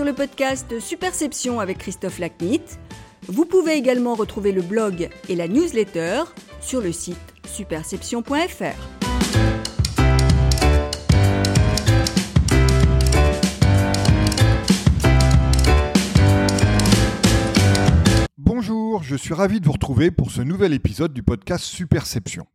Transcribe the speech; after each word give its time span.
sur 0.00 0.06
le 0.06 0.14
podcast 0.14 0.80
Superception 0.80 1.60
avec 1.60 1.76
Christophe 1.76 2.20
Lacnit. 2.20 2.62
Vous 3.28 3.44
pouvez 3.44 3.74
également 3.74 4.14
retrouver 4.14 4.50
le 4.50 4.62
blog 4.62 5.10
et 5.28 5.36
la 5.36 5.46
newsletter 5.46 6.22
sur 6.62 6.80
le 6.80 6.90
site 6.90 7.18
superception.fr. 7.46 8.64
Bonjour, 18.38 19.02
je 19.02 19.16
suis 19.16 19.34
ravi 19.34 19.60
de 19.60 19.66
vous 19.66 19.72
retrouver 19.72 20.10
pour 20.10 20.30
ce 20.30 20.40
nouvel 20.40 20.72
épisode 20.72 21.12
du 21.12 21.22
podcast 21.22 21.66
Superception. 21.66 22.46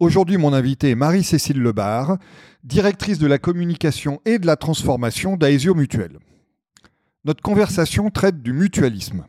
Aujourd'hui, 0.00 0.36
mon 0.36 0.52
invité 0.52 0.90
est 0.90 0.96
Marie-Cécile 0.96 1.60
Lebar, 1.60 2.18
directrice 2.64 3.20
de 3.20 3.28
la 3.28 3.38
communication 3.38 4.20
et 4.24 4.40
de 4.40 4.48
la 4.48 4.56
transformation 4.56 5.36
d'Aesio 5.36 5.76
Mutuel. 5.76 6.18
Notre 7.24 7.42
conversation 7.42 8.10
traite 8.10 8.42
du 8.42 8.52
mutualisme. 8.52 9.26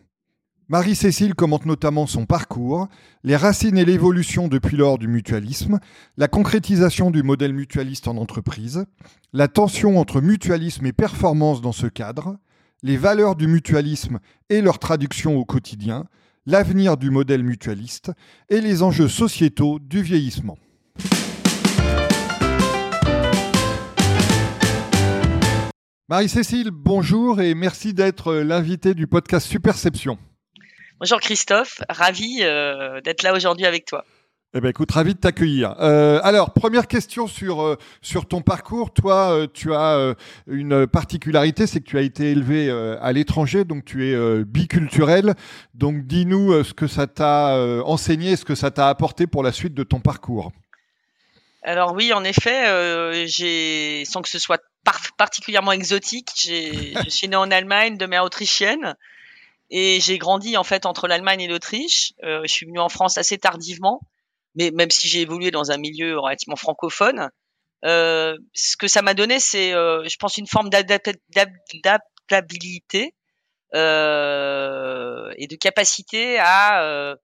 Marie-Cécile 0.67 1.33
commente 1.33 1.65
notamment 1.65 2.05
son 2.05 2.27
parcours, 2.27 2.87
les 3.23 3.35
racines 3.35 3.79
et 3.79 3.85
l'évolution 3.85 4.47
depuis 4.47 4.77
lors 4.77 4.99
du 4.99 5.07
mutualisme, 5.07 5.79
la 6.15 6.27
concrétisation 6.27 7.09
du 7.09 7.23
modèle 7.23 7.53
mutualiste 7.53 8.07
en 8.07 8.17
entreprise, 8.17 8.85
la 9.33 9.47
tension 9.47 9.99
entre 9.99 10.21
mutualisme 10.21 10.85
et 10.85 10.93
performance 10.93 11.61
dans 11.61 11.71
ce 11.71 11.87
cadre, 11.87 12.37
les 12.83 12.97
valeurs 12.97 13.35
du 13.35 13.47
mutualisme 13.47 14.19
et 14.49 14.61
leur 14.61 14.77
traduction 14.77 15.37
au 15.37 15.43
quotidien, 15.43 16.05
l'avenir 16.45 16.95
du 16.95 17.09
modèle 17.09 17.43
mutualiste 17.43 18.11
et 18.49 18.61
les 18.61 18.83
enjeux 18.83 19.09
sociétaux 19.09 19.79
du 19.79 20.03
vieillissement. 20.03 20.59
Marie-Cécile, 26.09 26.71
bonjour 26.71 27.39
et 27.39 27.53
merci 27.53 27.93
d'être 27.93 28.33
l'invitée 28.33 28.95
du 28.95 29.05
podcast 29.05 29.45
Superception. 29.45 30.17
Bonjour 30.99 31.19
Christophe, 31.19 31.81
ravi 31.87 32.39
euh, 32.41 32.99
d'être 33.01 33.21
là 33.21 33.35
aujourd'hui 33.35 33.67
avec 33.67 33.85
toi. 33.85 34.03
Eh 34.55 34.59
ben 34.59 34.69
écoute, 34.69 34.89
ravi 34.91 35.13
de 35.13 35.19
t'accueillir. 35.19 35.75
Euh, 35.79 36.19
alors, 36.23 36.51
première 36.51 36.87
question 36.87 37.27
sur 37.27 37.61
euh, 37.61 37.77
sur 38.01 38.27
ton 38.27 38.41
parcours. 38.41 38.91
Toi, 38.91 39.31
euh, 39.31 39.47
tu 39.53 39.71
as 39.71 39.97
euh, 39.97 40.15
une 40.47 40.87
particularité, 40.87 41.67
c'est 41.67 41.79
que 41.79 41.85
tu 41.85 41.99
as 41.99 42.01
été 42.01 42.31
élevé 42.31 42.71
à 42.71 43.11
l'étranger, 43.11 43.63
donc 43.63 43.85
tu 43.85 44.09
es 44.09 44.43
biculturel. 44.45 45.35
Donc, 45.75 46.07
dis-nous 46.07 46.63
ce 46.63 46.73
que 46.73 46.87
ça 46.87 47.05
t'a 47.05 47.55
enseigné, 47.85 48.35
ce 48.35 48.45
que 48.45 48.55
ça 48.55 48.71
t'a 48.71 48.89
apporté 48.89 49.27
pour 49.27 49.43
la 49.43 49.51
suite 49.51 49.75
de 49.75 49.83
ton 49.83 49.99
parcours. 49.99 50.51
Alors 51.61 51.93
oui, 51.93 52.13
en 52.13 52.23
effet, 52.23 53.27
j'ai 53.27 54.03
sans 54.05 54.21
que 54.21 54.29
ce 54.29 54.39
soit 54.39 54.61
particulièrement 55.17 55.71
exotique, 55.71 56.29
j'ai 56.35 56.93
je 57.05 57.09
suis 57.09 57.27
né 57.27 57.35
en 57.35 57.51
Allemagne 57.51 57.97
de 57.97 58.05
mère 58.05 58.23
autrichienne. 58.23 58.95
Et 59.71 59.99
j'ai 59.99 60.17
grandi 60.17 60.57
en 60.57 60.63
fait 60.63 60.87
entre 60.87 61.07
l'Allemagne 61.07 61.41
et 61.41 61.47
l'Autriche. 61.47 62.13
je 62.23 62.47
suis 62.47 62.65
venu 62.65 62.79
en 62.79 62.89
France 62.89 63.17
assez 63.17 63.37
tardivement 63.37 64.01
mais 64.55 64.71
même 64.71 64.89
si 64.89 65.07
j'ai 65.07 65.21
évolué 65.21 65.51
dans 65.51 65.71
un 65.71 65.77
milieu 65.77 66.19
relativement 66.19 66.55
francophone, 66.55 67.29
euh, 67.85 68.35
ce 68.53 68.77
que 68.77 68.87
ça 68.87 69.01
m'a 69.01 69.13
donné, 69.13 69.39
c'est, 69.39 69.73
euh, 69.73 70.03
je 70.07 70.15
pense, 70.17 70.37
une 70.37 70.47
forme 70.47 70.69
d'adaptabilité 70.69 73.13
euh, 73.75 75.31
et 75.37 75.47
de 75.47 75.55
capacité 75.55 76.39
à 76.39 76.83
euh, 76.83 77.15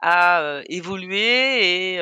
à 0.00 0.42
euh, 0.42 0.62
évoluer 0.68 1.94
et 1.94 2.00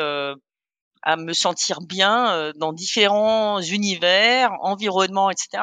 à 1.04 1.16
me 1.16 1.32
sentir 1.32 1.80
bien 1.80 2.52
dans 2.56 2.72
différents 2.72 3.60
univers, 3.60 4.50
environnements, 4.60 5.30
etc. 5.30 5.62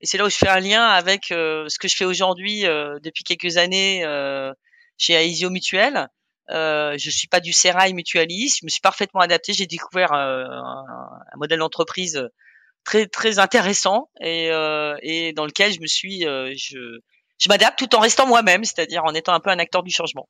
Et 0.00 0.06
c'est 0.06 0.18
là 0.18 0.26
où 0.26 0.30
je 0.30 0.36
fais 0.36 0.48
un 0.48 0.60
lien 0.60 0.84
avec 0.84 1.26
ce 1.28 1.78
que 1.78 1.88
je 1.88 1.96
fais 1.96 2.04
aujourd'hui 2.04 2.62
depuis 2.62 3.24
quelques 3.24 3.56
années 3.56 4.04
chez 4.98 5.14
Aesio 5.14 5.50
Mutuel, 5.50 6.08
euh, 6.50 6.96
je 6.98 7.10
suis 7.10 7.28
pas 7.28 7.40
du 7.40 7.52
sérail 7.52 7.94
mutualiste. 7.94 8.58
Je 8.60 8.66
me 8.66 8.70
suis 8.70 8.80
parfaitement 8.80 9.20
adapté. 9.20 9.52
J'ai 9.52 9.66
découvert 9.66 10.12
euh, 10.12 10.44
un, 10.44 11.36
modèle 11.36 11.60
d'entreprise 11.60 12.28
très 12.84 13.06
très 13.06 13.38
intéressant 13.38 14.10
et, 14.20 14.50
euh, 14.50 14.96
et 15.02 15.32
dans 15.32 15.46
lequel 15.46 15.72
je 15.72 15.80
me 15.80 15.86
suis, 15.86 16.26
euh, 16.26 16.52
je, 16.56 16.78
je 17.38 17.48
m'adapte 17.48 17.78
tout 17.78 17.94
en 17.96 18.00
restant 18.00 18.26
moi-même, 18.26 18.64
c'est-à-dire 18.64 19.04
en 19.04 19.14
étant 19.14 19.32
un 19.32 19.40
peu 19.40 19.50
un 19.50 19.58
acteur 19.58 19.82
du 19.82 19.90
changement. 19.90 20.28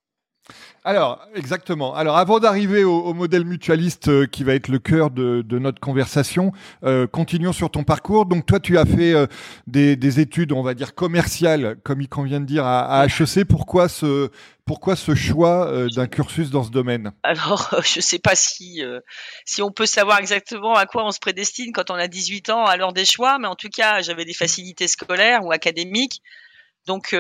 Alors, 0.87 1.27
exactement. 1.35 1.95
Alors, 1.95 2.19
avant 2.19 2.39
d'arriver 2.41 2.85
au, 2.85 3.15
modèle 3.15 3.47
mutualiste 3.47 4.09
euh, 4.09 4.27
qui 4.27 4.45
va 4.45 4.53
être 4.53 4.69
le 4.69 4.79
cœur 4.79 5.11
de, 5.11 5.43
notre 5.59 5.81
conversation, 5.81 6.53
euh, 6.85 7.07
continuons 7.07 7.55
sur 7.55 7.71
ton 7.71 7.85
parcours. 7.85 8.27
Donc, 8.27 8.45
toi, 8.45 8.61
tu 8.61 8.77
as 8.77 8.85
fait 8.85 9.15
euh, 9.15 9.27
des, 9.67 9.97
des, 9.97 10.21
études, 10.21 10.53
on 10.53 10.63
va 10.63 10.75
dire 10.75 10.95
commerciales, 10.95 11.77
comme 11.85 12.03
il 12.03 12.09
convient 12.09 12.39
de 12.39 12.45
dire, 12.45 12.67
à, 12.67 13.01
à 13.01 13.07
HEC. 13.07 13.47
Pourquoi 13.49 13.89
ce, 13.89 14.29
pourquoi 14.67 14.95
ce 14.95 15.15
choix 15.15 15.73
d'un 15.95 16.07
cursus 16.07 16.51
dans 16.51 16.65
ce 16.65 16.71
domaine? 16.71 17.13
Alors, 17.23 17.71
je 17.83 18.01
ne 18.01 18.03
sais 18.03 18.19
pas 18.19 18.35
si, 18.35 18.83
si 19.47 19.63
on 19.63 19.71
peut 19.71 19.87
savoir 19.87 20.19
exactement 20.19 20.75
à 20.75 20.85
quoi 20.85 21.07
on 21.07 21.13
se 21.13 21.19
prédestine 21.19 21.73
quand 21.73 21.91
on 21.91 21.95
a 21.95 22.09
18 22.09 22.51
ans 22.51 22.67
à 22.67 22.77
l'heure 22.77 22.93
des 22.93 23.07
choix, 23.07 23.39
mais 23.39 23.49
en 23.49 23.57
tout 23.57 23.71
cas, 23.71 24.03
j'avais 24.03 24.27
des 24.27 24.35
facilités 24.35 24.89
scolaires 24.89 25.47
ou 25.47 25.53
académiques. 25.53 26.21
Donc, 26.87 27.17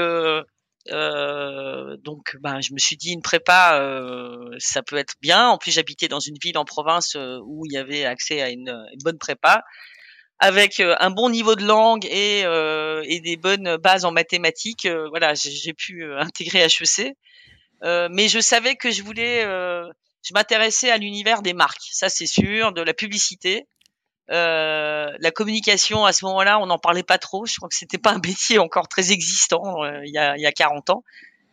donc, 0.90 2.36
ben, 2.40 2.60
je 2.60 2.72
me 2.72 2.78
suis 2.78 2.96
dit 2.96 3.12
une 3.12 3.22
prépa, 3.22 3.80
euh, 3.80 4.54
ça 4.58 4.82
peut 4.82 4.96
être 4.96 5.14
bien. 5.20 5.48
En 5.48 5.58
plus, 5.58 5.72
j'habitais 5.72 6.08
dans 6.08 6.20
une 6.20 6.36
ville 6.42 6.58
en 6.58 6.64
province 6.64 7.16
euh, 7.16 7.38
où 7.44 7.64
il 7.66 7.72
y 7.72 7.78
avait 7.78 8.04
accès 8.04 8.42
à 8.42 8.50
une, 8.50 8.68
une 8.92 9.02
bonne 9.02 9.18
prépa, 9.18 9.64
avec 10.38 10.80
euh, 10.80 10.94
un 11.00 11.10
bon 11.10 11.30
niveau 11.30 11.54
de 11.54 11.64
langue 11.64 12.04
et, 12.06 12.40
et 12.40 13.20
des 13.20 13.36
bonnes 13.36 13.76
bases 13.76 14.04
en 14.04 14.12
mathématiques. 14.12 14.88
voilà, 15.10 15.34
j'ai 15.34 15.72
pu 15.72 16.04
intégrer 16.14 16.64
HEC, 16.64 17.16
mais 17.82 18.28
je 18.28 18.40
savais 18.40 18.76
que 18.76 18.90
je 18.90 19.02
voulais, 19.02 19.42
je 19.42 20.34
m'intéressais 20.34 20.90
à 20.90 20.98
l'univers 20.98 21.42
des 21.42 21.54
marques, 21.54 21.88
ça 21.90 22.08
c'est 22.08 22.26
sûr, 22.26 22.72
de 22.72 22.82
la 22.82 22.94
publicité. 22.94 23.66
Euh, 24.30 25.12
la 25.18 25.30
communication 25.30 26.04
à 26.04 26.12
ce 26.12 26.24
moment-là, 26.24 26.58
on 26.58 26.66
n'en 26.66 26.78
parlait 26.78 27.02
pas 27.02 27.18
trop. 27.18 27.44
Je 27.46 27.56
crois 27.56 27.68
que 27.68 27.74
c'était 27.74 27.98
pas 27.98 28.12
un 28.12 28.20
métier 28.24 28.58
encore 28.58 28.88
très 28.88 29.12
existant 29.12 29.84
euh, 29.84 30.00
il, 30.04 30.12
y 30.12 30.18
a, 30.18 30.36
il 30.36 30.40
y 30.40 30.46
a 30.46 30.52
40 30.52 30.90
ans, 30.90 31.04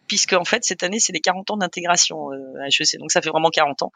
puisque 0.08 0.34
en 0.34 0.46
fait 0.46 0.64
cette 0.64 0.84
année 0.84 1.00
c'est 1.00 1.14
les 1.14 1.20
40 1.20 1.52
ans 1.52 1.58
d'intégration 1.58 2.32
euh, 2.32 2.66
HEC, 2.66 2.98
donc 3.00 3.12
ça 3.12 3.22
fait 3.22 3.30
vraiment 3.30 3.50
40 3.50 3.84
ans. 3.84 3.92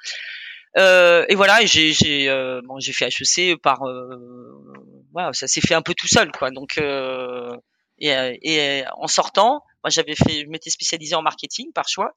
Euh, 0.78 1.26
et 1.30 1.36
voilà, 1.36 1.66
j'ai 1.66 1.94
j'ai 1.94 2.28
bon, 2.66 2.80
j'ai 2.80 2.92
fait 2.92 3.08
HEC 3.08 3.56
par 3.62 3.80
voilà, 5.14 5.32
ça 5.32 5.48
s'est 5.48 5.62
fait 5.62 5.76
un 5.76 5.82
peu 5.82 5.94
tout 5.94 6.08
seul 6.08 6.32
quoi. 6.32 6.52
Donc 6.52 6.78
et, 7.98 8.10
et 8.42 8.84
en 8.98 9.08
sortant, 9.08 9.64
moi 9.84 9.90
j'avais 9.90 10.16
fait, 10.16 10.42
je 10.42 10.48
m'étais 10.48 10.70
spécialisé 10.70 11.16
en 11.16 11.22
marketing 11.22 11.72
par 11.72 11.88
choix. 11.88 12.14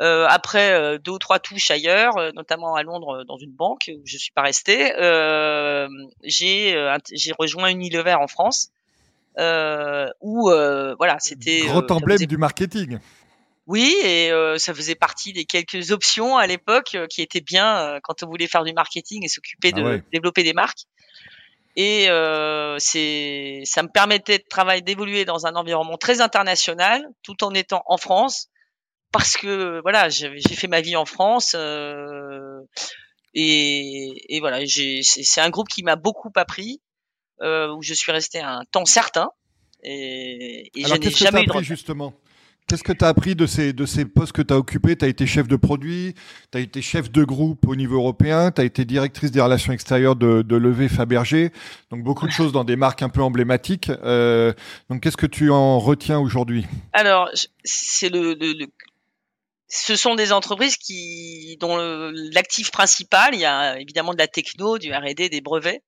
Euh, 0.00 0.26
après 0.28 0.72
euh, 0.72 0.98
deux 0.98 1.12
ou 1.12 1.18
trois 1.18 1.38
touches 1.38 1.70
ailleurs, 1.70 2.16
euh, 2.16 2.30
notamment 2.32 2.74
à 2.74 2.82
Londres 2.82 3.22
dans 3.24 3.36
une 3.36 3.52
banque 3.52 3.90
où 3.94 4.00
je 4.06 4.16
suis 4.16 4.32
pas 4.32 4.42
resté, 4.42 4.92
j'ai 6.24 6.88
j'ai 7.12 7.32
rejoint 7.38 7.68
Unilever 7.68 8.14
en 8.14 8.26
France 8.26 8.70
où 9.36 10.48
voilà 10.48 11.16
c'était 11.18 11.60
grand 11.66 11.90
emblème 11.90 12.18
du 12.18 12.38
marketing. 12.38 12.98
Oui, 13.66 13.94
et 14.02 14.30
ça 14.56 14.72
faisait 14.74 14.94
partie 14.94 15.32
des 15.32 15.44
quelques 15.44 15.90
options 15.90 16.38
à 16.38 16.46
l'époque 16.46 16.96
qui 17.10 17.20
étaient 17.20 17.42
bien 17.42 18.00
quand 18.02 18.22
on 18.22 18.26
voulait 18.26 18.48
faire 18.48 18.64
du 18.64 18.72
marketing 18.72 19.24
et 19.24 19.28
s'occuper 19.28 19.72
ah 19.74 19.80
de 19.80 20.02
développer 20.12 20.42
des 20.42 20.54
marques. 20.54 20.86
Et 21.76 22.06
c'est, 22.78 23.62
ça 23.64 23.82
me 23.82 23.88
permettait 23.88 24.38
de 24.38 24.44
travailler, 24.48 24.80
d'évoluer 24.80 25.26
dans 25.26 25.46
un 25.46 25.54
environnement 25.56 25.98
très 25.98 26.22
international, 26.22 27.06
tout 27.22 27.44
en 27.44 27.52
étant 27.52 27.82
en 27.86 27.98
France, 27.98 28.49
parce 29.12 29.36
que 29.36 29.80
voilà, 29.82 30.08
j'ai 30.08 30.40
fait 30.40 30.68
ma 30.68 30.80
vie 30.80 30.96
en 30.96 31.04
France 31.04 31.54
euh, 31.56 32.60
et, 33.34 34.36
et, 34.36 34.40
voilà, 34.40 34.60
c'est 34.66 35.40
un 35.40 35.50
groupe 35.50 35.68
qui 35.68 35.82
m'a 35.82 35.96
beaucoup 35.96 36.32
appris, 36.34 36.80
euh, 37.42 37.72
où 37.74 37.82
je 37.82 37.94
suis 37.94 38.12
resté 38.12 38.40
un 38.40 38.62
temps 38.72 38.84
certain 38.84 39.28
et, 39.82 40.70
et 40.74 40.84
je 40.84 40.94
n'ai 40.94 41.10
jamais 41.10 41.42
eu 41.42 41.46
de 41.46 41.62
justement? 41.62 42.12
Qu'est-ce 42.70 42.84
que 42.84 42.92
tu 42.92 43.04
as 43.04 43.08
appris 43.08 43.34
de 43.34 43.46
ces, 43.46 43.72
de 43.72 43.84
ces 43.84 44.04
postes 44.04 44.30
que 44.30 44.42
tu 44.42 44.54
as 44.54 44.56
occupés? 44.56 44.94
Tu 44.94 45.04
as 45.04 45.08
été 45.08 45.26
chef 45.26 45.48
de 45.48 45.56
produit, 45.56 46.14
tu 46.52 46.58
as 46.58 46.60
été 46.60 46.82
chef 46.82 47.10
de 47.10 47.24
groupe 47.24 47.66
au 47.66 47.74
niveau 47.74 47.96
européen, 47.96 48.52
tu 48.52 48.60
as 48.60 48.64
été 48.64 48.84
directrice 48.84 49.32
des 49.32 49.40
relations 49.40 49.72
extérieures 49.72 50.14
de, 50.14 50.42
de 50.42 50.56
Levé 50.56 50.88
Fabergé, 50.88 51.50
donc 51.90 52.04
beaucoup 52.04 52.28
de 52.28 52.32
choses 52.32 52.52
dans 52.52 52.62
des 52.62 52.76
marques 52.76 53.02
un 53.02 53.08
peu 53.08 53.22
emblématiques. 53.22 53.90
Euh, 54.04 54.52
donc 54.88 55.02
qu'est-ce 55.02 55.16
que 55.16 55.26
tu 55.26 55.50
en 55.50 55.80
retiens 55.80 56.20
aujourd'hui? 56.20 56.64
Alors, 56.92 57.28
c'est 57.64 58.08
le, 58.08 58.34
le, 58.34 58.52
le, 58.52 58.66
ce 59.70 59.94
sont 59.94 60.16
des 60.16 60.32
entreprises 60.32 60.76
qui 60.76 61.56
dont 61.60 61.76
l'actif 62.32 62.72
principal, 62.72 63.34
il 63.34 63.40
y 63.40 63.44
a 63.44 63.78
évidemment 63.78 64.12
de 64.12 64.18
la 64.18 64.26
techno, 64.26 64.78
du 64.78 64.92
R&D, 64.92 65.28
des 65.28 65.40
brevets, 65.40 65.82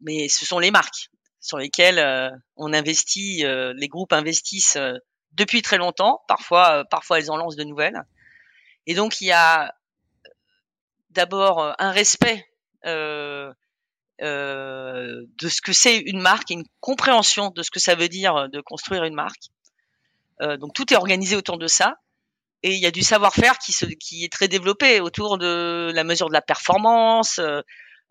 mais 0.00 0.28
ce 0.28 0.44
sont 0.44 0.58
les 0.58 0.70
marques 0.70 1.10
sur 1.40 1.56
lesquelles 1.56 1.98
euh, 1.98 2.30
on 2.56 2.74
investit, 2.74 3.44
euh, 3.46 3.72
les 3.76 3.88
groupes 3.88 4.12
investissent 4.12 4.76
euh, 4.76 4.98
depuis 5.32 5.62
très 5.62 5.78
longtemps. 5.78 6.20
Parfois, 6.28 6.84
parfois 6.90 7.18
elles 7.18 7.30
en 7.30 7.36
lancent 7.36 7.56
de 7.56 7.64
nouvelles. 7.64 8.02
Et 8.86 8.94
donc 8.94 9.22
il 9.22 9.28
y 9.28 9.32
a 9.32 9.74
d'abord 11.10 11.74
un 11.78 11.90
respect 11.90 12.46
de 12.84 13.54
ce 14.20 15.62
que 15.62 15.72
c'est 15.72 15.98
une 15.98 16.20
marque 16.20 16.50
une 16.50 16.64
compréhension 16.80 17.50
de 17.50 17.62
ce 17.62 17.70
que 17.70 17.80
ça 17.80 17.94
veut 17.94 18.08
dire 18.08 18.48
de 18.48 18.60
construire 18.60 19.04
une 19.04 19.14
marque. 19.14 19.50
Donc 20.40 20.72
tout 20.74 20.92
est 20.92 20.96
organisé 20.96 21.36
autour 21.36 21.58
de 21.58 21.66
ça. 21.66 21.94
Et 22.62 22.74
il 22.74 22.80
y 22.80 22.86
a 22.86 22.90
du 22.90 23.02
savoir-faire 23.02 23.58
qui, 23.58 23.72
se, 23.72 23.86
qui 23.86 24.24
est 24.24 24.32
très 24.32 24.48
développé 24.48 25.00
autour 25.00 25.38
de 25.38 25.90
la 25.94 26.04
mesure 26.04 26.28
de 26.28 26.34
la 26.34 26.42
performance, 26.42 27.38
euh, 27.38 27.62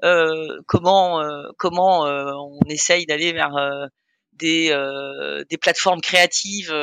euh 0.03 0.61
comment 0.67 1.21
comment 1.57 2.03
on 2.03 2.61
essaye 2.69 3.05
d'aller 3.05 3.33
vers 3.33 3.51
des, 4.33 4.75
des 5.49 5.57
plateformes 5.57 6.01
créatives 6.01 6.73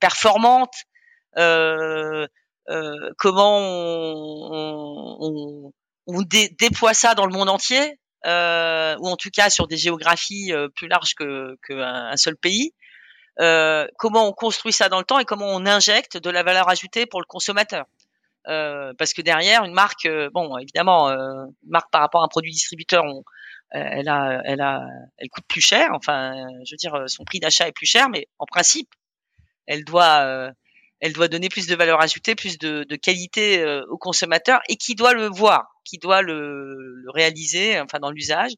performantes, 0.00 0.74
comment 3.18 3.58
on, 3.58 5.16
on, 5.20 5.72
on 6.06 6.22
déploie 6.22 6.94
ça 6.94 7.14
dans 7.14 7.26
le 7.26 7.32
monde 7.32 7.48
entier, 7.48 7.98
ou 8.24 9.08
en 9.08 9.16
tout 9.16 9.30
cas 9.30 9.48
sur 9.48 9.68
des 9.68 9.76
géographies 9.76 10.52
plus 10.74 10.88
larges 10.88 11.14
que 11.14 11.56
qu'un 11.66 12.16
seul 12.16 12.36
pays. 12.36 12.72
Euh, 13.40 13.88
comment 13.98 14.28
on 14.28 14.32
construit 14.32 14.72
ça 14.72 14.88
dans 14.88 14.98
le 14.98 15.04
temps 15.04 15.18
et 15.18 15.24
comment 15.24 15.48
on 15.48 15.66
injecte 15.66 16.16
de 16.16 16.30
la 16.30 16.42
valeur 16.42 16.68
ajoutée 16.68 17.06
pour 17.06 17.20
le 17.20 17.26
consommateur. 17.26 17.86
Euh, 18.46 18.92
parce 18.98 19.12
que 19.12 19.22
derrière 19.22 19.64
une 19.64 19.72
marque, 19.72 20.06
euh, 20.06 20.30
bon 20.32 20.56
évidemment, 20.58 21.08
une 21.08 21.54
marque 21.66 21.90
par 21.90 22.00
rapport 22.00 22.22
à 22.22 22.26
un 22.26 22.28
produit 22.28 22.52
distributeur, 22.52 23.04
elle 23.70 24.08
a, 24.08 24.40
elle 24.44 24.60
a, 24.60 24.86
elle 25.18 25.28
coûte 25.30 25.44
plus 25.48 25.62
cher. 25.62 25.88
Enfin, 25.94 26.46
je 26.64 26.74
veux 26.74 26.76
dire, 26.76 27.04
son 27.08 27.24
prix 27.24 27.40
d'achat 27.40 27.66
est 27.66 27.72
plus 27.72 27.86
cher, 27.86 28.08
mais 28.08 28.28
en 28.38 28.46
principe, 28.46 28.88
elle 29.66 29.84
doit, 29.84 30.52
elle 31.00 31.12
doit 31.12 31.26
donner 31.28 31.48
plus 31.48 31.66
de 31.66 31.74
valeur 31.74 32.00
ajoutée, 32.00 32.36
plus 32.36 32.58
de, 32.58 32.84
de 32.84 32.96
qualité 32.96 33.64
au 33.88 33.98
consommateur 33.98 34.60
et 34.68 34.76
qui 34.76 34.94
doit 34.94 35.14
le 35.14 35.26
voir, 35.26 35.74
qui 35.84 35.98
doit 35.98 36.22
le, 36.22 36.76
le 36.76 37.10
réaliser, 37.10 37.80
enfin 37.80 37.98
dans 37.98 38.10
l'usage. 38.12 38.52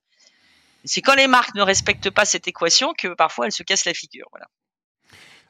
C'est 0.85 1.01
quand 1.01 1.15
les 1.15 1.29
marques 1.29 1.55
ne 1.55 1.63
respectent 1.63 2.11
pas 2.11 2.25
cette 2.25 2.47
équation 2.47 2.93
que 2.93 3.09
parfois 3.09 3.47
elles 3.47 3.53
se 3.53 3.63
cassent 3.63 3.87
la 3.87 3.95
figure. 3.95 4.27
Voilà. 4.33 4.47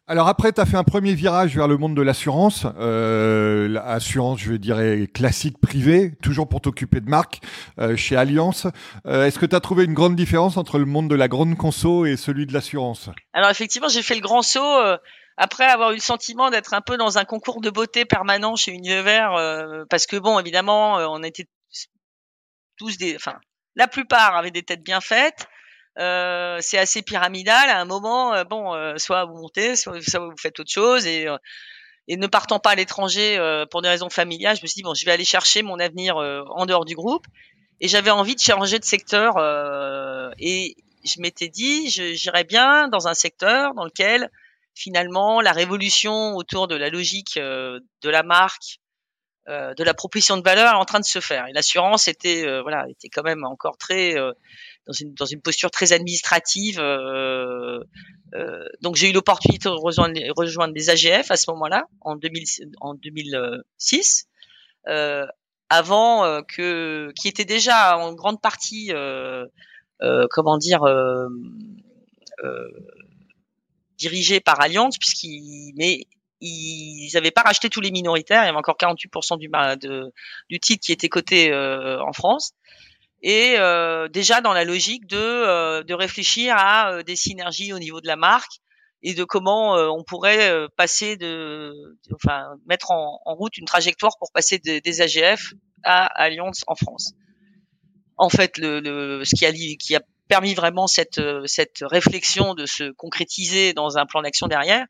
Alors 0.08 0.28
après, 0.28 0.52
tu 0.52 0.60
as 0.60 0.66
fait 0.66 0.76
un 0.76 0.84
premier 0.84 1.14
virage 1.14 1.56
vers 1.56 1.66
le 1.66 1.78
monde 1.78 1.96
de 1.96 2.02
l'assurance, 2.02 2.64
euh, 2.78 3.66
l'assurance, 3.66 4.38
je 4.38 4.52
dirais, 4.52 5.08
classique 5.12 5.60
privée, 5.60 6.12
toujours 6.22 6.48
pour 6.48 6.60
t'occuper 6.60 7.00
de 7.00 7.10
marque, 7.10 7.40
euh, 7.80 7.96
chez 7.96 8.14
Alliance. 8.14 8.68
Euh, 9.06 9.26
est-ce 9.26 9.40
que 9.40 9.46
tu 9.46 9.56
as 9.56 9.60
trouvé 9.60 9.82
une 9.84 9.94
grande 9.94 10.14
différence 10.14 10.58
entre 10.58 10.78
le 10.78 10.84
monde 10.84 11.10
de 11.10 11.16
la 11.16 11.26
grande 11.26 11.56
conso 11.56 12.06
et 12.06 12.16
celui 12.16 12.46
de 12.46 12.52
l'assurance? 12.52 13.10
Alors 13.32 13.50
effectivement, 13.50 13.88
j'ai 13.88 14.02
fait 14.02 14.14
le 14.14 14.20
grand 14.20 14.42
saut 14.42 14.62
euh, 14.62 14.96
après 15.36 15.64
avoir 15.64 15.90
eu 15.90 15.94
le 15.94 16.00
sentiment 16.00 16.50
d'être 16.50 16.72
un 16.72 16.82
peu 16.82 16.96
dans 16.96 17.18
un 17.18 17.24
concours 17.24 17.60
de 17.60 17.70
beauté 17.70 18.04
permanent 18.04 18.54
chez 18.54 18.70
Univers, 18.70 19.32
parce 19.90 20.06
que 20.06 20.16
bon, 20.16 20.38
évidemment, 20.38 20.98
on 21.10 21.22
était 21.24 21.48
tous 22.78 22.96
des... 22.96 23.16
Enfin, 23.16 23.34
la 23.74 23.88
plupart 23.88 24.36
avaient 24.36 24.52
des 24.52 24.62
têtes 24.62 24.84
bien 24.84 25.00
faites. 25.00 25.48
Euh, 25.98 26.58
c'est 26.60 26.78
assez 26.78 27.02
pyramidal. 27.02 27.68
À 27.68 27.80
un 27.80 27.84
moment, 27.84 28.34
euh, 28.34 28.44
bon, 28.44 28.74
euh, 28.74 28.94
soit 28.98 29.24
vous 29.24 29.34
montez, 29.34 29.76
soit, 29.76 29.98
vous 29.98 30.36
faites 30.38 30.60
autre 30.60 30.70
chose. 30.70 31.06
Et, 31.06 31.26
et 32.08 32.16
ne 32.16 32.26
partant 32.26 32.58
pas 32.58 32.70
à 32.70 32.74
l'étranger 32.74 33.38
pour 33.70 33.82
des 33.82 33.88
raisons 33.88 34.10
familiales, 34.10 34.56
je 34.56 34.62
me 34.62 34.66
suis 34.68 34.76
dit 34.76 34.82
bon, 34.82 34.94
je 34.94 35.04
vais 35.04 35.12
aller 35.12 35.24
chercher 35.24 35.62
mon 35.62 35.78
avenir 35.80 36.16
en 36.16 36.66
dehors 36.66 36.84
du 36.84 36.94
groupe. 36.94 37.26
Et 37.80 37.88
j'avais 37.88 38.10
envie 38.10 38.34
de 38.34 38.40
changer 38.40 38.78
de 38.78 38.84
secteur. 38.84 39.34
et 40.38 40.76
je 41.04 41.20
m'étais 41.20 41.48
dit, 41.48 41.88
j'irais 41.90 42.44
bien 42.44 42.88
dans 42.88 43.08
un 43.08 43.14
secteur 43.14 43.74
dans 43.74 43.84
lequel 43.84 44.30
finalement 44.74 45.40
la 45.40 45.52
révolution 45.52 46.36
autour 46.36 46.68
de 46.68 46.76
la 46.76 46.90
logique 46.90 47.36
de 47.38 47.80
la 48.04 48.22
marque, 48.22 48.78
de 49.48 49.82
la 49.82 49.94
proposition 49.94 50.36
de 50.36 50.42
valeur 50.42 50.74
est 50.74 50.76
en 50.76 50.84
train 50.84 51.00
de 51.00 51.04
se 51.04 51.20
faire. 51.20 51.48
Et 51.48 51.52
l'assurance 51.52 52.06
était 52.06 52.60
voilà 52.62 52.86
était 52.88 53.08
quand 53.08 53.24
même 53.24 53.44
encore 53.44 53.78
très 53.78 54.14
dans 54.86 54.92
une, 54.92 55.14
dans 55.14 55.26
une 55.26 55.40
posture 55.40 55.70
très 55.70 55.92
administrative. 55.92 56.78
Euh, 56.78 57.80
euh, 58.34 58.64
donc 58.80 58.96
j'ai 58.96 59.10
eu 59.10 59.12
l'opportunité 59.12 59.68
de 59.68 59.74
rejoindre, 59.74 60.20
rejoindre 60.36 60.74
les 60.74 60.90
AGF 60.90 61.30
à 61.30 61.36
ce 61.36 61.50
moment-là, 61.50 61.86
en, 62.00 62.16
2000, 62.16 62.44
en 62.80 62.94
2006, 62.94 64.28
euh, 64.88 65.26
avant 65.68 66.24
euh, 66.24 66.42
que, 66.42 67.12
qui 67.16 67.28
était 67.28 67.44
déjà 67.44 67.98
en 67.98 68.14
grande 68.14 68.40
partie, 68.40 68.92
euh, 68.92 69.46
euh, 70.02 70.26
comment 70.30 70.58
dire, 70.58 70.80
dirigé 73.98 74.40
par 74.40 74.60
Allianz, 74.60 74.98
puisqu'ils 74.98 75.72
mais 75.76 76.06
ils 76.42 77.10
n'avaient 77.14 77.30
pas 77.30 77.40
racheté 77.40 77.70
tous 77.70 77.80
les 77.80 77.90
minoritaires, 77.90 78.42
il 78.42 78.46
y 78.46 78.48
avait 78.50 78.58
encore 78.58 78.76
48% 78.76 79.38
du, 79.38 79.48
du 80.50 80.60
titre 80.60 80.84
qui 80.84 80.92
était 80.92 81.08
coté 81.08 81.52
en 81.54 82.12
France 82.12 82.52
et 83.22 83.54
euh, 83.58 84.08
déjà 84.08 84.40
dans 84.40 84.52
la 84.52 84.64
logique 84.64 85.06
de, 85.06 85.16
euh, 85.16 85.82
de 85.82 85.94
réfléchir 85.94 86.54
à 86.56 86.92
euh, 86.92 87.02
des 87.02 87.16
synergies 87.16 87.72
au 87.72 87.78
niveau 87.78 88.00
de 88.00 88.06
la 88.06 88.16
marque 88.16 88.60
et 89.02 89.14
de 89.14 89.24
comment 89.24 89.74
on 89.74 90.02
pourrait 90.02 90.66
passer 90.76 91.16
de, 91.16 91.72
enfin 92.14 92.48
mettre 92.66 92.90
en, 92.90 93.20
en, 93.24 93.34
route 93.34 93.56
une 93.56 93.66
trajectoire 93.66 94.16
pour 94.18 94.32
passer 94.32 94.58
des 94.58 95.00
AGF 95.00 95.52
à 95.84 96.06
Allianz 96.06 96.64
en 96.66 96.74
France. 96.74 97.12
En 98.16 98.30
fait, 98.30 98.56
le, 98.58 98.80
le 98.80 99.24
ce 99.24 99.36
qui 99.36 99.44
a, 99.44 99.52
qui 99.52 99.94
a 99.94 100.00
permis 100.28 100.54
vraiment 100.54 100.86
cette, 100.86 101.20
cette 101.44 101.80
réflexion 101.82 102.54
de 102.54 102.64
se 102.66 102.90
concrétiser 102.92 103.74
dans 103.74 103.98
un 103.98 104.06
plan 104.06 104.22
d'action 104.22 104.48
derrière, 104.48 104.86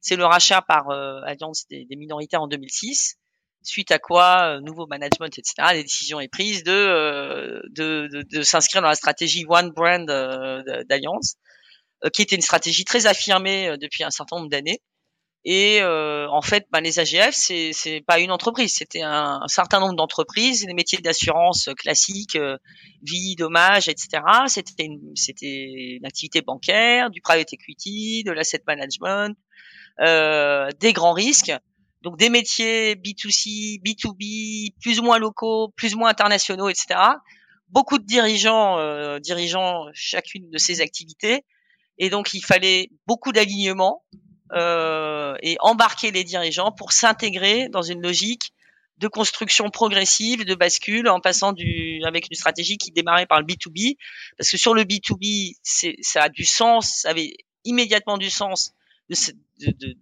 c'est 0.00 0.16
le 0.16 0.24
rachat 0.24 0.62
par 0.62 0.88
Allianz 0.90 1.66
des, 1.68 1.84
des 1.84 1.96
minoritaires 1.96 2.42
en 2.42 2.48
2006 2.48 3.18
suite 3.62 3.90
à 3.92 3.98
quoi 3.98 4.56
euh, 4.56 4.60
nouveau 4.60 4.86
management, 4.86 5.38
etc. 5.38 5.68
Les 5.74 5.82
décisions 5.82 6.20
est 6.20 6.28
prise 6.28 6.64
de 6.64 6.72
euh, 6.72 7.60
de, 7.70 8.08
de, 8.12 8.22
de 8.22 8.42
s'inscrire 8.42 8.82
dans 8.82 8.88
la 8.88 8.94
stratégie 8.94 9.44
One 9.48 9.70
Brand 9.70 10.08
euh, 10.08 10.62
d'Alliance, 10.88 11.36
qui 12.14 12.22
était 12.22 12.36
une 12.36 12.42
stratégie 12.42 12.84
très 12.84 13.06
affirmée 13.06 13.76
depuis 13.78 14.04
un 14.04 14.10
certain 14.10 14.36
nombre 14.36 14.48
d'années. 14.48 14.80
Et 15.44 15.82
en 15.82 16.42
fait, 16.42 16.66
ben, 16.70 16.80
les 16.80 16.98
AGF, 16.98 17.34
c'est 17.34 17.72
c'est 17.72 18.02
pas 18.06 18.20
une 18.20 18.30
entreprise, 18.30 18.74
c'était 18.74 19.02
un, 19.02 19.40
certain 19.48 19.80
nombre 19.80 19.96
d'entreprises, 19.96 20.64
des 20.64 20.74
métiers 20.74 20.98
d'assurance 20.98 21.68
classiques, 21.76 22.38
vie, 23.02 23.36
dommages, 23.36 23.88
etc. 23.88 24.22
C'était 24.46 24.84
une, 24.84 25.12
c'était 25.14 25.96
une 25.98 26.06
activité 26.06 26.40
bancaire, 26.40 27.10
du 27.10 27.20
private 27.20 27.52
equity, 27.52 28.22
de 28.24 28.32
l'asset 28.32 28.62
management, 28.66 29.36
des 29.98 30.92
grands 30.94 31.12
risques 31.12 31.52
donc 32.02 32.16
des 32.16 32.30
métiers 32.30 32.94
B2C, 32.94 33.80
B2B, 33.82 34.74
plus 34.80 35.00
ou 35.00 35.02
moins 35.02 35.18
locaux, 35.18 35.72
plus 35.76 35.94
ou 35.94 35.98
moins 35.98 36.10
internationaux, 36.10 36.68
etc. 36.68 36.98
Beaucoup 37.68 37.98
de 37.98 38.04
dirigeants, 38.04 38.78
euh, 38.78 39.18
dirigeant 39.18 39.86
chacune 39.92 40.50
de 40.50 40.58
ces 40.58 40.80
activités. 40.80 41.44
Et 41.98 42.08
donc 42.08 42.32
il 42.32 42.42
fallait 42.42 42.90
beaucoup 43.06 43.32
d'alignement 43.32 44.02
euh, 44.52 45.34
et 45.42 45.56
embarquer 45.60 46.10
les 46.10 46.24
dirigeants 46.24 46.72
pour 46.72 46.92
s'intégrer 46.92 47.68
dans 47.68 47.82
une 47.82 48.02
logique 48.02 48.52
de 48.98 49.08
construction 49.08 49.70
progressive, 49.70 50.44
de 50.44 50.54
bascule, 50.54 51.08
en 51.08 51.20
passant 51.20 51.52
du 51.52 52.02
avec 52.04 52.26
une 52.30 52.36
stratégie 52.36 52.76
qui 52.76 52.90
démarrait 52.90 53.26
par 53.26 53.40
le 53.40 53.46
B2B, 53.46 53.96
parce 54.36 54.50
que 54.50 54.58
sur 54.58 54.74
le 54.74 54.84
B2B, 54.84 55.54
c'est 55.62 55.96
ça 56.00 56.24
a 56.24 56.28
du 56.28 56.44
sens, 56.44 57.00
ça 57.02 57.10
avait 57.10 57.32
immédiatement 57.64 58.18
du 58.18 58.28
sens 58.28 58.74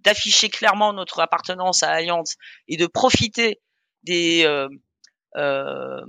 d'afficher 0.04 0.48
clairement 0.48 0.92
notre 0.92 1.20
appartenance 1.20 1.82
à 1.82 1.90
Allianz 1.90 2.36
et 2.68 2.76
de 2.76 2.86
profiter 2.86 3.60
des 4.04 4.44
euh, 4.44 4.68
euh, 5.36 6.00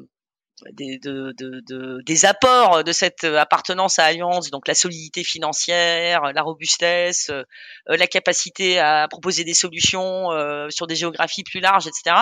des, 0.72 1.00
de, 1.00 1.34
de, 1.38 1.62
de, 1.68 2.02
des 2.06 2.26
apports 2.26 2.84
de 2.84 2.92
cette 2.92 3.24
appartenance 3.24 4.00
à 4.00 4.06
Allianz, 4.06 4.50
donc 4.52 4.68
la 4.68 4.76
solidité 4.76 5.24
financière, 5.24 6.34
la 6.34 6.42
robustesse, 6.42 7.30
euh, 7.30 7.44
la 7.88 8.08
capacité 8.08 8.80
à 8.80 9.08
proposer 9.10 9.44
des 9.44 9.54
solutions 9.54 10.32
euh, 10.32 10.70
sur 10.70 10.88
des 10.88 10.96
géographies 10.96 11.44
plus 11.44 11.60
larges, 11.60 11.88
etc. 11.88 12.16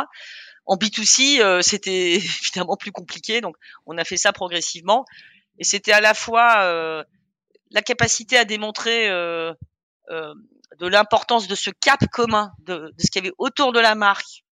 En 0.66 0.76
B2C, 0.76 1.42
euh, 1.42 1.62
c'était 1.62 2.16
évidemment 2.16 2.78
plus 2.78 2.92
compliqué, 2.92 3.42
donc 3.42 3.56
on 3.86 3.98
a 3.98 4.04
fait 4.04 4.18
ça 4.18 4.34
progressivement, 4.34 5.06
et 5.58 5.64
c'était 5.64 5.94
à 5.94 6.02
la 6.02 6.14
fois 6.14 7.04
la 7.72 7.82
capacité 7.82 8.38
à 8.38 8.46
démontrer 8.46 9.10
de 10.80 10.88
l'importance 10.88 11.48
de 11.48 11.56
ce 11.56 11.70
cap 11.70 12.00
commun, 12.12 12.52
de, 12.60 12.78
de 12.78 13.02
ce 13.02 13.10
qu'il 13.10 13.24
y 13.24 13.28
avait 13.28 13.36
autour 13.38 13.72
de 13.74 13.80
la 13.80 13.96
marque. 13.96 14.44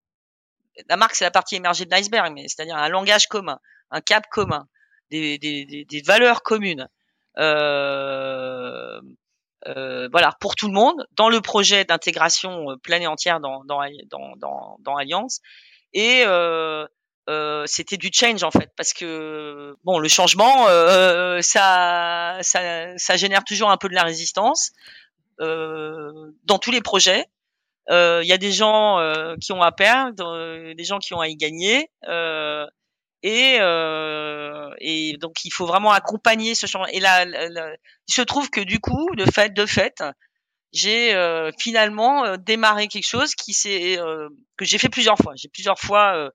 La 0.88 0.96
marque, 0.96 1.14
c'est 1.14 1.24
la 1.24 1.30
partie 1.30 1.56
émergée 1.56 1.84
de 1.84 1.90
l'iceberg, 1.90 2.32
mais 2.32 2.48
c'est-à-dire 2.48 2.76
un 2.76 2.88
langage 2.88 3.26
commun, 3.28 3.58
un 3.90 4.00
cap 4.00 4.24
commun, 4.30 4.66
des, 5.10 5.38
des, 5.38 5.84
des, 5.84 6.02
valeurs 6.02 6.42
communes. 6.42 6.88
Euh, 7.38 9.00
euh, 9.66 10.08
voilà, 10.12 10.32
pour 10.40 10.56
tout 10.56 10.66
le 10.66 10.74
monde, 10.74 11.06
dans 11.12 11.28
le 11.28 11.40
projet 11.40 11.84
d'intégration 11.84 12.70
euh, 12.70 12.76
pleine 12.76 13.02
et 13.02 13.06
entière 13.06 13.40
dans, 13.40 13.64
dans, 13.64 13.82
dans, 14.36 14.76
dans, 14.80 14.96
Alliance. 14.96 15.40
Et 15.94 16.22
euh, 16.26 16.86
euh, 17.30 17.64
c'était 17.66 17.96
du 17.96 18.10
change 18.12 18.42
en 18.42 18.50
fait, 18.50 18.70
parce 18.76 18.92
que 18.92 19.74
bon, 19.84 19.98
le 19.98 20.08
changement, 20.08 20.66
euh, 20.68 21.40
ça, 21.40 22.38
ça, 22.42 22.98
ça 22.98 23.16
génère 23.16 23.44
toujours 23.44 23.70
un 23.70 23.78
peu 23.78 23.88
de 23.88 23.94
la 23.94 24.02
résistance. 24.02 24.72
Euh, 25.40 26.32
dans 26.44 26.58
tous 26.58 26.70
les 26.70 26.80
projets. 26.80 27.26
Euh, 27.90 28.20
il 28.22 28.28
y 28.28 28.32
a 28.32 28.38
des 28.38 28.52
gens 28.52 28.98
euh, 28.98 29.36
qui 29.40 29.52
ont 29.52 29.62
à 29.62 29.72
perdre, 29.72 30.72
des 30.74 30.84
gens 30.84 30.98
qui 30.98 31.12
ont 31.14 31.20
à 31.20 31.28
y 31.28 31.36
gagner. 31.36 31.90
Et, 33.22 33.56
et 34.80 35.16
donc 35.18 35.44
il 35.44 35.50
faut 35.50 35.66
vraiment 35.66 35.92
accompagner 35.92 36.54
ce 36.54 36.66
changement. 36.66 36.88
Et 36.92 37.00
là, 37.00 37.24
il 37.24 38.14
se 38.14 38.22
trouve 38.22 38.50
que 38.50 38.60
du 38.60 38.80
coup, 38.80 39.14
de 39.16 39.24
fait, 39.24 39.52
de 39.54 39.66
fait, 39.66 40.02
j'ai 40.74 41.14
euh, 41.14 41.50
finalement 41.58 42.24
euh, 42.24 42.36
démarré 42.36 42.88
quelque 42.88 43.06
chose 43.06 43.34
qui 43.34 43.52
s'est 43.54 43.98
euh, 43.98 44.28
que 44.56 44.64
j'ai 44.64 44.76
fait 44.78 44.88
plusieurs 44.88 45.16
fois. 45.16 45.32
J'ai 45.36 45.48
plusieurs 45.48 45.78
fois 45.78 46.30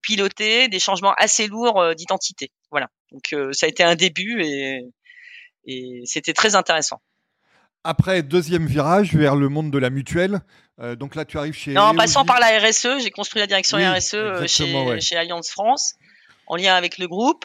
piloté 0.00 0.68
des 0.68 0.78
changements 0.78 1.12
assez 1.18 1.46
lourds 1.46 1.94
d'identité. 1.94 2.50
Voilà. 2.70 2.88
Donc 3.12 3.34
ça 3.52 3.66
a 3.66 3.68
été 3.68 3.82
un 3.82 3.96
début 3.96 4.42
et, 4.42 4.80
et 5.66 6.00
c'était 6.06 6.32
très 6.32 6.54
intéressant. 6.54 7.02
Après, 7.84 8.22
deuxième 8.22 8.66
virage 8.66 9.14
vers 9.14 9.36
le 9.36 9.48
monde 9.48 9.70
de 9.70 9.78
la 9.78 9.90
mutuelle. 9.90 10.40
donc 10.96 11.14
là, 11.14 11.24
tu 11.24 11.38
arrives 11.38 11.54
chez. 11.54 11.72
Non, 11.72 11.82
en 11.82 11.94
passant 11.94 12.24
par 12.24 12.40
la 12.40 12.58
RSE, 12.58 13.02
j'ai 13.02 13.10
construit 13.10 13.40
la 13.40 13.46
direction 13.46 13.78
RSE 13.78 14.46
chez, 14.46 15.00
chez, 15.00 15.16
Alliance 15.16 15.50
France, 15.50 15.94
en 16.46 16.56
lien 16.56 16.74
avec 16.74 16.98
le 16.98 17.06
groupe. 17.06 17.44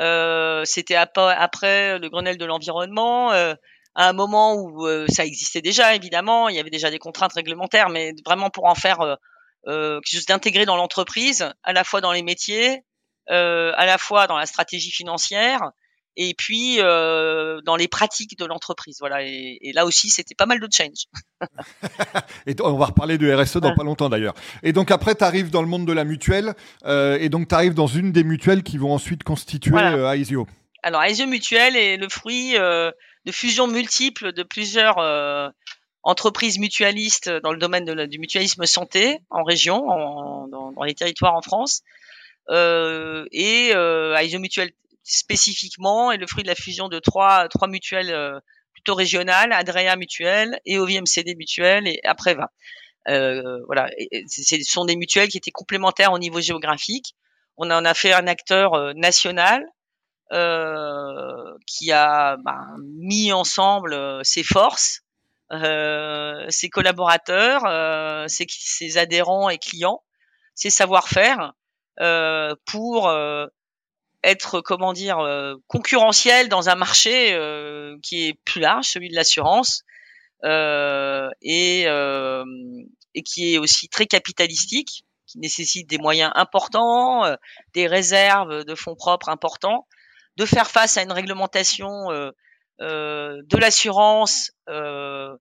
Euh, 0.00 0.62
C'était 0.64 0.94
après 0.94 1.98
le 1.98 2.08
Grenelle 2.08 2.38
de 2.38 2.44
l'environnement. 2.44 3.32
Euh, 3.32 3.54
à 3.94 4.08
un 4.08 4.12
moment 4.12 4.54
où 4.54 4.86
euh, 4.86 5.06
ça 5.08 5.24
existait 5.24 5.60
déjà, 5.60 5.94
évidemment, 5.94 6.48
il 6.48 6.56
y 6.56 6.58
avait 6.58 6.70
déjà 6.70 6.90
des 6.90 6.98
contraintes 6.98 7.34
réglementaires, 7.34 7.88
mais 7.88 8.12
vraiment 8.24 8.50
pour 8.50 8.64
en 8.64 8.74
faire 8.74 9.00
euh, 9.00 9.16
euh 9.66 10.00
quelque 10.00 10.16
chose 10.16 10.26
d'intégrer 10.26 10.64
dans 10.64 10.76
l'entreprise, 10.76 11.50
à 11.62 11.72
la 11.72 11.84
fois 11.84 12.00
dans 12.00 12.12
les 12.12 12.22
métiers, 12.22 12.84
euh, 13.30 13.72
à 13.76 13.86
la 13.86 13.98
fois 13.98 14.26
dans 14.26 14.38
la 14.38 14.46
stratégie 14.46 14.90
financière, 14.90 15.72
et 16.16 16.34
puis 16.34 16.76
euh, 16.78 17.60
dans 17.62 17.76
les 17.76 17.88
pratiques 17.88 18.38
de 18.38 18.44
l'entreprise. 18.44 18.98
Voilà. 19.00 19.22
Et, 19.22 19.58
et, 19.62 19.72
là 19.72 19.86
aussi, 19.86 20.10
c'était 20.10 20.34
pas 20.34 20.46
mal 20.46 20.60
de 20.60 20.68
change. 20.70 21.06
et 22.46 22.54
on 22.60 22.76
va 22.76 22.86
reparler 22.86 23.18
de 23.18 23.32
RSE 23.32 23.58
dans 23.58 23.74
pas 23.74 23.84
longtemps 23.84 24.08
d'ailleurs. 24.08 24.34
Et 24.62 24.72
donc 24.72 24.90
après, 24.90 25.14
tu 25.14 25.24
arrives 25.24 25.50
dans 25.50 25.62
le 25.62 25.68
monde 25.68 25.86
de 25.86 25.92
la 25.92 26.04
mutuelle, 26.04 26.54
euh, 26.84 27.18
et 27.20 27.28
donc 27.28 27.48
tu 27.48 27.54
arrives 27.54 27.74
dans 27.74 27.86
une 27.86 28.12
des 28.12 28.24
mutuelles 28.24 28.62
qui 28.62 28.78
vont 28.78 28.92
ensuite 28.92 29.22
constituer 29.24 29.70
voilà. 29.72 30.16
Aesio. 30.16 30.46
Alors 30.82 31.02
Aesio 31.02 31.26
Mutuelle 31.26 31.76
est 31.76 31.96
le 31.96 32.08
fruit 32.08 32.56
de 33.24 33.32
fusions 33.32 33.66
multiples 33.66 34.32
de 34.32 34.42
plusieurs 34.42 34.98
euh, 34.98 35.48
entreprises 36.02 36.58
mutualistes 36.58 37.30
dans 37.30 37.52
le 37.52 37.58
domaine 37.58 37.84
de 37.84 38.06
du 38.06 38.18
mutualisme 38.18 38.64
santé 38.66 39.18
en 39.30 39.44
région, 39.44 39.88
en, 39.88 40.48
dans, 40.48 40.72
dans, 40.72 40.82
les 40.82 40.94
territoires 40.94 41.34
en 41.34 41.42
France. 41.42 41.82
Euh, 42.50 43.24
et 43.30 43.70
euh, 43.74 44.20
ISO 44.20 44.40
Mutuel 44.40 44.72
spécifiquement 45.04 46.12
est 46.12 46.16
le 46.16 46.26
fruit 46.26 46.42
de 46.42 46.48
la 46.48 46.54
fusion 46.54 46.88
de 46.88 46.98
trois, 46.98 47.48
trois 47.48 47.68
mutuelles 47.68 48.10
euh, 48.10 48.38
plutôt 48.72 48.94
régionales, 48.94 49.52
Adrea 49.52 49.96
Mutuelle, 49.96 50.60
et 50.64 50.78
OVMCD 50.78 51.34
Mutuelle 51.36 51.86
et 51.86 52.00
Apreva. 52.04 52.50
Euh, 53.08 53.58
voilà, 53.66 53.90
ce 54.28 54.62
sont 54.62 54.84
des 54.84 54.96
mutuelles 54.96 55.28
qui 55.28 55.36
étaient 55.36 55.50
complémentaires 55.50 56.12
au 56.12 56.18
niveau 56.18 56.40
géographique. 56.40 57.14
On 57.56 57.70
en 57.70 57.84
a 57.84 57.94
fait 57.94 58.12
un 58.12 58.26
acteur 58.26 58.74
euh, 58.74 58.92
national 58.94 59.66
euh, 60.32 61.58
qui 61.66 61.92
a 61.92 62.38
bah, 62.38 62.64
mis 62.80 63.32
ensemble 63.34 63.92
euh, 63.92 64.22
ses 64.22 64.42
forces, 64.42 65.02
euh, 65.52 66.46
ses 66.48 66.70
collaborateurs, 66.70 67.60
ses, 68.30 68.46
ses, 68.48 68.96
adhérents 68.96 69.50
et 69.50 69.58
clients, 69.58 70.02
ses 70.54 70.70
savoir-faire 70.70 71.52
pour 72.64 73.12
être 74.24 74.60
comment 74.60 74.92
dire 74.92 75.18
concurrentiel 75.66 76.48
dans 76.48 76.68
un 76.68 76.74
marché 76.74 77.36
qui 78.02 78.28
est 78.28 78.34
plus 78.44 78.60
large, 78.60 78.86
celui 78.86 79.08
de 79.08 79.14
l'assurance, 79.14 79.82
et, 80.44 81.82
et 81.82 83.22
qui 83.22 83.54
est 83.54 83.58
aussi 83.58 83.88
très 83.88 84.06
capitalistique, 84.06 85.04
qui 85.26 85.38
nécessite 85.38 85.88
des 85.88 85.98
moyens 85.98 86.30
importants, 86.34 87.24
des 87.74 87.86
réserves 87.86 88.64
de 88.64 88.74
fonds 88.74 88.94
propres 88.94 89.28
importants. 89.28 89.86
De 90.36 90.46
faire 90.46 90.70
face 90.70 90.96
à 90.96 91.02
une 91.02 91.12
réglementation 91.12 92.10
euh, 92.10 92.30
euh, 92.80 93.42
de 93.44 93.56
l'assurance 93.58 94.50
euh, 94.68 95.36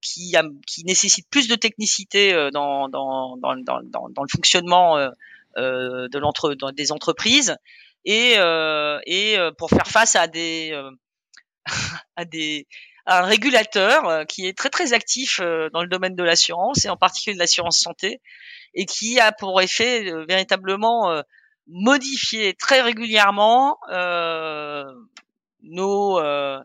qui, 0.00 0.34
a, 0.34 0.42
qui 0.66 0.84
nécessite 0.84 1.28
plus 1.28 1.46
de 1.46 1.54
technicité 1.56 2.32
dans, 2.52 2.88
dans, 2.88 3.36
dans, 3.36 3.54
dans, 3.56 3.82
dans 3.82 4.22
le 4.22 4.28
fonctionnement 4.34 4.96
de 5.56 6.18
l'entre, 6.18 6.54
des 6.72 6.90
entreprises 6.90 7.54
et, 8.04 8.34
et 9.06 9.36
pour 9.58 9.70
faire 9.70 9.86
face 9.86 10.16
à 10.16 10.26
des 10.26 10.78
à 12.16 12.24
des 12.24 12.66
à 13.06 13.20
un 13.20 13.26
régulateur 13.26 14.26
qui 14.26 14.46
est 14.46 14.56
très 14.56 14.70
très 14.70 14.92
actif 14.92 15.40
dans 15.40 15.82
le 15.82 15.88
domaine 15.88 16.14
de 16.14 16.22
l'assurance 16.22 16.84
et 16.84 16.88
en 16.88 16.96
particulier 16.96 17.34
de 17.34 17.38
l'assurance 17.38 17.78
santé 17.78 18.20
et 18.74 18.86
qui 18.86 19.18
a 19.18 19.32
pour 19.32 19.60
effet 19.60 20.12
véritablement 20.28 21.22
modifier 21.68 22.54
très 22.54 22.80
régulièrement 22.80 23.78
euh, 23.90 24.84
nos 25.62 26.18
euh, 26.18 26.58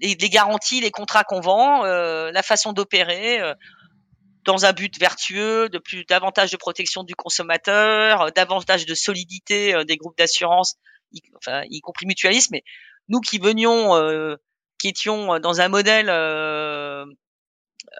les, 0.00 0.16
garanties, 0.16 0.80
les 0.80 0.90
contrats 0.90 1.24
qu'on 1.24 1.40
vend, 1.40 1.84
euh, 1.84 2.30
la 2.32 2.42
façon 2.42 2.72
d'opérer 2.72 3.40
euh, 3.40 3.54
dans 4.50 4.64
un 4.64 4.72
but 4.72 4.98
vertueux, 4.98 5.68
de 5.68 5.78
plus 5.78 6.04
davantage 6.04 6.50
de 6.50 6.56
protection 6.56 7.04
du 7.04 7.14
consommateur, 7.14 8.22
euh, 8.22 8.28
davantage 8.34 8.86
de 8.86 8.94
solidité 8.94 9.74
euh, 9.74 9.84
des 9.84 9.96
groupes 9.96 10.16
d'assurance, 10.18 10.74
y, 11.12 11.20
enfin 11.36 11.62
y 11.70 11.80
compris 11.80 12.06
mutualisme. 12.06 12.50
Mais 12.52 12.64
nous 13.08 13.20
qui 13.20 13.38
venions, 13.38 13.94
qui 14.78 14.88
étions 14.88 15.40
dans 15.40 15.60
un 15.60 15.68
modèle 15.68 16.08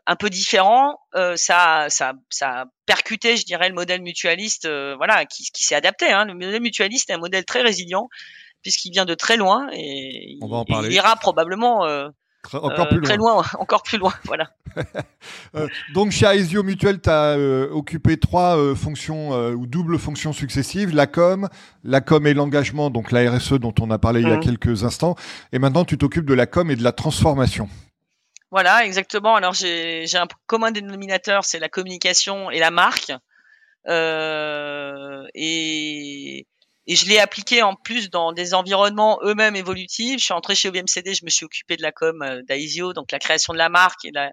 un 0.07 0.17
peu 0.17 0.31
différent, 0.31 0.99
euh, 1.15 1.37
ça, 1.37 1.87
ça, 1.89 2.13
ça 2.29 2.63
a 2.63 2.65
percuté, 2.87 3.37
je 3.37 3.45
dirais, 3.45 3.69
le 3.69 3.75
modèle 3.75 4.03
mutualiste, 4.03 4.67
euh, 4.67 4.95
voilà, 4.97 5.25
qui, 5.27 5.45
qui 5.53 5.63
s'est 5.63 5.75
adapté. 5.75 6.11
Hein. 6.11 6.27
Le 6.27 6.35
modèle 6.35 6.63
mutualiste 6.63 7.11
est 7.11 7.15
un 7.15 7.19
modèle 7.19 7.45
très 7.45 7.63
résilient 7.63 8.09
puisqu'il 8.63 8.93
vient 8.93 9.07
de 9.07 9.15
très 9.15 9.37
loin 9.39 9.69
et, 9.73 10.37
On 10.43 10.49
va 10.49 10.59
en 10.59 10.65
parler. 10.67 10.89
il 10.89 10.95
ira 10.95 11.17
probablement 11.17 11.87
euh, 12.55 12.59
encore 12.59 12.89
plus 12.89 12.99
loin. 12.99 13.09
très 13.09 13.17
loin, 13.17 13.45
encore 13.59 13.83
plus 13.83 13.99
loin, 13.99 14.13
voilà. 14.25 14.51
donc 15.95 16.13
chez 16.13 16.27
Aesio 16.27 16.63
Mutuel, 16.63 17.01
tu 17.01 17.11
as 17.11 17.37
occupé 17.73 18.19
trois 18.19 18.57
fonctions 18.75 19.31
ou 19.31 19.67
doubles 19.67 19.99
fonctions 19.99 20.33
successives 20.33 20.95
la 20.95 21.07
com, 21.07 21.49
la 21.85 22.01
com 22.01 22.27
et 22.27 22.35
l'engagement, 22.35 22.91
donc 22.91 23.11
la 23.11 23.31
RSE 23.31 23.55
dont 23.55 23.75
on 23.81 23.91
a 23.91 23.99
parlé 23.99 24.21
il 24.21 24.29
y 24.29 24.33
a 24.33 24.37
mmh. 24.37 24.41
quelques 24.41 24.85
instants, 24.85 25.17
et 25.53 25.59
maintenant 25.59 25.85
tu 25.85 25.99
t'occupes 25.99 26.27
de 26.27 26.35
la 26.35 26.47
com 26.47 26.71
et 26.71 26.77
de 26.77 26.85
la 26.85 26.93
transformation. 26.93 27.69
Voilà, 28.51 28.85
exactement. 28.85 29.37
Alors 29.37 29.55
j'ai 29.55 30.07
un 30.15 30.27
commun 30.47 30.73
dénominateur, 30.73 31.45
c'est 31.45 31.59
la 31.59 31.69
communication 31.69 32.51
et 32.51 32.59
la 32.59 32.71
marque. 32.71 33.13
Euh, 33.89 35.27
et, 35.35 36.47
et, 36.91 36.97
je 36.97 37.07
l'ai 37.07 37.19
appliqué 37.19 37.63
en 37.63 37.75
plus 37.75 38.11
dans 38.11 38.33
des 38.33 38.55
environnements 38.55 39.19
eux-mêmes 39.23 39.57
évolutifs. 39.57 40.21
Je 40.21 40.25
suis 40.25 40.35
entré 40.35 40.55
chez 40.55 40.69
OBMCD, 40.69 41.15
je 41.15 41.25
me 41.25 41.31
suis 41.31 41.45
occupé 41.45 41.77
de 41.77 41.83
la 41.83 41.93
com 41.93 42.23
euh, 42.23 42.43
d'Aisio, 42.43 42.93
donc 42.93 43.13
la 43.13 43.19
création 43.19 43.53
de 43.53 43.59
la 43.59 43.69
marque 43.69 44.05
et 44.05 44.11
la, 44.13 44.33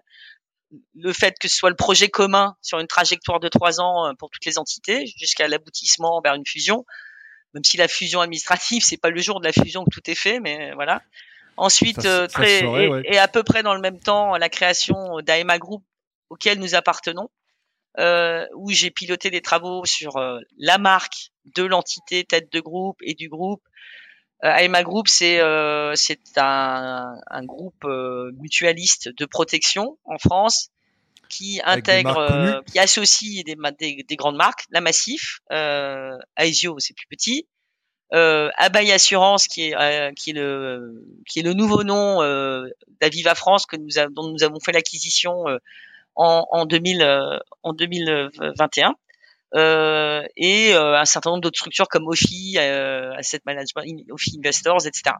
le 0.94 1.12
fait 1.12 1.34
que 1.38 1.48
ce 1.48 1.56
soit 1.56 1.70
le 1.70 1.76
projet 1.76 2.08
commun 2.08 2.56
sur 2.62 2.78
une 2.78 2.86
trajectoire 2.86 3.40
de 3.40 3.48
trois 3.48 3.80
ans 3.80 4.06
euh, 4.06 4.12
pour 4.18 4.30
toutes 4.30 4.44
les 4.44 4.58
entités 4.58 5.06
jusqu'à 5.16 5.48
l'aboutissement 5.48 6.20
vers 6.22 6.34
une 6.34 6.46
fusion. 6.46 6.84
Même 7.54 7.64
si 7.64 7.76
la 7.76 7.88
fusion 7.88 8.20
administrative, 8.20 8.82
c'est 8.84 8.98
pas 8.98 9.10
le 9.10 9.20
jour 9.20 9.40
de 9.40 9.46
la 9.46 9.52
fusion 9.52 9.84
que 9.84 9.90
tout 9.90 10.10
est 10.10 10.14
fait, 10.14 10.40
mais 10.40 10.72
voilà. 10.72 11.02
Ensuite, 11.56 12.02
ça, 12.02 12.08
euh, 12.08 12.26
très, 12.28 12.60
et, 12.60 12.88
ouais. 12.88 13.02
et, 13.04 13.18
à 13.18 13.26
peu 13.26 13.42
près 13.42 13.64
dans 13.64 13.74
le 13.74 13.80
même 13.80 13.98
temps, 13.98 14.36
la 14.36 14.48
création 14.48 15.18
d'AEMA 15.22 15.58
Group, 15.58 15.82
auquel 16.30 16.60
nous 16.60 16.76
appartenons, 16.76 17.28
euh, 17.98 18.46
où 18.54 18.70
j'ai 18.70 18.90
piloté 18.90 19.30
des 19.30 19.40
travaux 19.40 19.84
sur 19.84 20.16
euh, 20.16 20.40
la 20.56 20.78
marque 20.78 21.30
de 21.56 21.64
l'entité 21.64 22.24
tête 22.24 22.52
de 22.52 22.60
groupe 22.60 22.98
et 23.02 23.14
du 23.14 23.28
groupe. 23.28 23.62
Euh, 24.44 24.54
AEMA 24.54 24.84
Group, 24.84 25.08
c'est 25.08 25.40
euh, 25.40 25.94
c'est 25.96 26.20
un, 26.36 27.16
un, 27.28 27.44
groupe 27.44 27.84
euh, 27.84 28.30
mutualiste 28.40 29.08
de 29.08 29.24
protection 29.24 29.98
en 30.04 30.18
France 30.18 30.70
qui 31.28 31.60
intègre, 31.64 32.62
qui 32.70 32.78
associe 32.78 33.44
des, 33.44 33.56
des, 33.78 34.04
des, 34.04 34.16
grandes 34.16 34.36
marques, 34.36 34.64
la 34.70 34.80
Massif, 34.80 35.40
euh, 35.52 36.16
Aesio, 36.38 36.78
c'est 36.78 36.94
plus 36.94 37.06
petit, 37.08 37.46
euh, 38.14 38.48
Abeille 38.56 38.92
Assurance 38.92 39.46
qui 39.46 39.68
est 39.68 39.76
euh, 39.76 40.12
qui 40.12 40.30
est 40.30 40.34
le 40.34 41.04
qui 41.28 41.40
est 41.40 41.42
le 41.42 41.52
nouveau 41.52 41.84
nom 41.84 42.22
euh, 42.22 42.66
d'Aviva 43.00 43.34
France 43.34 43.66
que 43.66 43.76
nous 43.76 43.98
a, 43.98 44.06
dont 44.08 44.30
nous 44.30 44.42
avons 44.42 44.60
fait 44.60 44.72
l'acquisition 44.72 45.46
euh, 45.46 45.58
en 46.18 46.46
en 46.50 46.66
2000 46.66 47.02
euh, 47.02 47.38
en 47.62 47.72
2021 47.72 48.94
euh, 49.54 50.22
et 50.36 50.74
un 50.74 51.04
certain 51.06 51.30
nombre 51.30 51.40
d'autres 51.40 51.58
structures 51.58 51.88
comme 51.88 52.06
OFI, 52.06 52.58
Asset 52.58 53.40
Management, 53.46 54.04
OFI 54.10 54.38
Investors, 54.38 54.86
etc. 54.86 55.16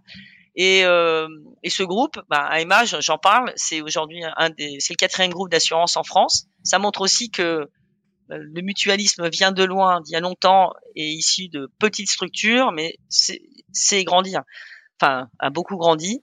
Et, 0.54 0.80
et 0.80 1.70
ce 1.70 1.82
groupe, 1.82 2.20
bah, 2.28 2.44
AMA, 2.50 2.84
j'en 2.84 3.16
parle, 3.16 3.52
c'est 3.56 3.80
aujourd'hui 3.80 4.22
un 4.36 4.50
des, 4.50 4.76
c'est 4.80 4.92
le 4.92 4.98
quatrième 4.98 5.32
groupe 5.32 5.50
d'assurance 5.50 5.96
en 5.96 6.02
France. 6.02 6.46
Ça 6.62 6.78
montre 6.78 7.00
aussi 7.00 7.30
que 7.30 7.70
le 8.28 8.60
mutualisme 8.60 9.30
vient 9.30 9.52
de 9.52 9.64
loin, 9.64 10.02
d'il 10.02 10.12
y 10.12 10.16
a 10.16 10.20
longtemps, 10.20 10.72
et 10.94 11.08
issu 11.08 11.48
de 11.48 11.70
petites 11.78 12.10
structures, 12.10 12.72
mais 12.72 12.98
c'est 13.08 14.04
grandir. 14.04 14.42
Enfin, 15.00 15.28
a 15.38 15.50
beaucoup 15.50 15.76
grandi. 15.76 16.22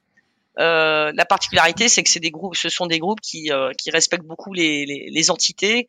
Euh, 0.59 1.11
la 1.13 1.25
particularité, 1.25 1.89
c'est 1.89 2.03
que 2.03 2.09
c'est 2.09 2.19
des 2.19 2.31
groupes, 2.31 2.55
ce 2.55 2.69
sont 2.69 2.85
des 2.85 2.99
groupes 2.99 3.21
qui, 3.21 3.51
euh, 3.51 3.71
qui 3.77 3.89
respectent 3.91 4.25
beaucoup 4.25 4.53
les, 4.53 4.85
les, 4.85 5.09
les 5.11 5.31
entités 5.31 5.87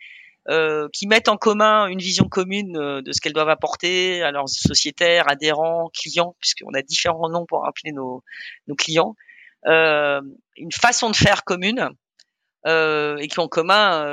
qui 0.92 1.08
mettent 1.08 1.28
en 1.28 1.36
commun 1.36 1.88
une 1.88 1.98
vision 1.98 2.28
commune 2.28 2.74
de 3.02 3.12
ce 3.12 3.20
qu'elles 3.20 3.32
doivent 3.32 3.48
apporter 3.48 4.22
à 4.22 4.30
leurs 4.30 4.48
sociétaires, 4.48 5.28
adhérents, 5.28 5.90
clients, 5.92 6.36
puisqu'on 6.38 6.72
a 6.72 6.82
différents 6.82 7.28
noms 7.28 7.46
pour 7.46 7.66
appeler 7.66 7.90
nos, 7.90 8.22
nos 8.68 8.76
clients, 8.76 9.16
une 9.64 10.72
façon 10.72 11.10
de 11.10 11.16
faire 11.16 11.42
commune 11.42 11.90
et 12.64 13.26
qui 13.28 13.40
ont 13.40 13.42
en 13.42 13.48
commun 13.48 14.06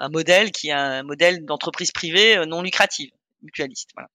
un 0.00 0.08
modèle 0.08 0.50
qui 0.50 0.68
est 0.68 0.72
un 0.72 1.02
modèle 1.02 1.44
d'entreprise 1.44 1.92
privée 1.92 2.46
non 2.46 2.62
lucrative, 2.62 3.10
mutualiste. 3.42 3.90
Voilà. 3.94 4.08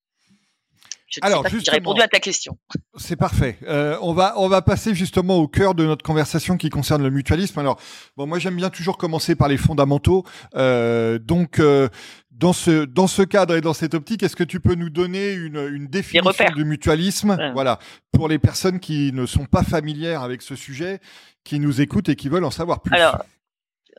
Je 1.09 1.19
Alors, 1.23 1.43
j'ai 1.47 1.71
répondu 1.71 2.01
à 2.01 2.07
ta 2.07 2.19
question. 2.19 2.57
C'est 2.97 3.15
parfait. 3.15 3.57
Euh, 3.67 3.97
on 4.01 4.13
va 4.13 4.35
on 4.37 4.47
va 4.47 4.61
passer 4.61 4.93
justement 4.93 5.37
au 5.37 5.47
cœur 5.47 5.73
de 5.73 5.85
notre 5.85 6.03
conversation 6.03 6.55
qui 6.55 6.69
concerne 6.69 7.01
le 7.01 7.09
mutualisme. 7.09 7.59
Alors, 7.59 7.79
bon, 8.15 8.27
moi 8.27 8.37
j'aime 8.37 8.55
bien 8.55 8.69
toujours 8.69 8.97
commencer 8.97 9.35
par 9.35 9.47
les 9.47 9.57
fondamentaux. 9.57 10.23
Euh, 10.55 11.17
donc, 11.17 11.59
euh, 11.59 11.89
dans 12.29 12.53
ce 12.53 12.85
dans 12.85 13.07
ce 13.07 13.23
cadre 13.23 13.55
et 13.55 13.61
dans 13.61 13.73
cette 13.73 13.95
optique, 13.95 14.21
est-ce 14.21 14.35
que 14.35 14.43
tu 14.43 14.59
peux 14.59 14.75
nous 14.75 14.91
donner 14.91 15.33
une, 15.33 15.67
une 15.73 15.87
définition 15.87 16.45
du 16.55 16.63
mutualisme, 16.63 17.37
voilà, 17.53 17.79
pour 18.11 18.27
les 18.27 18.37
personnes 18.37 18.79
qui 18.79 19.11
ne 19.11 19.25
sont 19.25 19.45
pas 19.45 19.63
familières 19.63 20.21
avec 20.21 20.43
ce 20.43 20.55
sujet, 20.55 20.99
qui 21.43 21.59
nous 21.59 21.81
écoutent 21.81 22.09
et 22.09 22.15
qui 22.15 22.29
veulent 22.29 22.45
en 22.45 22.51
savoir 22.51 22.81
plus. 22.81 22.95
Alors, 22.95 23.25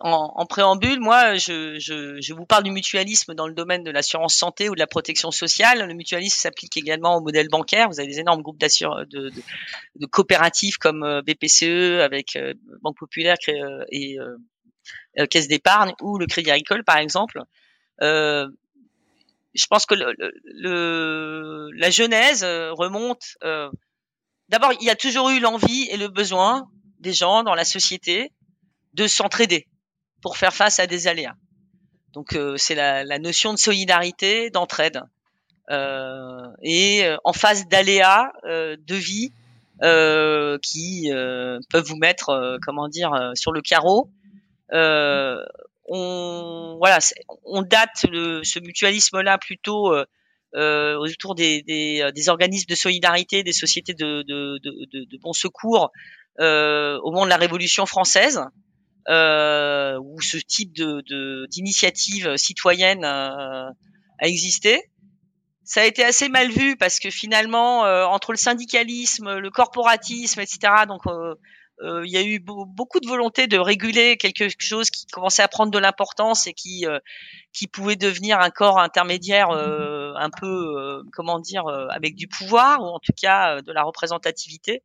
en, 0.00 0.46
préambule, 0.46 0.98
moi, 0.98 1.34
je, 1.34 1.78
je, 1.78 2.20
je, 2.20 2.34
vous 2.34 2.46
parle 2.46 2.64
du 2.64 2.70
mutualisme 2.70 3.34
dans 3.34 3.46
le 3.46 3.52
domaine 3.52 3.84
de 3.84 3.90
l'assurance 3.90 4.34
santé 4.34 4.70
ou 4.70 4.74
de 4.74 4.78
la 4.78 4.86
protection 4.86 5.30
sociale. 5.30 5.86
Le 5.86 5.94
mutualisme 5.94 6.38
s'applique 6.38 6.76
également 6.76 7.16
au 7.16 7.20
modèle 7.20 7.48
bancaire. 7.48 7.88
Vous 7.88 8.00
avez 8.00 8.08
des 8.08 8.18
énormes 8.18 8.40
groupes 8.40 8.58
de, 8.58 9.04
de, 9.04 9.30
de, 9.96 10.06
coopératives 10.06 10.78
comme 10.78 11.02
euh, 11.02 11.20
BPCE 11.20 12.00
avec 12.00 12.36
euh, 12.36 12.54
Banque 12.80 12.96
Populaire 12.96 13.36
euh, 13.48 13.84
et 13.90 14.16
Caisse 15.28 15.48
d'épargne 15.48 15.92
ou 16.00 16.18
le 16.18 16.26
Crédit 16.26 16.50
Agricole, 16.50 16.82
par 16.82 16.96
exemple. 16.96 17.42
Euh, 18.00 18.48
je 19.54 19.66
pense 19.66 19.84
que 19.84 19.94
le, 19.94 20.14
le, 20.44 21.70
la 21.74 21.90
genèse 21.90 22.42
remonte. 22.44 23.36
D'abord, 24.48 24.72
il 24.80 24.86
y 24.86 24.90
a 24.90 24.96
toujours 24.96 25.28
eu 25.28 25.40
l'envie 25.40 25.88
et 25.90 25.96
le 25.96 26.08
besoin 26.08 26.70
des 27.00 27.12
gens 27.12 27.42
dans 27.42 27.54
la 27.54 27.64
société 27.64 28.32
de 28.94 29.06
s'entraider 29.06 29.66
pour 30.22 30.36
faire 30.36 30.54
face 30.54 30.78
à 30.78 30.86
des 30.86 31.08
aléas. 31.08 31.34
Donc 32.12 32.34
euh, 32.34 32.56
c'est 32.56 32.74
la, 32.74 33.04
la, 33.04 33.18
notion 33.18 33.52
de 33.52 33.58
solidarité, 33.58 34.50
d'entraide. 34.50 35.02
Euh, 35.70 36.48
et 36.62 37.04
euh, 37.04 37.16
en 37.22 37.32
face 37.32 37.68
d'aléas 37.68 38.32
de 38.44 38.94
vie 38.94 39.32
qui 40.62 41.10
peuvent 41.70 41.86
vous 41.86 41.96
mettre, 41.96 42.58
comment 42.62 42.88
dire, 42.88 43.32
sur 43.34 43.52
le 43.52 43.62
carreau, 43.62 44.10
on 44.72 45.46
date 47.62 47.90
ce 47.94 48.60
mutualisme-là 48.60 49.38
plutôt 49.38 49.94
autour 50.54 51.34
des, 51.34 51.62
des, 51.62 52.28
organismes 52.28 52.68
de 52.68 52.74
solidarité, 52.74 53.42
des 53.42 53.54
sociétés 53.54 53.94
de, 53.94 54.22
de, 54.22 55.18
bon 55.22 55.32
secours 55.32 55.90
au 56.38 57.10
moment 57.10 57.24
de 57.24 57.30
la 57.30 57.38
Révolution 57.38 57.86
française 57.86 58.42
où 59.08 60.20
ce 60.20 60.36
type 60.36 60.74
de 60.74 61.46
d'initiative 61.50 62.36
citoyenne 62.36 63.04
euh, 63.04 63.70
a 64.18 64.26
existé. 64.26 64.82
Ça 65.64 65.82
a 65.82 65.84
été 65.84 66.04
assez 66.04 66.28
mal 66.28 66.50
vu 66.50 66.76
parce 66.76 66.98
que 66.98 67.10
finalement, 67.10 67.84
euh, 67.84 68.04
entre 68.04 68.32
le 68.32 68.36
syndicalisme, 68.36 69.36
le 69.36 69.50
corporatisme, 69.50 70.40
etc., 70.40 70.58
donc 70.88 71.02
euh, 71.06 71.34
il 72.04 72.10
y 72.10 72.18
a 72.18 72.22
eu 72.22 72.40
beaucoup 72.40 73.00
de 73.00 73.08
volonté 73.08 73.46
de 73.46 73.56
réguler 73.56 74.18
quelque 74.18 74.48
chose 74.58 74.90
qui 74.90 75.06
commençait 75.06 75.42
à 75.42 75.48
prendre 75.48 75.70
de 75.70 75.78
l'importance 75.78 76.46
et 76.46 76.52
qui 76.52 76.84
qui 77.54 77.68
pouvait 77.68 77.96
devenir 77.96 78.38
un 78.38 78.50
corps 78.50 78.78
intermédiaire 78.78 79.48
un 79.48 80.28
peu 80.28 81.02
comment 81.14 81.38
dire 81.38 81.66
avec 81.88 82.16
du 82.16 82.28
pouvoir 82.28 82.82
ou 82.82 82.88
en 82.88 82.98
tout 82.98 83.14
cas 83.18 83.62
de 83.62 83.72
la 83.72 83.82
représentativité. 83.82 84.82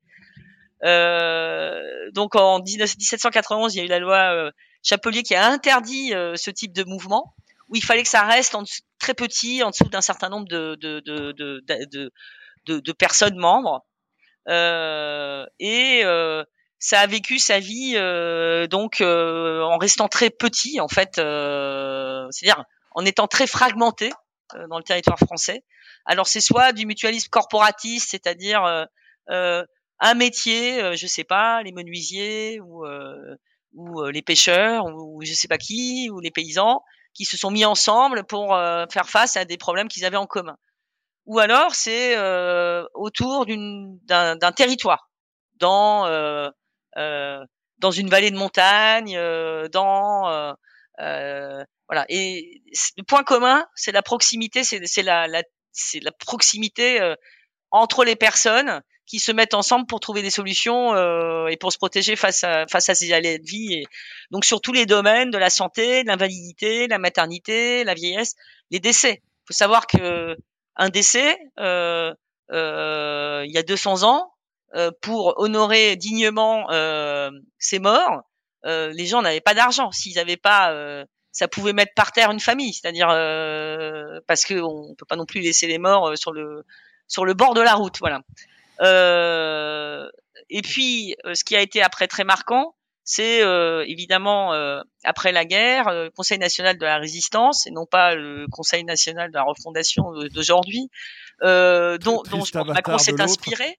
Euh, 0.85 2.11
donc 2.11 2.35
en 2.35 2.61
1791, 2.61 3.75
il 3.75 3.77
y 3.79 3.81
a 3.81 3.85
eu 3.85 3.87
la 3.87 3.99
loi 3.99 4.33
euh, 4.33 4.51
Chapelier 4.83 5.23
qui 5.23 5.35
a 5.35 5.47
interdit 5.47 6.13
euh, 6.13 6.35
ce 6.35 6.51
type 6.51 6.73
de 6.73 6.83
mouvement, 6.83 7.33
où 7.69 7.75
il 7.75 7.83
fallait 7.83 8.03
que 8.03 8.09
ça 8.09 8.23
reste 8.23 8.55
en 8.55 8.63
très 8.99 9.13
petit, 9.13 9.63
en 9.63 9.71
dessous 9.71 9.89
d'un 9.89 10.01
certain 10.01 10.29
nombre 10.29 10.47
de, 10.47 10.75
de, 10.79 10.99
de, 11.01 11.31
de, 12.67 12.91
personnes 12.91 13.37
membres. 13.37 13.83
et 14.47 16.03
ça 16.77 16.99
a 16.99 17.07
vécu 17.07 17.39
sa 17.39 17.59
vie 17.59 17.93
donc 18.69 19.01
en 19.01 19.77
restant 19.77 20.07
très 20.07 20.29
petit 20.29 20.79
en 20.79 20.87
fait, 20.87 21.15
c'est-à-dire 21.15 22.63
en 22.91 23.05
étant 23.05 23.27
très 23.27 23.47
fragmenté 23.47 24.11
dans 24.69 24.77
le 24.77 24.83
territoire 24.83 25.17
français. 25.17 25.63
Alors 26.05 26.27
c'est 26.27 26.41
soit 26.41 26.71
du 26.71 26.85
mutualisme 26.85 27.29
corporatiste, 27.29 28.11
c'est-à-dire 28.11 28.85
euh, 29.29 29.63
un 29.99 30.13
métier, 30.13 30.81
euh, 30.81 30.95
je 30.95 31.07
sais 31.07 31.23
pas, 31.23 31.61
les 31.63 31.71
menuisiers 31.71 32.59
ou 32.59 32.85
euh, 32.85 33.35
ou 33.73 34.01
euh, 34.01 34.11
les 34.11 34.21
pêcheurs 34.21 34.85
ou, 34.85 35.21
je 35.23 35.33
sais 35.33 35.47
pas 35.47 35.57
qui 35.57 36.09
ou 36.09 36.19
les 36.19 36.31
paysans 36.31 36.81
qui 37.13 37.25
se 37.25 37.37
sont 37.37 37.51
mis 37.51 37.65
ensemble 37.65 38.25
pour 38.25 38.49
faire 38.91 39.09
face 39.09 39.37
à 39.37 39.45
des 39.45 39.57
problèmes 39.57 39.87
qu'ils 39.87 40.03
avaient 40.03 40.17
en 40.17 40.27
commun. 40.27 40.57
Ou 41.25 41.39
alors 41.39 41.73
c'est 41.73 42.17
autour 42.93 43.45
d'un 43.45 44.51
territoire, 44.51 45.09
dans 45.55 46.09
dans 46.93 47.91
une 47.91 48.09
vallée 48.09 48.31
de 48.31 48.37
montagne, 48.37 49.17
dans 49.69 50.55
voilà. 50.97 52.05
Et 52.09 52.61
le 52.97 53.03
point 53.03 53.23
commun, 53.23 53.65
c'est 53.75 53.93
la 53.93 54.01
proximité, 54.01 54.65
c'est 54.65 55.03
la, 55.03 55.27
la 55.27 55.41
c'est 55.71 56.01
la 56.01 56.11
proximité 56.11 57.15
entre 57.71 58.03
les 58.03 58.17
personnes 58.17 58.81
qui 59.07 59.19
se 59.19 59.31
mettent 59.31 59.53
ensemble 59.53 59.85
pour 59.85 59.99
trouver 59.99 60.21
des 60.21 60.29
solutions 60.29 60.93
euh, 60.93 61.47
et 61.47 61.57
pour 61.57 61.71
se 61.71 61.77
protéger 61.77 62.15
face 62.15 62.43
à 62.43 62.65
face 62.67 62.89
à 62.89 62.95
ces 62.95 63.13
aléas 63.13 63.37
de 63.37 63.45
vie. 63.45 63.73
Et 63.73 63.85
donc 64.31 64.45
sur 64.45 64.61
tous 64.61 64.73
les 64.73 64.85
domaines 64.85 65.31
de 65.31 65.37
la 65.37 65.49
santé, 65.49 66.03
de 66.03 66.07
l'invalidité, 66.07 66.87
la 66.87 66.97
maternité, 66.97 67.83
la 67.83 67.93
vieillesse, 67.93 68.35
les 68.71 68.79
décès. 68.79 69.21
Il 69.23 69.47
faut 69.47 69.53
savoir 69.53 69.87
que 69.87 70.35
un 70.75 70.89
décès, 70.89 71.37
euh, 71.59 72.13
euh, 72.51 73.43
il 73.45 73.51
y 73.51 73.57
a 73.57 73.63
200 73.63 74.03
ans, 74.03 74.35
euh, 74.75 74.91
pour 75.01 75.39
honorer 75.39 75.95
dignement 75.95 76.69
euh, 76.69 77.31
ses 77.59 77.79
morts, 77.79 78.23
euh, 78.65 78.91
les 78.91 79.05
gens 79.05 79.21
n'avaient 79.21 79.39
pas 79.39 79.53
d'argent. 79.53 79.91
S'ils 79.91 80.15
n'avaient 80.15 80.37
pas, 80.37 80.73
ça 81.31 81.47
pouvait 81.47 81.71
mettre 81.73 81.93
par 81.95 82.11
terre 82.11 82.31
une 82.31 82.39
famille. 82.39 82.73
C'est-à-dire 82.73 83.07
parce 84.27 84.43
que 84.43 84.55
on 84.55 84.93
peut 84.95 85.05
pas 85.05 85.15
non 85.15 85.25
plus 85.25 85.39
laisser 85.39 85.67
les 85.67 85.77
morts 85.77 86.17
sur 86.17 86.33
le 86.33 86.65
sur 87.07 87.23
le 87.23 87.33
bord 87.33 87.53
de 87.53 87.61
la 87.61 87.75
route. 87.75 87.99
Voilà. 87.99 88.21
Euh, 88.81 90.09
et 90.49 90.61
puis, 90.61 91.15
euh, 91.25 91.33
ce 91.33 91.43
qui 91.43 91.55
a 91.55 91.61
été 91.61 91.81
après 91.81 92.07
très 92.07 92.23
marquant, 92.23 92.75
c'est 93.03 93.43
euh, 93.43 93.85
évidemment 93.87 94.51
après 95.03 95.31
la 95.31 95.45
guerre, 95.45 95.91
le 95.91 96.09
Conseil 96.09 96.39
national 96.39 96.77
de 96.77 96.85
la 96.85 96.97
résistance 96.97 97.67
et 97.67 97.71
non 97.71 97.85
pas 97.85 98.15
le 98.15 98.47
Conseil 98.51 98.83
national 98.83 99.29
de 99.29 99.35
la 99.35 99.43
refondation 99.43 100.11
d'aujourd'hui, 100.33 100.89
dont, 101.41 101.97
dont 101.99 102.43
Macron 102.65 102.97
s'est 102.97 103.21
inspiré. 103.21 103.77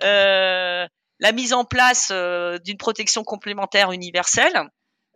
la 0.00 1.32
mise 1.32 1.52
en 1.52 1.64
place 1.64 2.12
d'une 2.64 2.76
protection 2.76 3.24
complémentaire 3.24 3.90
universelle. 3.90 4.56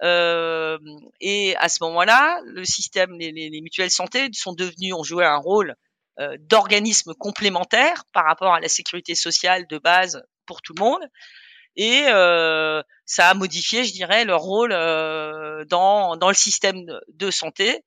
et 0.03 1.55
à 1.57 1.69
ce 1.69 1.85
moment-là, 1.85 2.41
le 2.45 2.65
système, 2.65 3.13
les, 3.17 3.31
les, 3.31 3.49
les, 3.49 3.61
mutuelles 3.61 3.93
santé 3.93 4.29
sont 4.33 4.55
devenus, 4.55 4.93
ont 4.93 5.05
joué 5.05 5.25
un 5.25 5.37
rôle 5.37 5.71
euh, 5.71 5.75
d'organismes 6.41 7.15
complémentaires 7.15 8.05
par 8.13 8.25
rapport 8.25 8.55
à 8.55 8.61
la 8.61 8.69
sécurité 8.69 9.15
sociale 9.15 9.67
de 9.67 9.79
base 9.79 10.23
pour 10.47 10.63
tout 10.63 10.75
le 10.77 10.81
monde. 10.81 11.03
Et 11.77 12.05
euh, 12.09 12.83
ça 13.07 13.31
a 13.31 13.35
modifié, 13.35 13.85
je 13.85 13.93
dirais, 13.93 14.25
leur 14.25 14.41
rôle 14.41 14.73
euh, 14.73 15.65
dans, 15.65 16.17
dans 16.17 16.29
le 16.29 16.35
système 16.35 16.85
de 17.09 17.31
santé. 17.31 17.83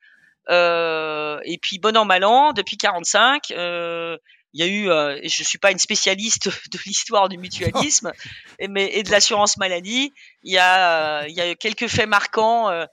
Euh, 0.50 1.40
et 1.44 1.58
puis, 1.58 1.80
bon 1.80 1.96
an, 1.98 2.06
mal 2.06 2.24
an, 2.24 2.54
depuis 2.54 2.78
45, 2.78 3.52
euh, 3.52 4.18
il 4.54 4.62
y 4.62 4.64
a 4.64 4.72
eu, 4.72 4.90
euh, 4.90 5.20
je 5.24 5.44
suis 5.44 5.58
pas 5.58 5.72
une 5.72 5.80
spécialiste 5.80 6.48
de 6.72 6.80
l'histoire 6.86 7.30
du 7.30 7.38
mutualisme, 7.38 8.12
et, 8.60 8.68
mais, 8.68 8.90
et 8.94 9.04
de 9.04 9.12
l'assurance 9.12 9.58
maladie, 9.58 10.14
il 10.44 10.54
y 10.54 10.58
a, 10.58 11.28
il 11.28 11.36
y 11.36 11.42
a 11.42 11.54
quelques 11.56 11.88
faits 11.88 12.08
marquants 12.08 12.70
euh, 12.70 12.86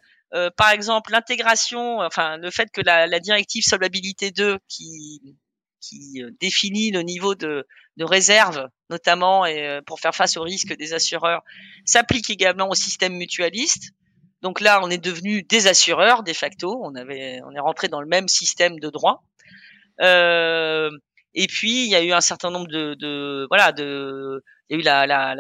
par 0.57 0.71
exemple, 0.71 1.13
l'intégration, 1.13 2.01
enfin 2.01 2.37
le 2.39 2.51
fait 2.51 2.69
que 2.73 2.81
la, 2.81 3.07
la 3.07 3.21
directive 3.21 3.65
solvabilité 3.65 4.31
2 4.31 4.59
qui 4.69 5.37
qui 5.83 6.23
euh, 6.23 6.31
définit 6.41 6.91
le 6.91 7.03
niveau 7.03 7.35
de, 7.35 7.67
de 7.97 8.05
réserve, 8.05 8.69
notamment 8.89 9.45
et, 9.45 9.67
euh, 9.67 9.81
pour 9.85 10.01
faire 10.01 10.15
face 10.15 10.37
aux 10.37 10.43
risques 10.43 10.77
des 10.77 10.95
assureurs, 10.95 11.43
s'applique 11.85 12.31
également 12.31 12.69
au 12.71 12.75
système 12.75 13.15
mutualiste. 13.15 13.91
Donc 14.41 14.61
là, 14.61 14.81
on 14.83 14.91
est 14.91 15.03
devenu 15.03 15.43
des 15.43 15.67
assureurs 15.67 16.23
de 16.23 16.33
facto. 16.33 16.81
On 16.83 16.95
avait, 16.95 17.41
on 17.45 17.53
est 17.55 17.61
rentré 17.61 17.89
dans 17.89 18.01
le 18.01 18.09
même 18.09 18.29
système 18.29 18.79
de 18.81 18.89
droit. 18.89 19.25
Euh, 20.01 20.91
et 21.35 21.47
puis 21.47 21.85
il 21.85 21.91
y 21.91 21.95
a 21.95 22.03
eu 22.03 22.13
un 22.13 22.21
certain 22.21 22.51
nombre 22.51 22.69
de, 22.69 22.95
de 22.95 23.47
voilà, 23.51 23.73
de, 23.73 24.43
il 24.69 24.75
y 24.75 24.77
a 24.77 24.81
eu 24.81 24.83
la 24.83 25.07
la 25.07 25.35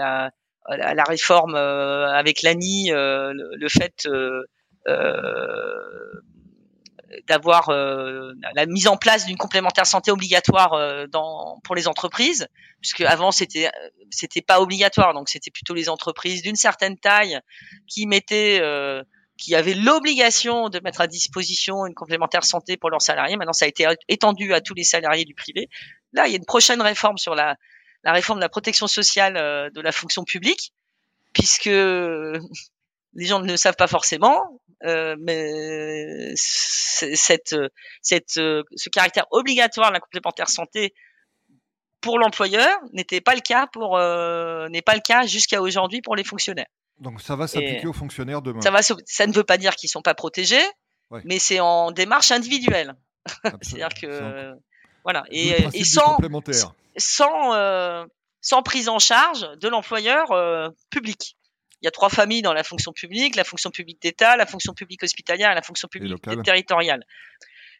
la, 0.68 0.94
la 0.94 1.04
réforme 1.04 1.56
avec 1.56 2.42
l'ANI, 2.42 2.90
le, 2.90 3.32
le, 3.32 3.68
fait 3.68 4.06
euh, 4.88 6.22
d'avoir 7.28 7.70
la 7.70 8.66
mise 8.66 8.88
en 8.88 8.96
place 8.96 9.26
d'une 9.26 9.36
complémentaire 9.36 9.86
santé 9.86 10.10
obligatoire 10.10 11.06
dans 11.08 11.60
pour 11.62 11.74
les 11.74 11.86
entreprises, 11.86 12.48
puisque 12.80 13.02
avant 13.02 13.30
c'était 13.30 13.70
c'était 14.10 14.40
pas 14.40 14.60
obligatoire, 14.60 15.12
donc 15.12 15.28
c'était 15.28 15.50
plutôt 15.50 15.74
les 15.74 15.90
entreprises 15.90 16.42
d'une 16.42 16.56
certaine 16.56 16.96
taille 16.96 17.38
qui 17.86 18.06
mettaient 18.06 18.62
qui 19.36 19.54
avaient 19.54 19.74
l'obligation 19.74 20.70
de 20.70 20.80
mettre 20.80 21.02
à 21.02 21.06
disposition 21.06 21.84
une 21.84 21.94
complémentaire 21.94 22.44
santé 22.44 22.78
pour 22.78 22.88
leurs 22.88 23.02
salariés. 23.02 23.36
Maintenant, 23.36 23.52
ça 23.52 23.66
a 23.66 23.68
été 23.68 23.86
étendu 24.08 24.54
à 24.54 24.62
tous 24.62 24.74
les 24.74 24.84
salariés 24.84 25.26
du 25.26 25.34
privé. 25.34 25.68
Là, 26.14 26.26
il 26.26 26.30
y 26.30 26.34
a 26.34 26.38
une 26.38 26.46
prochaine 26.46 26.80
réforme 26.80 27.18
sur 27.18 27.34
la, 27.34 27.56
la 28.04 28.12
réforme 28.12 28.38
de 28.38 28.44
la 28.44 28.48
protection 28.48 28.86
sociale 28.86 29.34
de 29.34 29.80
la 29.80 29.92
fonction 29.92 30.24
publique, 30.24 30.72
puisque 31.32 31.66
les 33.14 33.26
gens 33.26 33.40
ne 33.40 33.48
le 33.48 33.56
savent 33.56 33.76
pas 33.76 33.86
forcément, 33.86 34.61
euh, 34.84 35.16
mais 35.20 36.32
cette, 36.34 37.54
cette, 38.00 38.30
ce 38.30 38.88
caractère 38.90 39.26
obligatoire 39.30 39.88
de 39.88 39.94
la 39.94 40.00
complémentaire 40.00 40.48
santé 40.48 40.94
pour 42.00 42.18
l'employeur 42.18 42.78
n'était 42.92 43.20
pas 43.20 43.34
le 43.34 43.40
cas 43.40 43.66
pour 43.66 43.96
euh, 43.96 44.68
n'est 44.68 44.82
pas 44.82 44.94
le 44.94 45.00
cas 45.00 45.26
jusqu'à 45.26 45.62
aujourd'hui 45.62 46.02
pour 46.02 46.16
les 46.16 46.24
fonctionnaires. 46.24 46.66
Donc 46.98 47.20
ça 47.22 47.36
va 47.36 47.46
s'appliquer 47.46 47.86
aux 47.86 47.92
fonctionnaires 47.92 48.42
demain. 48.42 48.60
Ça 48.60 48.70
va, 48.70 48.82
ça 48.82 49.26
ne 49.26 49.32
veut 49.32 49.44
pas 49.44 49.56
dire 49.56 49.74
qu'ils 49.76 49.88
sont 49.88 50.02
pas 50.02 50.14
protégés, 50.14 50.62
mais 51.24 51.38
c'est 51.38 51.60
en 51.60 51.90
démarche 51.90 52.30
individuelle. 52.30 52.94
C'est-à-dire 53.62 53.94
que 54.00 54.52
voilà 55.04 55.24
et, 55.30 55.50
et 55.74 55.84
sans 55.84 56.18
sans 56.96 57.54
euh, 57.54 58.04
sans 58.40 58.62
prise 58.62 58.88
en 58.88 58.98
charge 58.98 59.48
de 59.58 59.68
l'employeur 59.68 60.32
euh, 60.32 60.68
public 60.90 61.36
il 61.82 61.86
y 61.86 61.88
a 61.88 61.90
trois 61.90 62.08
familles 62.08 62.42
dans 62.42 62.52
la 62.52 62.62
fonction 62.62 62.92
publique, 62.92 63.34
la 63.34 63.44
fonction 63.44 63.70
publique 63.70 64.00
d'État, 64.00 64.36
la 64.36 64.46
fonction 64.46 64.72
publique 64.72 65.02
hospitalière 65.02 65.50
et 65.50 65.54
la 65.54 65.62
fonction 65.62 65.88
publique 65.88 66.22
territoriale. 66.44 67.04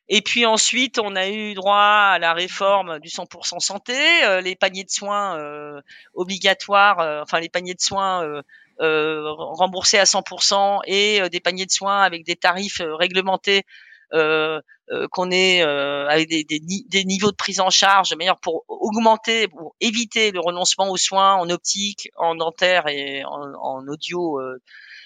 Et 0.09 0.21
puis 0.21 0.45
ensuite, 0.45 0.99
on 0.99 1.15
a 1.15 1.29
eu 1.29 1.55
droit 1.55 1.77
à 1.77 2.19
la 2.19 2.35
réforme 2.35 2.99
du 2.99 3.09
100% 3.09 3.61
santé, 3.61 3.95
euh, 4.25 4.41
les 4.41 4.57
paniers 4.57 4.83
de 4.83 4.91
soins 4.91 5.39
euh, 5.39 5.81
obligatoires, 6.15 6.99
euh, 6.99 7.23
enfin 7.23 7.39
les 7.39 7.49
paniers 7.49 7.75
de 7.75 7.81
soins 7.81 8.43
remboursés 8.81 9.99
à 9.99 10.05
100% 10.05 10.81
et 10.87 11.29
des 11.31 11.39
paniers 11.39 11.67
de 11.67 11.71
soins 11.71 12.03
avec 12.03 12.25
des 12.25 12.35
tarifs 12.35 12.83
réglementés 12.85 13.59
euh, 13.59 13.61
euh, 13.61 13.92
qu'on 14.13 15.31
ait 15.31 15.63
euh, 15.63 16.07
avec 16.09 16.29
des, 16.29 16.45
des, 16.45 16.61
des, 16.61 17.05
niveaux 17.05 17.31
de 17.31 17.37
prise 17.37 17.61
en 17.61 17.71
charge 17.71 18.15
meilleurs 18.15 18.39
pour 18.41 18.65
augmenter, 18.69 19.49
pour 19.49 19.75
éviter 19.81 20.31
le 20.33 20.41
renoncement 20.41 20.91
aux 20.91 20.99
soins 20.99 21.35
en 21.35 21.49
optique, 21.49 22.11
en 22.17 22.35
dentaire 22.35 22.89
et 22.89 23.25
en, 23.25 23.55
en 23.55 23.89
audio. 23.89 24.41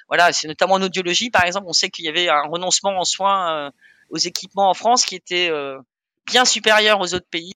voilà, 0.09 0.33
c'est 0.33 0.49
notamment 0.49 0.75
en 0.75 0.83
audiologie, 0.83 1.31
par 1.31 1.45
exemple, 1.45 1.67
on 1.69 1.73
sait 1.73 1.91
qu'il 1.91 2.05
y 2.05 2.09
avait 2.09 2.29
un 2.29 2.43
renoncement 2.43 2.99
en 2.99 3.05
soins 3.05 3.71
aux 4.11 4.19
équipements 4.19 4.71
en 4.71 4.75
France 4.75 5.05
qui 5.05 5.15
était 5.15 5.51
bien 6.27 6.45
supérieur 6.45 7.01
aux 7.01 7.15
autres 7.15 7.29
pays. 7.31 7.55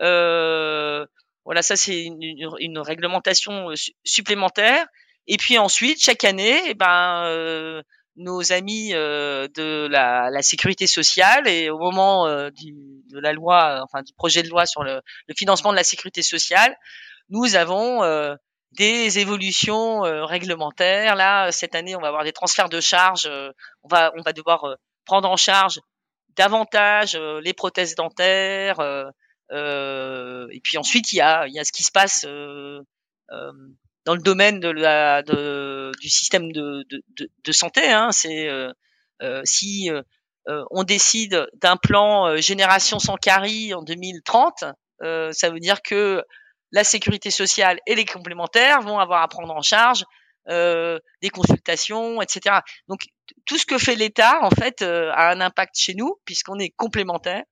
Euh, 0.00 1.06
voilà, 1.44 1.62
ça 1.62 1.76
c'est 1.76 2.04
une, 2.04 2.22
une, 2.58 2.78
réglementation 2.78 3.68
supplémentaire. 4.04 4.86
Et 5.26 5.36
puis 5.36 5.58
ensuite, 5.58 6.02
chaque 6.02 6.24
année, 6.24 6.60
eh 6.66 6.74
ben, 6.74 7.24
euh, 7.26 7.82
nos 8.16 8.52
amis 8.52 8.90
euh, 8.92 9.48
de 9.54 9.88
la, 9.90 10.30
la, 10.30 10.42
sécurité 10.42 10.86
sociale 10.86 11.48
et 11.48 11.70
au 11.70 11.78
moment 11.78 12.26
euh, 12.26 12.50
du, 12.50 12.74
de 13.10 13.18
la 13.18 13.32
loi, 13.32 13.80
enfin 13.82 14.02
du 14.02 14.12
projet 14.12 14.42
de 14.42 14.48
loi 14.48 14.66
sur 14.66 14.82
le, 14.82 15.00
le 15.26 15.34
financement 15.34 15.70
de 15.70 15.76
la 15.76 15.84
sécurité 15.84 16.22
sociale, 16.22 16.76
nous 17.30 17.56
avons 17.56 18.02
euh, 18.02 18.34
des 18.72 19.18
évolutions 19.18 20.00
réglementaires. 20.00 21.14
Là, 21.14 21.52
cette 21.52 21.74
année, 21.74 21.94
on 21.94 22.00
va 22.00 22.08
avoir 22.08 22.24
des 22.24 22.32
transferts 22.32 22.70
de 22.70 22.80
charges. 22.80 23.30
on 23.82 23.88
va 23.88 24.12
on 24.16 24.22
va 24.22 24.32
devoir 24.32 24.76
prendre 25.04 25.28
en 25.28 25.36
charge 25.36 25.78
davantage 26.36 27.14
les 27.42 27.52
prothèses 27.52 27.94
dentaires. 27.94 28.80
et 29.50 30.60
puis 30.64 30.78
ensuite, 30.78 31.12
il 31.12 31.16
y 31.16 31.20
a 31.20 31.46
il 31.48 31.52
y 31.52 31.58
a 31.58 31.64
ce 31.64 31.72
qui 31.72 31.82
se 31.82 31.92
passe 31.92 32.24
dans 34.04 34.14
le 34.14 34.22
domaine 34.22 34.60
de 34.60 34.68
la, 34.68 35.22
de, 35.22 35.92
du 36.00 36.08
système 36.08 36.52
de, 36.52 36.84
de, 36.90 37.28
de, 37.44 37.52
santé. 37.52 37.90
Hein, 37.90 38.10
c'est 38.12 38.48
euh, 38.48 38.72
euh 39.22 39.42
si 39.44 39.90
euh, 39.90 40.02
euh, 40.48 40.64
on 40.70 40.82
décide 40.82 41.46
d'un 41.54 41.76
plan 41.76 42.36
génération 42.36 42.98
sans 42.98 43.16
carie 43.16 43.74
en 43.74 43.82
2030, 43.82 44.64
ça 45.00 45.50
veut 45.50 45.60
dire 45.60 45.82
que 45.82 46.24
la 46.72 46.84
sécurité 46.84 47.30
sociale 47.30 47.78
et 47.86 47.94
les 47.94 48.04
complémentaires 48.04 48.80
vont 48.80 48.98
avoir 48.98 49.22
à 49.22 49.28
prendre 49.28 49.54
en 49.54 49.62
charge 49.62 50.04
euh, 50.48 50.98
des 51.20 51.30
consultations, 51.30 52.20
etc. 52.22 52.60
Donc 52.88 53.02
tout 53.46 53.58
ce 53.58 53.66
que 53.66 53.78
fait 53.78 53.94
l'État 53.94 54.38
en 54.42 54.50
fait 54.50 54.82
a 54.82 55.30
un 55.30 55.40
impact 55.40 55.76
chez 55.76 55.94
nous 55.94 56.16
puisqu'on 56.24 56.58
est 56.58 56.70
complémentaires. 56.70 57.44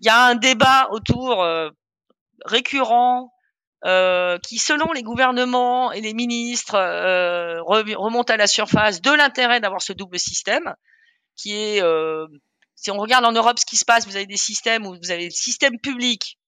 Il 0.00 0.06
y 0.06 0.08
a 0.08 0.24
un 0.24 0.34
débat 0.34 0.88
autour 0.90 1.44
récurrent 2.44 3.32
euh, 3.84 4.38
qui, 4.38 4.58
selon 4.58 4.92
les 4.92 5.04
gouvernements 5.04 5.92
et 5.92 6.00
les 6.00 6.12
ministres, 6.12 6.74
euh, 6.74 7.62
remonte 7.62 8.28
à 8.30 8.36
la 8.36 8.48
surface 8.48 9.00
de 9.00 9.12
l'intérêt 9.12 9.60
d'avoir 9.60 9.82
ce 9.82 9.92
double 9.92 10.18
système, 10.18 10.74
qui 11.36 11.54
est, 11.54 11.82
euh, 11.82 12.26
si 12.74 12.90
on 12.90 12.98
regarde 12.98 13.24
en 13.24 13.30
Europe 13.30 13.58
ce 13.58 13.66
qui 13.66 13.76
se 13.76 13.84
passe, 13.84 14.06
vous 14.06 14.16
avez 14.16 14.26
des 14.26 14.36
systèmes 14.36 14.84
où 14.84 14.96
vous 15.00 15.10
avez 15.12 15.26
le 15.26 15.30
système 15.30 15.78
public, 15.78 16.38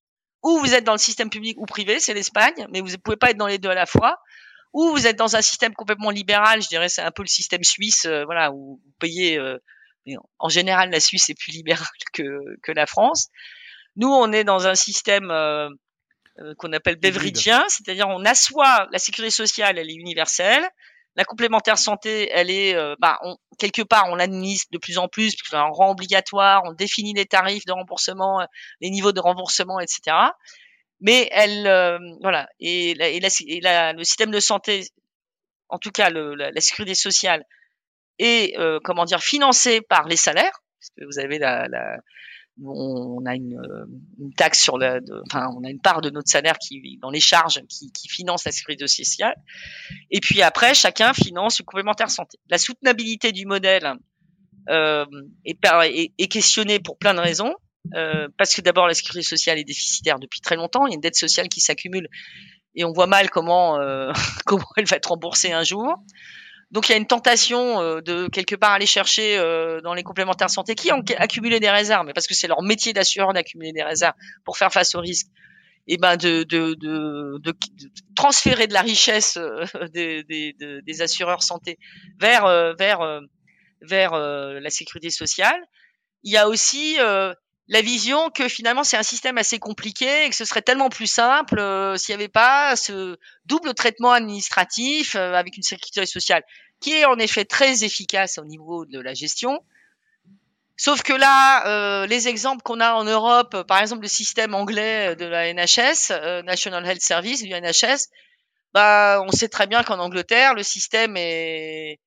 ou 0.42 0.58
vous 0.58 0.74
êtes 0.74 0.82
dans 0.82 0.92
le 0.92 0.98
système 0.98 1.30
public 1.30 1.56
ou 1.58 1.66
privé, 1.66 2.00
c'est 2.00 2.14
l'Espagne, 2.14 2.66
mais 2.72 2.80
vous 2.80 2.88
ne 2.88 2.96
pouvez 2.96 3.16
pas 3.16 3.30
être 3.30 3.36
dans 3.36 3.46
les 3.46 3.58
deux 3.58 3.70
à 3.70 3.74
la 3.74 3.86
fois, 3.86 4.16
ou 4.72 4.90
vous 4.90 5.06
êtes 5.06 5.16
dans 5.16 5.36
un 5.36 5.42
système 5.42 5.74
complètement 5.74 6.10
libéral, 6.10 6.62
je 6.62 6.68
dirais 6.68 6.88
c'est 6.88 7.02
un 7.02 7.12
peu 7.12 7.22
le 7.22 7.28
système 7.28 7.62
suisse, 7.62 8.06
voilà, 8.06 8.50
où 8.50 8.80
vous 8.84 8.92
payez, 8.98 9.40
en 10.38 10.48
général 10.48 10.90
la 10.90 10.98
Suisse 10.98 11.30
est 11.30 11.38
plus 11.38 11.52
libérale 11.52 11.86
que, 12.12 12.22
que 12.62 12.72
la 12.72 12.86
France. 12.86 13.28
Nous, 13.96 14.08
on 14.08 14.32
est 14.32 14.44
dans 14.44 14.66
un 14.66 14.74
système 14.74 15.30
euh, 16.38 16.54
qu'on 16.56 16.72
appelle 16.72 16.96
beveridgien, 16.96 17.64
c'est-à-dire 17.68 18.08
on 18.08 18.24
assoit 18.24 18.86
la 18.92 18.98
sécurité 18.98 19.32
sociale, 19.32 19.78
elle 19.78 19.90
est 19.90 19.94
universelle, 19.94 20.62
la 21.16 21.24
complémentaire 21.24 21.76
santé, 21.76 22.30
elle 22.32 22.50
est, 22.50 22.76
euh, 22.76 22.94
bah, 23.00 23.18
on, 23.22 23.36
quelque 23.58 23.82
part, 23.82 24.06
on 24.08 24.14
l'administre 24.14 24.68
de 24.70 24.78
plus 24.78 24.96
en 24.96 25.08
plus, 25.08 25.34
puisqu'on 25.34 25.72
rend 25.72 25.90
obligatoire, 25.90 26.62
on 26.66 26.72
définit 26.72 27.14
les 27.14 27.26
tarifs 27.26 27.66
de 27.66 27.72
remboursement, 27.72 28.40
euh, 28.40 28.44
les 28.80 28.90
niveaux 28.90 29.10
de 29.12 29.20
remboursement, 29.20 29.80
etc. 29.80 30.16
Mais 31.00 31.28
elle, 31.32 31.64
voilà, 32.22 32.48
et, 32.60 32.94
la, 32.94 33.08
et, 33.08 33.60
la, 33.60 33.92
le 33.92 34.04
système 34.04 34.30
de 34.30 34.38
santé, 34.38 34.84
en 35.68 35.78
tout 35.78 35.90
cas 35.90 36.10
le, 36.10 36.34
la, 36.34 36.50
la, 36.50 36.60
sécurité 36.60 36.94
sociale, 36.94 37.44
est, 38.18 38.54
comment 38.84 39.06
dire, 39.06 39.20
financé 39.20 39.80
par 39.80 40.06
les 40.06 40.16
salaires, 40.16 40.60
puisque 40.78 41.10
vous 41.10 41.18
avez 41.18 41.38
la, 41.38 41.66
on 42.64 43.24
a 43.26 43.34
une, 43.34 43.60
une 44.18 44.32
taxe 44.34 44.62
sur 44.62 44.78
la, 44.78 45.00
enfin, 45.26 45.48
on 45.56 45.64
a 45.64 45.70
une 45.70 45.80
part 45.80 46.00
de 46.00 46.10
notre 46.10 46.28
salaire 46.28 46.58
qui 46.58 46.98
dans 47.00 47.10
les 47.10 47.20
charges 47.20 47.60
qui, 47.68 47.90
qui 47.92 48.08
finance 48.08 48.44
la 48.44 48.52
sécurité 48.52 48.86
sociale. 48.86 49.34
Et 50.10 50.20
puis 50.20 50.42
après, 50.42 50.74
chacun 50.74 51.12
finance 51.12 51.58
une 51.58 51.64
complémentaire 51.64 52.10
santé. 52.10 52.38
La 52.48 52.58
soutenabilité 52.58 53.32
du 53.32 53.46
modèle 53.46 53.94
euh, 54.68 55.06
est, 55.44 55.58
est, 55.64 56.12
est, 56.18 56.28
questionnée 56.28 56.80
pour 56.80 56.98
plein 56.98 57.14
de 57.14 57.20
raisons. 57.20 57.54
Euh, 57.94 58.28
parce 58.36 58.54
que 58.54 58.60
d'abord, 58.60 58.86
la 58.86 58.94
sécurité 58.94 59.22
sociale 59.22 59.58
est 59.58 59.64
déficitaire 59.64 60.18
depuis 60.18 60.40
très 60.40 60.56
longtemps. 60.56 60.86
Il 60.86 60.90
y 60.90 60.92
a 60.92 60.96
une 60.96 61.00
dette 61.00 61.16
sociale 61.16 61.48
qui 61.48 61.60
s'accumule 61.60 62.08
et 62.74 62.84
on 62.84 62.92
voit 62.92 63.06
mal 63.06 63.30
comment 63.30 63.80
euh, 63.80 64.12
comment 64.46 64.66
elle 64.76 64.84
va 64.84 64.96
être 64.96 65.06
remboursée 65.06 65.52
un 65.52 65.64
jour. 65.64 65.94
Donc 66.70 66.88
il 66.88 66.92
y 66.92 66.94
a 66.94 66.98
une 66.98 67.06
tentation 67.06 67.80
euh, 67.80 68.00
de 68.00 68.28
quelque 68.28 68.54
part 68.54 68.72
aller 68.72 68.86
chercher 68.86 69.36
euh, 69.36 69.80
dans 69.80 69.94
les 69.94 70.02
complémentaires 70.02 70.50
santé 70.50 70.74
qui 70.74 70.92
ont 70.92 71.02
accumulé 71.16 71.58
des 71.58 71.70
réserves, 71.70 72.06
mais 72.06 72.12
parce 72.12 72.26
que 72.26 72.34
c'est 72.34 72.46
leur 72.46 72.62
métier 72.62 72.92
d'assureur 72.92 73.32
d'accumuler 73.32 73.72
des 73.72 73.82
réserves 73.82 74.14
pour 74.44 74.56
faire 74.56 74.72
face 74.72 74.94
aux 74.94 75.00
risques, 75.00 75.28
et 75.88 75.96
ben 75.96 76.16
de, 76.16 76.44
de, 76.44 76.74
de, 76.74 77.38
de 77.42 77.54
transférer 78.14 78.68
de 78.68 78.74
la 78.74 78.82
richesse 78.82 79.36
euh, 79.36 79.64
des, 79.92 80.22
des, 80.24 80.54
des, 80.82 81.02
assureurs 81.02 81.42
santé 81.42 81.78
vers 82.18 82.44
vers 82.76 83.20
vers 83.82 84.12
la 84.12 84.70
sécurité 84.70 85.10
sociale. 85.10 85.60
Il 86.22 86.32
y 86.32 86.36
a 86.36 86.48
aussi 86.48 86.98
la 87.70 87.82
vision 87.82 88.30
que 88.30 88.48
finalement 88.48 88.82
c'est 88.82 88.96
un 88.96 89.04
système 89.04 89.38
assez 89.38 89.60
compliqué 89.60 90.24
et 90.24 90.28
que 90.28 90.34
ce 90.34 90.44
serait 90.44 90.60
tellement 90.60 90.88
plus 90.88 91.06
simple 91.06 91.60
euh, 91.60 91.96
s'il 91.96 92.12
n'y 92.12 92.20
avait 92.20 92.28
pas 92.28 92.74
ce 92.74 93.16
double 93.46 93.74
traitement 93.74 94.10
administratif 94.10 95.14
euh, 95.14 95.34
avec 95.34 95.56
une 95.56 95.62
sécurité 95.62 96.04
sociale 96.04 96.42
qui 96.80 96.92
est 96.92 97.04
en 97.04 97.16
effet 97.18 97.44
très 97.44 97.84
efficace 97.84 98.38
au 98.38 98.44
niveau 98.44 98.86
de 98.86 98.98
la 98.98 99.14
gestion. 99.14 99.62
Sauf 100.76 101.02
que 101.02 101.12
là, 101.12 101.66
euh, 101.66 102.06
les 102.06 102.26
exemples 102.26 102.62
qu'on 102.62 102.80
a 102.80 102.94
en 102.94 103.04
Europe, 103.04 103.64
par 103.68 103.80
exemple 103.80 104.02
le 104.02 104.08
système 104.08 104.54
anglais 104.54 105.14
de 105.14 105.26
la 105.26 105.52
NHS, 105.52 106.42
National 106.42 106.84
Health 106.86 107.02
Service, 107.02 107.42
du 107.42 107.50
NHS, 107.50 108.08
bah, 108.72 109.22
on 109.24 109.30
sait 109.30 109.48
très 109.48 109.66
bien 109.66 109.84
qu'en 109.84 109.98
Angleterre, 109.98 110.54
le 110.54 110.62
système 110.62 111.16
est... 111.16 112.00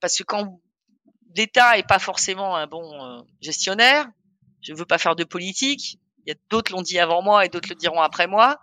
Parce 0.00 0.18
que 0.18 0.24
quand 0.24 0.60
l'État 1.36 1.78
est 1.78 1.86
pas 1.86 1.98
forcément 1.98 2.56
un 2.56 2.66
bon 2.66 2.82
euh, 2.82 3.20
gestionnaire. 3.40 4.06
Je 4.62 4.74
veux 4.74 4.84
pas 4.84 4.98
faire 4.98 5.16
de 5.16 5.24
politique. 5.24 5.98
Il 6.26 6.30
y 6.30 6.32
a 6.32 6.38
d'autres 6.50 6.72
l'ont 6.72 6.82
dit 6.82 6.98
avant 6.98 7.22
moi 7.22 7.44
et 7.44 7.48
d'autres 7.48 7.68
le 7.70 7.74
diront 7.74 8.00
après 8.00 8.26
moi. 8.26 8.58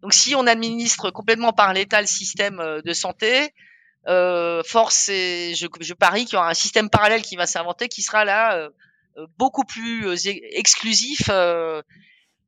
Donc 0.00 0.14
si 0.14 0.34
on 0.34 0.46
administre 0.46 1.10
complètement 1.10 1.52
par 1.52 1.72
l'État 1.72 2.00
le 2.00 2.06
système 2.06 2.58
euh, 2.60 2.80
de 2.82 2.92
santé, 2.92 3.52
force 4.64 5.08
et 5.10 5.54
je, 5.54 5.68
je 5.80 5.94
parie 5.94 6.24
qu'il 6.24 6.34
y 6.34 6.36
aura 6.36 6.50
un 6.50 6.54
système 6.54 6.90
parallèle 6.90 7.22
qui 7.22 7.36
va 7.36 7.46
s'inventer, 7.46 7.88
qui 7.88 8.02
sera 8.02 8.24
là 8.24 8.68
beaucoup 9.38 9.62
plus 9.62 10.26
exclusif 10.26 11.30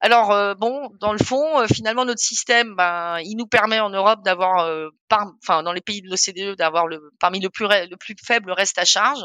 alors 0.05 0.33
euh, 0.33 0.55
bon, 0.55 0.91
dans 1.01 1.13
le 1.13 1.19
fond, 1.19 1.61
euh, 1.61 1.67
finalement 1.67 2.05
notre 2.05 2.21
système, 2.21 2.75
ben, 2.75 3.21
il 3.25 3.37
nous 3.37 3.47
permet 3.47 3.81
en 3.81 3.89
Europe 3.89 4.23
d'avoir, 4.23 4.67
euh, 4.67 4.91
enfin 5.11 5.63
dans 5.63 5.73
les 5.73 5.81
pays 5.81 6.03
de 6.03 6.11
l'OCDE, 6.11 6.59
d'avoir 6.59 6.87
le 6.87 7.11
parmi 7.19 7.41
le 7.41 7.49
plus 7.49 7.67
le 7.67 7.97
plus 7.97 8.15
faible 8.23 8.53
reste 8.53 8.77
à 8.77 8.85
charge, 8.85 9.25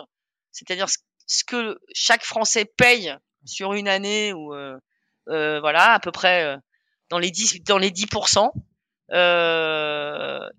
c'est-à-dire 0.52 0.88
ce, 0.90 1.44
que 1.44 1.80
chaque 1.94 2.24
Français 2.24 2.66
paye 2.66 3.16
sur 3.46 3.74
une 3.74 3.88
année 3.88 4.34
ou 4.34 4.54
voilà 5.28 5.94
à 5.94 6.00
peu 6.00 6.12
près 6.12 6.58
dans 7.10 7.20
les 7.20 7.32
10 7.32 7.64
dans 7.64 7.78
les 7.78 7.92
10 7.92 8.08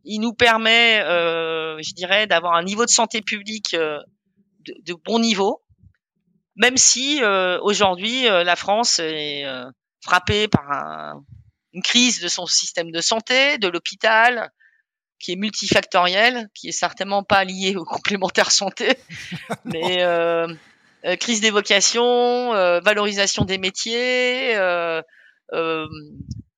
il 0.04 0.20
nous 0.20 0.32
permet, 0.32 1.00
je 1.00 1.94
dirais, 1.94 2.26
d'avoir 2.26 2.54
un 2.54 2.62
niveau 2.62 2.84
de 2.84 2.90
santé 2.90 3.20
publique 3.20 3.74
de, 3.74 4.74
de, 4.82 4.94
bon 4.94 5.18
niveau, 5.18 5.62
même 6.56 6.76
si 6.76 7.20
aujourd'hui 7.62 8.24
la 8.24 8.56
France 8.56 8.98
est 9.00 9.44
frappé 10.02 10.48
par 10.48 10.70
un, 10.70 11.24
une 11.72 11.82
crise 11.82 12.20
de 12.20 12.28
son 12.28 12.46
système 12.46 12.90
de 12.90 13.00
santé, 13.00 13.58
de 13.58 13.68
l'hôpital, 13.68 14.50
qui 15.20 15.32
est 15.32 15.36
multifactoriel, 15.36 16.48
qui 16.54 16.68
est 16.68 16.72
certainement 16.72 17.22
pas 17.22 17.44
lié 17.44 17.76
au 17.76 17.84
complémentaire 17.84 18.50
santé, 18.50 18.96
mais 19.64 20.02
euh, 20.02 20.48
euh, 21.04 21.16
crise 21.16 21.40
des 21.40 21.50
vocations, 21.50 22.54
euh, 22.54 22.80
valorisation 22.80 23.44
des 23.44 23.58
métiers, 23.58 24.56
euh, 24.56 25.02
euh 25.52 25.86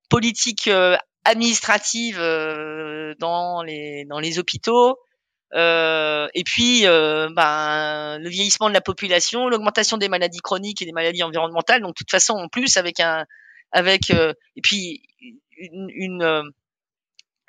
politique 0.09 0.68
administrative 1.25 2.18
dans 3.18 3.62
les 3.62 4.05
dans 4.11 4.18
les 4.18 4.38
hôpitaux, 4.38 4.98
et 5.55 6.42
puis 6.44 6.83
ben, 6.83 8.18
le 8.18 8.29
vieillissement 8.29 8.68
de 8.68 8.75
la 8.75 8.83
population, 8.83 9.48
l'augmentation 9.48 9.96
des 9.96 10.11
maladies 10.11 10.40
chroniques 10.40 10.83
et 10.83 10.85
des 10.85 10.92
maladies 10.92 11.22
environnementales. 11.22 11.81
Donc 11.81 11.92
de 11.92 11.96
toute 11.96 12.11
façon, 12.11 12.35
en 12.35 12.48
plus 12.48 12.77
avec 12.77 13.01
un 13.01 13.25
avec 13.72 14.11
et 14.11 14.61
puis 14.62 15.01
une, 15.57 15.88
une, 15.94 16.53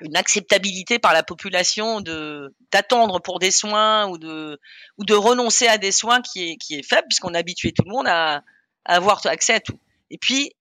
une 0.00 0.16
acceptabilité 0.16 0.98
par 0.98 1.12
la 1.12 1.22
population 1.22 2.00
de 2.00 2.54
d'attendre 2.72 3.20
pour 3.20 3.38
des 3.38 3.50
soins 3.50 4.06
ou 4.08 4.18
de 4.18 4.60
ou 4.98 5.04
de 5.04 5.14
renoncer 5.14 5.68
à 5.68 5.78
des 5.78 5.92
soins 5.92 6.20
qui 6.20 6.50
est 6.50 6.56
qui 6.56 6.74
est 6.74 6.82
faible 6.82 7.06
puisqu'on 7.08 7.34
a 7.34 7.38
habitué 7.38 7.72
tout 7.72 7.84
le 7.86 7.92
monde 7.92 8.08
à, 8.08 8.42
à, 8.84 8.96
avoir 8.96 9.24
accès 9.26 9.54
à 9.54 9.60
tout. 9.60 9.78
Et 10.10 10.18
puis 10.18 10.52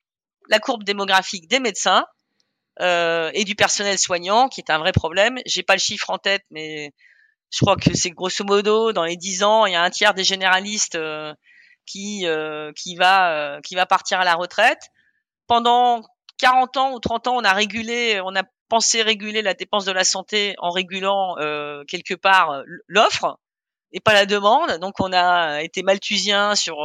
la 0.49 0.59
courbe 0.59 0.83
démographique 0.83 1.47
des 1.47 1.59
médecins 1.59 2.05
euh, 2.79 3.31
et 3.33 3.43
du 3.43 3.55
personnel 3.55 3.97
soignant 3.97 4.49
qui 4.49 4.61
est 4.61 4.71
un 4.71 4.77
vrai 4.77 4.91
problème. 4.91 5.37
J'ai 5.45 5.63
pas 5.63 5.73
le 5.73 5.79
chiffre 5.79 6.09
en 6.09 6.17
tête, 6.17 6.43
mais 6.51 6.93
je 7.53 7.59
crois 7.59 7.75
que 7.75 7.95
c'est 7.95 8.09
grosso 8.09 8.43
modo 8.43 8.93
dans 8.93 9.03
les 9.03 9.15
10 9.15 9.43
ans, 9.43 9.65
il 9.65 9.73
y 9.73 9.75
a 9.75 9.83
un 9.83 9.89
tiers 9.89 10.13
des 10.13 10.23
généralistes 10.23 10.95
euh, 10.95 11.33
qui 11.85 12.25
euh, 12.25 12.71
qui 12.75 12.95
va 12.95 13.31
euh, 13.31 13.61
qui 13.61 13.75
va 13.75 13.85
partir 13.85 14.19
à 14.19 14.25
la 14.25 14.35
retraite. 14.35 14.89
Pendant 15.47 16.01
40 16.39 16.77
ans 16.77 16.93
ou 16.93 16.99
30 16.99 17.27
ans, 17.27 17.35
on 17.37 17.43
a 17.43 17.53
régulé, 17.53 18.21
on 18.25 18.35
a 18.35 18.43
pensé 18.69 19.01
réguler 19.01 19.41
la 19.41 19.53
dépense 19.53 19.85
de 19.85 19.91
la 19.91 20.03
santé 20.03 20.55
en 20.59 20.71
régulant 20.71 21.35
euh, 21.37 21.83
quelque 21.85 22.13
part 22.13 22.63
l'offre 22.87 23.39
et 23.91 23.99
pas 23.99 24.13
la 24.13 24.25
demande. 24.25 24.79
Donc 24.79 24.99
on 24.99 25.13
a 25.13 25.61
été 25.61 25.83
malthusien 25.83 26.55
sur 26.55 26.75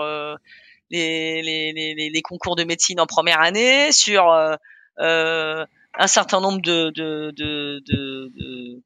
les, 0.90 1.42
les, 1.42 1.72
les, 1.72 2.10
les, 2.10 2.22
concours 2.22 2.56
de 2.56 2.64
médecine 2.64 3.00
en 3.00 3.06
première 3.06 3.40
année, 3.40 3.92
sur 3.92 4.30
un 5.98 6.06
certain 6.06 6.40
nombre 6.40 6.62
de, 6.62 6.90
de, 6.94 7.32
de, 7.36 7.82
de, 7.86 8.82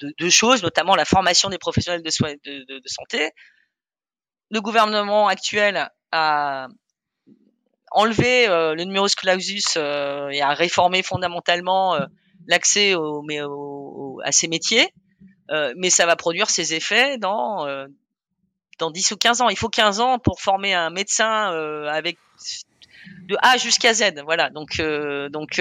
de, 0.00 0.14
de, 0.18 0.30
choses, 0.30 0.62
notamment 0.62 0.96
la 0.96 1.04
formation 1.04 1.48
des 1.48 1.58
professionnels 1.58 2.02
de, 2.02 2.10
soins, 2.10 2.34
de, 2.44 2.82
santé. 2.86 3.30
Le 4.50 4.60
gouvernement 4.60 5.28
actuel 5.28 5.88
a 6.12 6.68
enlevé 7.94 8.48
euh, 8.48 8.74
le 8.74 8.84
numerus 8.84 9.14
clausus 9.14 9.76
euh, 9.76 10.28
et 10.28 10.42
a 10.42 10.52
réformé 10.54 11.02
fondamentalement 11.02 11.94
euh, 11.94 12.06
l'accès 12.46 12.94
au, 12.94 13.22
au, 13.22 14.20
à 14.24 14.32
ces 14.32 14.48
métiers, 14.48 14.92
euh, 15.50 15.72
mais 15.76 15.90
ça 15.90 16.06
va 16.06 16.16
produire 16.16 16.50
ses 16.50 16.74
effets 16.74 17.18
dans 17.18 17.66
dans 18.78 18.90
10 18.90 19.12
ou 19.12 19.16
15 19.16 19.40
ans. 19.40 19.48
Il 19.48 19.56
faut 19.56 19.68
15 19.68 20.00
ans 20.00 20.18
pour 20.18 20.40
former 20.40 20.74
un 20.74 20.90
médecin 20.90 21.50
avec 21.88 22.18
de 23.28 23.36
A 23.40 23.56
jusqu'à 23.56 23.94
Z. 23.94 24.20
Voilà. 24.24 24.50
Donc 24.50 24.80
donc 25.30 25.60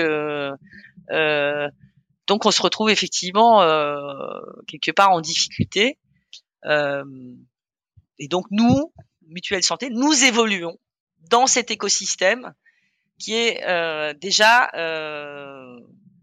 donc 2.27 2.45
on 2.45 2.51
se 2.51 2.61
retrouve 2.61 2.89
effectivement 2.89 3.61
euh, 3.61 3.97
quelque 4.67 4.91
part 4.91 5.11
en 5.11 5.21
difficulté. 5.21 5.97
Euh, 6.65 7.03
et 8.19 8.27
donc 8.27 8.45
nous, 8.51 8.93
Mutuelle 9.27 9.63
Santé, 9.63 9.89
nous 9.89 10.23
évoluons 10.23 10.77
dans 11.29 11.47
cet 11.47 11.71
écosystème 11.71 12.53
qui 13.19 13.35
est 13.35 13.63
euh, 13.65 14.13
déjà 14.13 14.69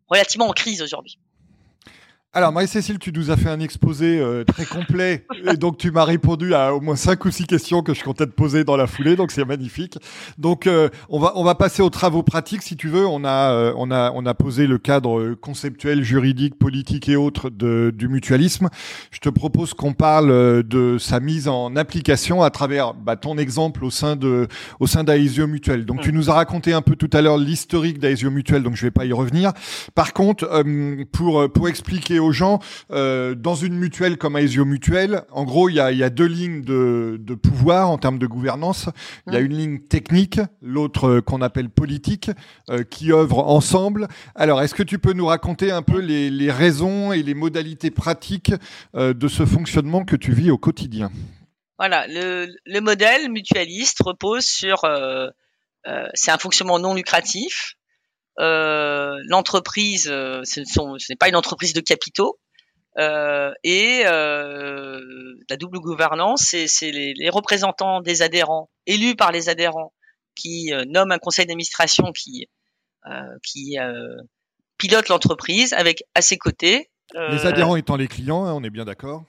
relativement 0.09 0.49
en 0.49 0.53
crise 0.53 0.83
aujourd'hui. 0.83 1.19
Alors, 2.33 2.53
Marie-Cécile, 2.53 3.01
tu 3.01 3.11
nous 3.13 3.33
as 3.33 3.37
fait 3.37 3.49
un 3.49 3.59
exposé 3.59 4.21
euh, 4.21 4.45
très 4.45 4.65
complet. 4.65 5.27
et 5.53 5.57
donc, 5.57 5.79
tu 5.79 5.91
m'as 5.91 6.05
répondu 6.05 6.55
à 6.55 6.73
au 6.73 6.81
moins 6.81 6.95
cinq 6.95 7.25
ou 7.25 7.31
six 7.33 7.45
questions 7.45 7.83
que 7.83 7.93
je 7.93 8.05
comptais 8.05 8.25
te 8.25 8.31
poser 8.31 8.63
dans 8.63 8.77
la 8.77 8.87
foulée. 8.87 9.17
Donc, 9.17 9.33
c'est 9.33 9.45
magnifique. 9.45 9.99
Donc, 10.39 10.69
euh, 10.69 10.91
on, 11.09 11.19
va, 11.19 11.33
on 11.35 11.43
va 11.43 11.57
passer 11.57 11.83
aux 11.83 11.91
travaux 11.91 12.23
pratiques, 12.23 12.63
si 12.63 12.77
tu 12.77 12.89
veux. 12.89 13.05
On 13.05 13.25
a, 13.25 13.53
euh, 13.53 13.73
on 13.77 13.91
a, 13.91 14.13
on 14.15 14.27
a 14.27 14.35
posé 14.35 14.69
le 14.69 14.79
cadre 14.79 15.35
conceptuel, 15.41 16.05
juridique, 16.05 16.57
politique 16.57 17.09
et 17.09 17.17
autres 17.17 17.51
de, 17.51 17.93
du 17.93 18.07
mutualisme. 18.07 18.69
Je 19.11 19.19
te 19.19 19.29
propose 19.29 19.75
qu'on 19.75 19.93
parle 19.93 20.63
de 20.63 20.99
sa 20.99 21.19
mise 21.19 21.49
en 21.49 21.75
application 21.75 22.45
à 22.45 22.51
travers 22.51 22.95
bah, 22.95 23.17
ton 23.17 23.39
exemple 23.39 23.85
au 23.85 23.91
sein 23.91 24.15
de, 24.15 24.47
au 24.79 24.87
sein 24.87 25.03
d'Aesio 25.03 25.49
Mutuel. 25.49 25.85
Donc, 25.85 26.01
tu 26.01 26.13
nous 26.13 26.31
as 26.31 26.35
raconté 26.35 26.75
un 26.75 26.83
peu 26.83 26.95
tout 26.95 27.11
à 27.13 27.23
l'heure 27.23 27.39
l'historique 27.39 27.99
d'Aesio 27.99 28.31
Mutuel. 28.31 28.63
Donc, 28.63 28.77
je 28.77 28.83
vais 28.83 28.93
pas 28.93 29.05
y 29.05 29.13
revenir. 29.13 29.53
Par 29.97 30.13
contre, 30.13 30.63
pour, 31.11 31.51
pour 31.51 31.69
expliquer 31.69 32.20
aux 32.21 32.33
gens, 32.33 32.61
euh, 32.91 33.35
dans 33.35 33.55
une 33.55 33.75
mutuelle 33.75 34.17
comme 34.17 34.37
Aesio 34.37 34.65
Mutuelle, 34.65 35.23
en 35.31 35.45
gros, 35.45 35.69
il 35.69 35.75
y 35.75 35.81
a, 35.81 36.11
deux 36.11 36.27
lignes 36.27 36.63
de, 36.63 37.35
pouvoir 37.35 37.91
en 37.91 37.99
termes 37.99 38.19
de 38.19 38.27
gouvernance. 38.27 38.89
Il 39.27 39.35
y 39.35 39.37
a 39.37 39.41
mmh. 39.41 39.45
une 39.45 39.57
ligne 39.57 39.79
technique, 39.81 40.41
l'autre 40.63 41.09
euh, 41.09 41.21
qu'on 41.21 41.43
appelle 41.43 41.71
politique, 41.71 42.31
euh, 42.71 42.85
qui 42.85 43.13
œuvrent 43.13 43.49
ensemble. 43.49 44.09
Alors, 44.35 44.63
est-ce 44.63 44.75
que 44.75 44.83
tu 44.83 44.99
peux 44.99 45.13
nous 45.13 45.27
raconter 45.27 45.71
un 45.71 45.83
peu 45.83 45.99
les, 46.01 46.51
raisons 46.51 47.13
et 47.13 47.23
les 47.23 47.35
modalités 47.35 47.91
pratiques 47.91 48.53
de 48.95 49.29
ce 49.29 49.47
fonctionnement 49.47 50.05
que 50.05 50.17
tu 50.17 50.33
vis 50.33 50.51
au 50.51 50.59
quotidien? 50.59 51.11
Voilà, 51.79 52.07
le, 52.09 52.81
modèle 52.81 53.31
mutualiste 53.31 53.99
repose 54.05 54.45
sur... 54.45 54.81
c'est 56.15 56.31
un 56.31 56.39
fonctionnement 56.39 56.79
non 56.79 56.95
lucratif 56.95 57.77
l'entreprise, 58.39 60.09
euh, 60.11 60.43
ce, 60.45 60.61
n'est 61.11 61.17
pas 61.17 61.29
une 61.29 61.37
entreprise 61.37 61.73
de 61.73 61.81
capitaux. 61.81 62.39
Euh, 62.99 63.53
et 63.63 64.03
la 64.05 65.57
double 65.57 65.81
gouvernance, 65.81 66.55
c'est 66.67 66.91
les, 66.91 67.31
représentants 67.31 68.01
des 68.01 68.23
adhérents, 68.23 68.71
élus 68.87 69.17
par 69.17 69.33
les 69.33 69.49
adhérents, 69.49 69.93
qui 70.35 70.73
nomment 70.87 71.13
un 71.13 71.19
conseil 71.19 71.47
d'administration 71.47 72.13
qui, 72.13 72.49
qui 73.43 73.77
pilote 74.79 75.09
l'entreprise 75.09 75.73
avec 75.73 76.03
à 76.15 76.23
ses 76.23 76.39
côtés 76.39 76.91
les 77.15 77.47
adhérents 77.47 77.77
étant 77.77 77.97
les 77.97 78.09
clients, 78.09 78.45
hein, 78.45 78.55
on 78.55 78.63
est 78.63 78.71
bien 78.71 78.85
d'accord. 78.85 79.25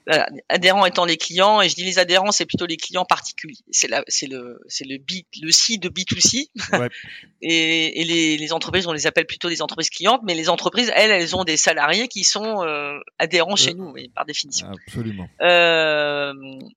adhérents 0.50 0.86
étant 0.86 1.06
les 1.06 1.18
clients, 1.18 1.62
et 1.62 1.70
je 1.70 1.76
dis 1.76 1.84
les 1.84 2.00
adhérents, 2.00 2.32
c'est 2.32 2.46
plutôt 2.46 2.66
les 2.66 2.78
clients 2.78 3.06
particuliers. 3.06 3.58
C'est 3.72 3.90
c'est 4.08 4.28
le, 4.28 4.60
c'est 4.68 4.86
le 4.86 4.98
B, 4.98 5.24
le 5.42 5.52
C 5.52 5.78
de 5.78 5.90
B2C. 5.90 6.50
Ouais. 6.74 6.90
et, 7.42 8.02
et 8.02 8.04
les, 8.04 8.38
les, 8.38 8.54
entreprises, 8.54 8.88
on 8.88 8.94
les 8.94 9.08
appelle 9.08 9.26
plutôt 9.26 9.50
des 9.50 9.62
entreprises 9.62 9.90
clientes, 9.90 10.22
mais 10.24 10.36
les 10.36 10.50
entreprises, 10.50 10.92
elles, 10.96 11.12
elles 11.12 11.36
ont 11.36 11.44
des 11.44 11.58
salariés 11.58 12.08
qui 12.08 12.24
sont 12.24 12.64
euh, 12.64 13.00
adhérents 13.20 13.56
chez 13.56 13.74
nous, 13.74 13.94
par 14.16 14.26
définition. 14.26 14.68
Absolument. 14.72 15.28
Euh, 15.42 16.34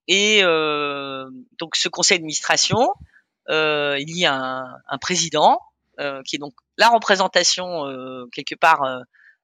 et 0.09 0.41
euh, 0.43 1.29
donc, 1.59 1.77
ce 1.77 1.89
conseil 1.89 2.19
d'administration, 2.19 2.89
euh, 3.51 3.97
il 3.99 4.17
y 4.17 4.25
a 4.25 4.35
un, 4.35 4.65
un 4.89 4.99
président 4.99 5.59
euh, 6.01 6.23
qui 6.23 6.37
est 6.37 6.39
donc 6.39 6.55
la 6.77 6.89
représentation 6.89 7.85
quelque 8.33 8.55
part 8.55 8.83
euh, 8.83 9.01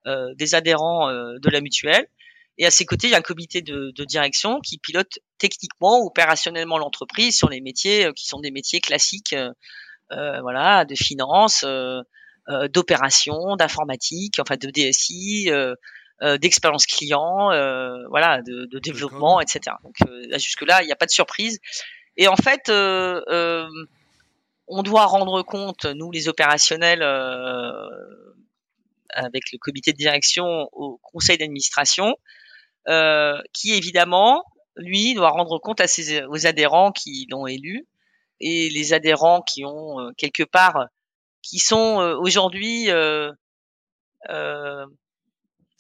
des 0.07 0.55
adhérents 0.55 1.09
euh, 1.09 1.39
de 1.41 1.51
la 1.51 1.61
mutuelle. 1.61 2.07
Et 2.59 2.67
à 2.67 2.71
ses 2.71 2.85
côtés, 2.85 3.07
il 3.07 3.11
y 3.11 3.15
a 3.15 3.19
un 3.19 3.23
comité 3.23 3.63
de, 3.63 3.91
de 3.95 4.05
direction 4.05 4.61
qui 4.61 4.77
pilote 4.79 5.19
techniquement, 5.39 6.01
opérationnellement 6.05 6.77
l'entreprise 6.77 7.37
sur 7.37 7.49
les 7.49 7.61
métiers 7.61 8.07
euh, 8.07 8.13
qui 8.13 8.27
sont 8.27 8.41
des 8.41 8.51
métiers 8.51 8.81
classiques, 8.81 9.35
euh, 10.13 10.41
voilà, 10.41 10.85
de 10.85 10.95
finance, 10.95 11.65
euh, 11.65 12.03
d'opération, 12.69 13.57
d'informatique, 13.57 14.41
enfin 14.41 14.57
de 14.57 14.69
DSI, 14.71 15.51
euh, 15.51 15.75
d'expérience 16.39 16.85
client, 16.85 17.49
voilà, 18.11 18.43
de, 18.43 18.67
de 18.67 18.79
développement, 18.79 19.41
etc. 19.41 19.77
Donc 19.85 19.97
jusque 20.37 20.63
là, 20.63 20.83
il 20.83 20.87
n'y 20.87 20.93
a 20.93 20.97
pas 20.97 21.07
de 21.07 21.11
surprise. 21.11 21.61
Et 22.17 22.29
en 22.29 22.37
fait, 22.37 22.71
on 24.69 24.83
doit 24.83 25.07
rendre 25.07 25.43
compte, 25.43 25.87
nous 25.87 26.11
les 26.11 26.29
opérationnels, 26.29 27.03
avec 29.12 29.53
le 29.53 29.59
comité 29.59 29.92
de 29.92 29.96
direction 29.96 30.68
au 30.73 30.99
conseil 31.03 31.38
d'administration, 31.38 32.16
qui 33.53 33.73
évidemment, 33.73 34.44
lui, 34.77 35.14
doit 35.14 35.31
rendre 35.31 35.59
compte 35.59 35.81
à 35.81 35.87
ses, 35.87 36.25
aux 36.25 36.46
adhérents 36.46 36.92
qui 36.92 37.27
l'ont 37.31 37.46
élu 37.46 37.87
et 38.40 38.70
les 38.70 38.92
adhérents 38.92 39.42
qui 39.42 39.64
ont 39.64 40.12
quelque 40.16 40.44
part, 40.44 40.87
qui 41.42 41.59
sont 41.59 41.96
aujourd'hui 42.20 42.88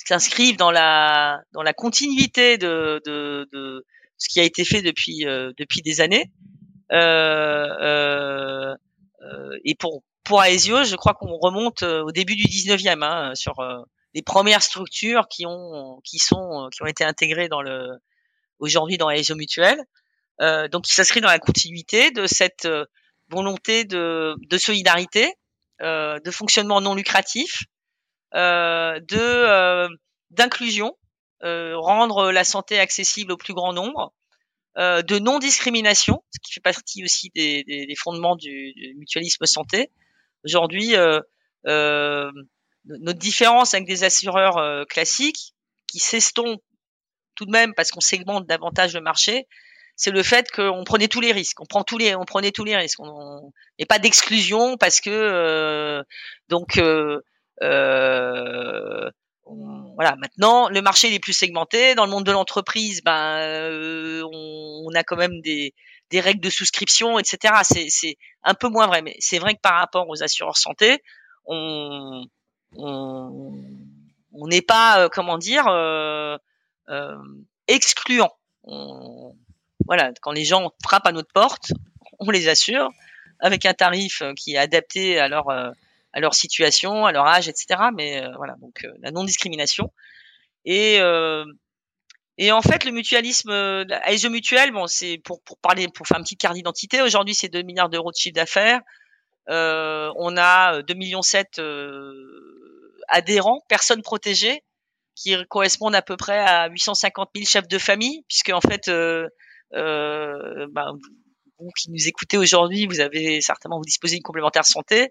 s'inscrivent 0.06 0.56
dans 0.56 0.70
la 0.70 1.40
dans 1.52 1.62
la 1.62 1.72
continuité 1.72 2.58
de, 2.58 3.00
de, 3.06 3.48
de, 3.52 3.84
ce 4.18 4.28
qui 4.28 4.40
a 4.40 4.44
été 4.44 4.64
fait 4.64 4.82
depuis 4.82 5.24
depuis 5.24 5.82
des 5.82 6.00
années. 6.00 6.30
Euh, 6.92 8.74
euh, 9.22 9.58
et 9.64 9.74
pour 9.74 10.02
pour 10.30 10.44
Aesio, 10.44 10.84
je 10.84 10.94
crois 10.94 11.12
qu'on 11.12 11.36
remonte 11.38 11.82
euh, 11.82 12.04
au 12.04 12.12
début 12.12 12.36
du 12.36 12.44
19e 12.44 13.02
hein, 13.02 13.34
sur 13.34 13.58
euh, 13.58 13.82
les 14.14 14.22
premières 14.22 14.62
structures 14.62 15.26
qui 15.26 15.44
ont 15.44 16.00
qui 16.04 16.18
sont 16.20 16.68
qui 16.72 16.84
ont 16.84 16.86
été 16.86 17.02
intégrées 17.02 17.48
dans 17.48 17.62
le 17.62 17.98
aujourd'hui 18.60 18.96
dans 18.96 19.10
Aesio 19.10 19.34
Mutuel. 19.34 19.76
Euh, 20.40 20.68
donc 20.68 20.88
il 20.88 20.92
s'inscrit 20.92 21.20
dans 21.20 21.26
la 21.26 21.40
continuité 21.40 22.12
de 22.12 22.26
cette 22.26 22.68
volonté 23.28 23.84
de, 23.84 24.36
de 24.48 24.56
solidarité, 24.56 25.34
euh, 25.82 26.20
de 26.20 26.30
fonctionnement 26.30 26.80
non 26.80 26.94
lucratif, 26.94 27.64
euh, 28.36 29.00
de 29.00 29.88
d'inclusion, 30.30 30.96
rendre 31.42 32.30
la 32.30 32.44
santé 32.44 32.78
accessible 32.78 33.32
au 33.32 33.36
plus 33.36 33.52
grand 33.52 33.72
nombre, 33.72 34.12
euh, 34.78 35.02
de 35.02 35.18
non-discrimination, 35.18 36.22
ce 36.30 36.38
qui 36.40 36.52
fait 36.52 36.60
partie 36.60 37.02
aussi 37.02 37.30
des, 37.34 37.64
des, 37.64 37.86
des 37.86 37.96
fondements 37.96 38.36
du, 38.36 38.72
du, 38.74 38.94
mutualisme 38.96 39.44
santé. 39.44 39.90
Aujourd'hui, 40.44 40.96
euh, 40.96 41.20
euh, 41.66 42.30
notre 42.84 43.18
différence 43.18 43.74
avec 43.74 43.86
des 43.86 44.04
assureurs 44.04 44.58
euh, 44.58 44.84
classiques, 44.84 45.54
qui 45.86 45.98
s'estompent 45.98 46.62
tout 47.34 47.46
de 47.46 47.50
même 47.50 47.74
parce 47.74 47.90
qu'on 47.90 48.00
segmente 48.00 48.46
davantage 48.46 48.94
le 48.94 49.00
marché, 49.00 49.46
c'est 49.96 50.10
le 50.10 50.22
fait 50.22 50.50
qu'on 50.50 50.84
prenait 50.84 51.08
tous 51.08 51.20
les 51.20 51.32
risques, 51.32 51.60
on 51.60 51.66
prend 51.66 51.84
tous 51.84 51.98
les, 51.98 52.14
on 52.14 52.24
prenait 52.24 52.52
tous 52.52 52.64
les 52.64 52.76
risques, 52.76 53.00
on, 53.00 53.52
et 53.78 53.84
pas 53.84 53.98
d'exclusion 53.98 54.76
parce 54.78 55.00
que 55.00 55.10
euh, 55.10 56.02
donc 56.48 56.78
euh, 56.78 57.20
voilà, 59.94 60.16
maintenant 60.16 60.68
le 60.70 60.80
marché 60.80 61.14
est 61.14 61.18
plus 61.18 61.34
segmenté. 61.34 61.94
Dans 61.94 62.06
le 62.06 62.10
monde 62.10 62.24
de 62.24 62.32
l'entreprise, 62.32 63.02
ben 63.04 63.36
euh, 63.40 64.22
on, 64.32 64.88
a 64.94 65.04
quand 65.04 65.16
même 65.16 65.40
des, 65.42 65.74
des 66.10 66.20
règles 66.20 66.40
de 66.40 66.50
souscription, 66.50 67.18
etc. 67.18 67.54
C'est 67.64 68.16
un 68.42 68.54
peu 68.54 68.68
moins 68.68 68.86
vrai, 68.86 69.02
mais 69.02 69.16
c'est 69.20 69.38
vrai 69.38 69.54
que 69.54 69.60
par 69.60 69.74
rapport 69.74 70.08
aux 70.08 70.22
assureurs 70.22 70.56
santé, 70.56 71.02
on 71.46 72.26
n'est 74.32 74.62
pas 74.62 75.00
euh, 75.00 75.08
comment 75.08 75.38
dire 75.38 75.66
euh, 75.68 76.36
euh, 76.88 77.16
excluant. 77.68 78.32
Voilà, 79.86 80.12
quand 80.20 80.32
les 80.32 80.44
gens 80.44 80.72
frappent 80.84 81.06
à 81.06 81.12
notre 81.12 81.32
porte, 81.32 81.72
on 82.18 82.30
les 82.30 82.48
assure 82.48 82.90
avec 83.40 83.64
un 83.64 83.74
tarif 83.74 84.22
qui 84.36 84.54
est 84.54 84.58
adapté 84.58 85.18
à 85.18 85.28
leur 85.28 85.48
à 85.50 86.20
leur 86.20 86.34
situation, 86.34 87.06
à 87.06 87.12
leur 87.12 87.26
âge, 87.26 87.48
etc. 87.48 87.80
Mais 87.94 88.22
voilà, 88.36 88.56
donc 88.60 88.86
la 89.00 89.10
non-discrimination. 89.10 89.90
Et 90.64 91.00
euh, 91.00 91.44
et 92.42 92.52
en 92.52 92.62
fait, 92.62 92.86
le 92.86 92.90
mutualisme, 92.90 93.50
ASE 93.50 94.24
Mutuel, 94.24 94.72
bon, 94.72 94.86
c'est 94.86 95.18
pour, 95.18 95.42
pour 95.42 95.58
parler, 95.58 95.88
pour 95.88 96.06
faire 96.06 96.16
une 96.16 96.22
petite 96.22 96.40
carte 96.40 96.54
d'identité. 96.54 97.02
Aujourd'hui, 97.02 97.34
c'est 97.34 97.50
2 97.50 97.60
milliards 97.60 97.90
d'euros 97.90 98.12
de 98.12 98.16
chiffre 98.16 98.34
d'affaires. 98.34 98.80
Euh, 99.50 100.10
on 100.16 100.38
a 100.38 100.80
2 100.80 100.94
millions 100.94 101.20
7 101.20 101.58
euh, 101.58 102.14
adhérents, 103.08 103.60
personnes 103.68 104.00
protégées, 104.00 104.62
qui 105.14 105.36
correspondent 105.50 105.94
à 105.94 106.00
peu 106.00 106.16
près 106.16 106.38
à 106.38 106.70
850 106.70 107.28
000 107.34 107.46
chefs 107.46 107.68
de 107.68 107.76
famille, 107.76 108.24
puisque 108.26 108.48
en 108.48 108.62
fait, 108.62 108.88
euh, 108.88 109.28
bah, 109.74 110.92
vous 111.58 111.70
qui 111.78 111.90
nous 111.90 112.08
écoutez 112.08 112.38
aujourd'hui, 112.38 112.86
vous 112.86 113.00
avez 113.00 113.42
certainement 113.42 113.76
vous 113.76 113.84
disposez 113.84 114.16
d'une 114.16 114.22
complémentaire 114.22 114.64
santé 114.64 115.10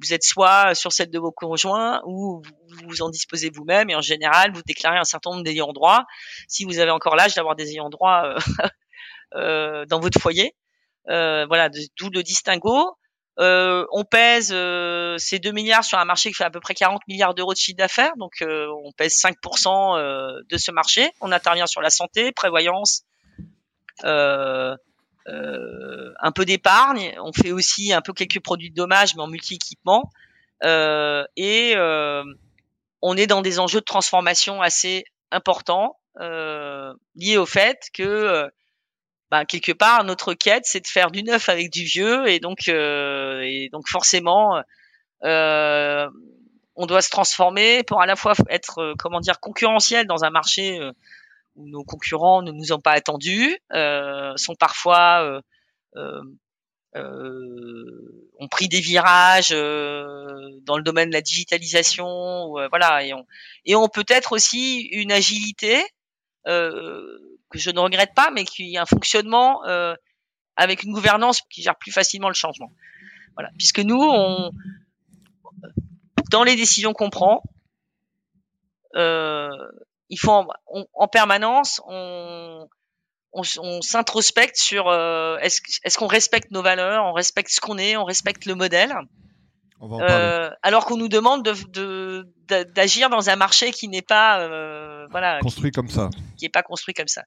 vous 0.00 0.12
êtes 0.12 0.24
soit 0.24 0.74
sur 0.74 0.92
celle 0.92 1.10
de 1.10 1.18
vos 1.18 1.32
conjoints 1.32 2.00
ou 2.04 2.42
vous 2.86 3.02
en 3.02 3.10
disposez 3.10 3.50
vous-même 3.50 3.90
et 3.90 3.94
en 3.94 4.00
général 4.00 4.52
vous 4.52 4.62
déclarez 4.66 4.98
un 4.98 5.04
certain 5.04 5.30
nombre 5.30 5.42
d'ayants 5.42 5.72
droit 5.72 6.04
si 6.48 6.64
vous 6.64 6.78
avez 6.78 6.90
encore 6.90 7.16
l'âge 7.16 7.34
d'avoir 7.34 7.56
des 7.56 7.70
ayants 7.70 7.88
droit 7.88 8.22
euh, 8.24 8.38
euh, 9.34 9.86
dans 9.86 10.00
votre 10.00 10.20
foyer. 10.20 10.54
Euh, 11.08 11.46
voilà, 11.46 11.68
d'où 11.68 12.10
le 12.10 12.22
distinguo. 12.22 12.96
Euh, 13.38 13.84
on 13.92 14.04
pèse 14.04 14.50
euh, 14.52 15.18
ces 15.18 15.38
2 15.38 15.52
milliards 15.52 15.84
sur 15.84 15.98
un 15.98 16.06
marché 16.06 16.30
qui 16.30 16.36
fait 16.36 16.44
à 16.44 16.50
peu 16.50 16.60
près 16.60 16.74
40 16.74 17.02
milliards 17.06 17.34
d'euros 17.34 17.52
de 17.52 17.58
chiffre 17.58 17.76
d'affaires, 17.76 18.16
donc 18.16 18.40
euh, 18.40 18.66
on 18.84 18.92
pèse 18.92 19.12
5% 19.14 20.42
de 20.48 20.56
ce 20.56 20.70
marché. 20.72 21.10
On 21.20 21.32
intervient 21.32 21.66
sur 21.66 21.82
la 21.82 21.90
santé, 21.90 22.32
prévoyance, 22.32 23.02
euh, 25.28 26.12
un 26.20 26.30
peu 26.30 26.44
d'épargne. 26.44 27.14
On 27.20 27.32
fait 27.32 27.50
aussi 27.50 27.92
un 27.92 28.00
peu 28.00 28.12
quelques 28.12 28.40
produits 28.40 28.70
de 28.70 28.76
dommages, 28.76 29.16
mais 29.16 29.22
en 29.22 29.26
multi-équipement. 29.26 30.10
Euh, 30.62 31.24
et 31.36 31.74
euh, 31.76 32.22
on 33.02 33.16
est 33.16 33.26
dans 33.26 33.42
des 33.42 33.58
enjeux 33.58 33.80
de 33.80 33.84
transformation 33.84 34.62
assez 34.62 35.04
importants 35.30 35.98
liés 37.14 37.36
au 37.36 37.44
fait 37.44 37.90
que 37.92 38.48
ben, 39.30 39.44
quelque 39.44 39.72
part 39.72 40.02
notre 40.04 40.32
quête 40.32 40.62
c'est 40.64 40.80
de 40.80 40.86
faire 40.86 41.10
du 41.10 41.22
neuf 41.22 41.50
avec 41.50 41.70
du 41.70 41.84
vieux 41.84 42.26
et 42.26 42.40
donc 42.40 42.68
et 42.68 43.68
donc 43.70 43.86
forcément 43.86 44.62
on 45.20 46.86
doit 46.86 47.02
se 47.02 47.10
transformer 47.10 47.82
pour 47.82 48.00
à 48.00 48.06
la 48.06 48.16
fois 48.16 48.32
être 48.48 48.94
comment 48.98 49.20
dire 49.20 49.40
concurrentiel 49.40 50.06
dans 50.06 50.24
un 50.24 50.30
marché 50.30 50.80
où 51.56 51.68
nos 51.68 51.84
concurrents 51.84 52.42
ne 52.42 52.52
nous 52.52 52.72
ont 52.72 52.80
pas 52.80 52.92
attendus, 52.92 53.58
euh, 53.72 54.32
sont 54.36 54.54
parfois 54.54 55.22
euh, 55.22 55.40
euh, 55.96 56.22
euh 56.96 58.22
ont 58.38 58.48
pris 58.48 58.68
des 58.68 58.80
virages 58.80 59.48
dans 59.50 60.76
le 60.76 60.82
domaine 60.82 61.08
de 61.08 61.14
la 61.14 61.22
digitalisation, 61.22 62.52
voilà, 62.68 63.02
et 63.02 63.14
on, 63.14 63.26
et 63.64 63.74
on 63.74 63.88
peut 63.88 64.04
être 64.08 64.32
aussi 64.32 64.82
une 64.92 65.10
agilité 65.10 65.82
que 66.44 67.18
je 67.54 67.70
ne 67.70 67.80
regrette 67.80 68.12
pas, 68.14 68.30
mais 68.30 68.44
qui 68.44 68.76
a 68.76 68.82
un 68.82 68.86
fonctionnement 68.86 69.62
avec 70.56 70.82
une 70.82 70.92
gouvernance 70.92 71.40
qui 71.48 71.62
gère 71.62 71.76
plus 71.76 71.92
facilement 71.92 72.28
le 72.28 72.34
changement. 72.34 72.70
Voilà, 73.36 73.50
puisque 73.56 73.80
nous, 73.80 74.02
on, 74.02 74.50
dans 76.30 76.44
les 76.44 76.56
décisions 76.56 76.92
qu'on 76.92 77.10
prend, 77.10 77.42
euh, 78.96 79.48
il 80.08 80.18
faut 80.18 80.30
en, 80.30 80.46
en 80.94 81.08
permanence 81.08 81.80
on 81.86 82.68
on, 83.32 83.42
on 83.58 83.82
s'introspecte 83.82 84.56
sur 84.56 84.88
euh, 84.88 85.36
est-ce 85.38 85.98
qu'on 85.98 86.06
respecte 86.06 86.50
nos 86.50 86.62
valeurs, 86.62 87.04
on 87.04 87.12
respecte 87.12 87.50
ce 87.50 87.60
qu'on 87.60 87.78
est, 87.78 87.96
on 87.96 88.04
respecte 88.04 88.46
le 88.46 88.54
modèle. 88.54 88.94
Euh, 89.82 90.50
alors 90.62 90.86
qu'on 90.86 90.96
nous 90.96 91.08
demande 91.08 91.42
de, 91.42 92.26
d'agir 92.48 93.10
dans 93.10 93.28
un 93.28 93.36
marché 93.36 93.72
qui 93.72 93.88
n'est 93.88 94.00
pas 94.00 94.40
euh, 94.40 95.06
voilà 95.10 95.38
construit 95.40 95.70
comme 95.70 95.90
ça, 95.90 96.08
qui 96.38 96.46
est 96.46 96.50
pas 96.50 96.62
construit 96.62 96.94
comme 96.94 97.08
ça. 97.08 97.24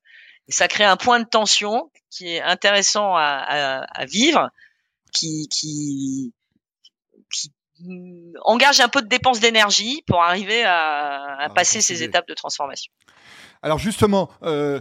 Et 0.48 0.52
ça 0.52 0.68
crée 0.68 0.84
un 0.84 0.98
point 0.98 1.20
de 1.20 1.28
tension 1.28 1.92
qui 2.10 2.28
est 2.28 2.42
intéressant 2.42 3.16
à, 3.16 3.46
à, 3.48 3.82
à 3.82 4.06
vivre, 4.06 4.50
qui 5.14 5.48
qui 5.50 6.34
engage 8.44 8.80
un 8.80 8.88
peu 8.90 9.02
de 9.02 9.08
dépenses 9.08 9.40
d'énergie 9.40 10.04
pour 10.08 10.22
arriver 10.22 10.64
à, 10.64 11.38
à 11.40 11.50
passer 11.50 11.82
ces 11.82 12.04
étapes 12.04 12.28
de 12.28 12.34
transformation. 12.34 12.92
Alors 13.62 13.80
justement, 13.80 14.30
euh, 14.44 14.80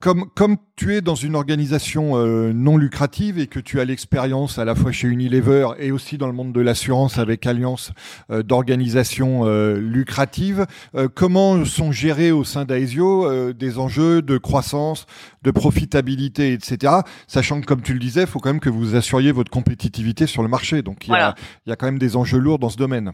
comme, 0.00 0.30
comme 0.30 0.56
tu 0.76 0.94
es 0.94 1.02
dans 1.02 1.14
une 1.14 1.36
organisation 1.36 2.16
euh, 2.16 2.52
non 2.54 2.78
lucrative 2.78 3.38
et 3.38 3.46
que 3.46 3.60
tu 3.60 3.80
as 3.80 3.84
l'expérience 3.84 4.58
à 4.58 4.64
la 4.64 4.74
fois 4.74 4.92
chez 4.92 5.06
Unilever 5.06 5.68
et 5.78 5.92
aussi 5.92 6.16
dans 6.16 6.26
le 6.26 6.32
monde 6.32 6.54
de 6.54 6.60
l'assurance 6.60 7.18
avec 7.18 7.46
Alliance 7.46 7.92
euh, 8.30 8.42
d'organisations 8.42 9.46
euh, 9.46 9.74
lucratives, 9.76 10.66
comment 11.14 11.64
sont 11.64 11.92
gérés 11.92 12.32
au 12.32 12.44
sein 12.44 12.64
d'Aesio 12.64 13.52
des 13.52 13.78
enjeux 13.78 14.22
de 14.22 14.38
croissance, 14.38 15.06
de 15.42 15.50
profitabilité, 15.50 16.52
etc. 16.52 16.94
Sachant 17.26 17.60
que, 17.60 17.66
comme 17.66 17.82
tu 17.82 17.92
le 17.92 17.98
disais, 17.98 18.22
il 18.22 18.26
faut 18.26 18.38
quand 18.38 18.50
même 18.50 18.60
que 18.60 18.70
vous 18.70 18.96
assuriez 18.96 19.32
votre 19.32 19.50
compétitivité 19.50 20.26
sur 20.26 20.42
le 20.42 20.48
marché. 20.48 20.82
Donc 20.82 21.06
il 21.06 21.12
y, 21.12 21.16
a, 21.16 21.34
il 21.66 21.70
y 21.70 21.72
a 21.72 21.76
quand 21.76 21.86
même 21.86 21.98
des 21.98 22.16
enjeux 22.16 22.38
lourds 22.38 22.58
dans 22.58 22.70
ce 22.70 22.76
domaine. 22.76 23.12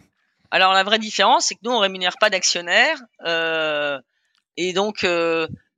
Alors 0.50 0.72
la 0.72 0.84
vraie 0.84 0.98
différence, 0.98 1.46
c'est 1.46 1.54
que 1.54 1.60
nous, 1.64 1.72
on 1.72 1.80
rémunère 1.80 2.14
pas 2.20 2.30
d'actionnaires. 2.30 2.98
et 4.56 4.72
donc 4.72 5.04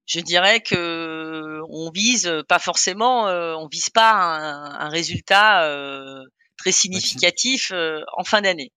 je 0.09 0.21
dirais 0.21 0.61
que 0.61 1.61
on 1.69 1.91
vise 1.91 2.33
pas 2.49 2.59
forcément, 2.59 3.29
euh, 3.29 3.55
on 3.55 3.69
vise 3.69 3.91
pas 3.91 4.13
un, 4.13 4.87
un 4.87 4.89
résultat 4.89 5.65
euh, 5.65 6.25
très 6.57 6.73
significatif 6.73 7.71
euh, 7.73 8.01
en 8.17 8.25
fin 8.25 8.41
d'année. 8.41 8.73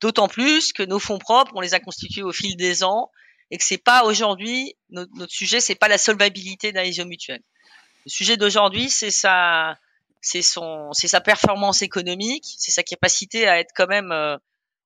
D'autant 0.00 0.28
plus 0.28 0.72
que 0.72 0.84
nos 0.84 1.00
fonds 1.00 1.18
propres, 1.18 1.52
on 1.56 1.60
les 1.60 1.74
a 1.74 1.80
constitués 1.80 2.22
au 2.22 2.32
fil 2.32 2.56
des 2.56 2.84
ans 2.84 3.10
et 3.50 3.58
que 3.58 3.64
c'est 3.64 3.78
pas 3.78 4.04
aujourd'hui 4.04 4.76
notre, 4.90 5.10
notre, 5.16 5.32
sujet, 5.32 5.60
c'est 5.60 5.74
pas 5.74 5.88
la 5.88 5.98
solvabilité 5.98 6.72
d'Aesio 6.72 7.06
Mutuel. 7.06 7.40
Le 8.04 8.10
sujet 8.10 8.36
d'aujourd'hui, 8.36 8.88
c'est 8.88 9.10
sa, 9.10 9.76
c'est 10.20 10.42
son, 10.42 10.92
c'est 10.92 11.08
sa 11.08 11.20
performance 11.20 11.82
économique, 11.82 12.44
c'est 12.58 12.70
sa 12.70 12.84
capacité 12.84 13.48
à 13.48 13.58
être 13.58 13.72
quand 13.74 13.88
même 13.88 14.38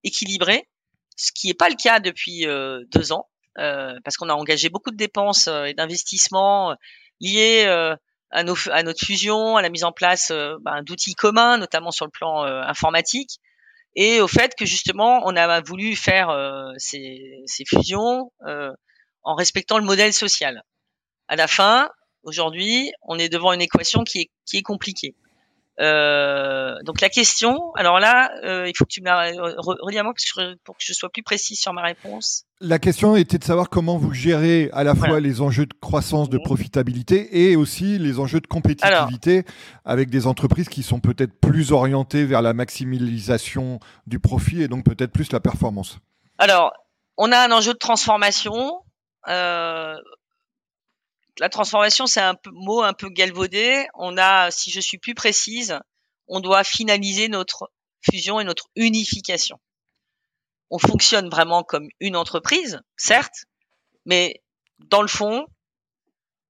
équilibré, 0.05 0.69
ce 1.17 1.33
qui 1.33 1.49
n'est 1.49 1.55
pas 1.55 1.69
le 1.69 1.77
cas 1.77 2.01
depuis 2.01 2.47
deux 2.93 3.13
ans, 3.13 3.29
parce 3.57 4.17
qu'on 4.17 4.29
a 4.29 4.35
engagé 4.35 4.69
beaucoup 4.69 4.91
de 4.91 4.97
dépenses 4.97 5.49
et 5.49 5.75
d'investissements 5.75 6.75
liés 7.21 7.67
à, 8.31 8.45
nos, 8.45 8.55
à 8.71 8.83
notre 8.83 9.05
fusion, 9.05 9.57
à 9.57 9.63
la 9.63 9.69
mise 9.69 9.85
en 9.85 9.93
place 9.93 10.33
ben, 10.61 10.83
d'outils 10.83 11.15
communs, 11.15 11.59
notamment 11.59 11.91
sur 11.91 12.05
le 12.07 12.11
plan 12.11 12.43
informatique, 12.43 13.39
et 13.97 14.21
au 14.21 14.29
fait 14.29 14.55
que 14.57 14.65
justement 14.65 15.23
on 15.25 15.35
a 15.37 15.61
voulu 15.61 15.97
faire 15.97 16.31
ces, 16.77 17.45
fusions 17.67 18.31
en 19.23 19.35
respectant 19.35 19.79
le 19.79 19.85
modèle 19.85 20.13
social. 20.13 20.63
À 21.27 21.37
la 21.37 21.47
fin, 21.47 21.91
aujourd'hui, 22.23 22.93
on 23.03 23.19
est 23.19 23.29
devant 23.29 23.53
une 23.53 23.63
équation 23.63 24.05
qui 24.05 24.31
est 24.53 24.63
compliquée. 24.63 25.15
Euh, 25.81 26.75
donc 26.85 27.01
la 27.01 27.09
question, 27.09 27.73
alors 27.75 28.01
là, 28.01 28.33
euh, 28.45 28.69
il 28.69 28.77
faut 28.77 28.85
que 28.85 28.91
tu 28.91 29.01
me 29.01 29.07
la 29.07 29.31
relis 29.59 29.99
à 29.99 30.03
moi 30.03 30.13
pour 30.65 30.77
que 30.77 30.83
je 30.85 30.93
sois 30.93 31.09
plus 31.09 31.23
précis 31.23 31.55
sur 31.55 31.73
ma 31.73 31.83
réponse. 31.83 32.45
La 32.61 32.81
question 32.81 33.15
était 33.15 33.39
de 33.39 33.45
savoir 33.45 33.69
comment 33.69 33.97
vous 33.97 34.13
gérez 34.13 34.71
à 34.73 34.83
la 34.83 34.97
fois 34.97 35.21
les 35.21 35.41
enjeux 35.41 35.67
de 35.67 35.75
croissance, 35.81 36.29
de 36.29 36.39
mmh. 36.39 36.43
profitabilité 36.43 37.49
et 37.49 37.55
aussi 37.55 37.99
les 37.99 38.19
enjeux 38.19 38.41
de 38.41 38.49
compétitivité 38.49 39.45
avec 39.85 40.11
des 40.11 40.27
entreprises 40.27 40.69
qui 40.69 40.83
sont 40.83 40.99
peut-être 40.99 41.39
plus 41.41 41.71
orientées 41.71 42.25
vers 42.25 42.43
la 42.43 42.55
maximisation 42.55 43.79
du 44.09 44.19
profit 44.19 44.63
et 44.63 44.69
donc 44.69 44.85
peut-être 44.85 45.13
plus 45.13 45.31
la 45.31 45.39
performance. 45.39 45.99
Alors, 46.39 46.73
on 47.17 47.31
a 47.31 47.39
un 47.39 47.53
enjeu 47.53 47.73
de 47.73 47.79
transformation. 47.79 48.83
Euh, 49.29 49.95
la 51.41 51.49
transformation, 51.49 52.07
c'est 52.07 52.21
un 52.21 52.37
mot 52.53 52.83
un 52.83 52.93
peu 52.93 53.09
galvaudé. 53.09 53.87
On 53.95 54.17
a, 54.19 54.51
si 54.51 54.71
je 54.71 54.81
suis 54.81 54.99
plus 54.99 55.15
précise, 55.15 55.79
on 56.27 56.41
doit 56.41 56.65
finaliser 56.65 57.29
notre 57.29 57.71
fusion 58.03 58.41
et 58.41 58.45
notre 58.45 58.69
unification. 58.77 59.59
On 60.71 60.79
fonctionne 60.79 61.31
vraiment 61.31 61.63
comme 61.63 61.89
une 62.01 62.17
entreprise, 62.17 62.81
certes, 62.97 63.47
mais 64.05 64.43
dans 64.79 65.03
le 65.03 65.09
fond, 65.09 65.47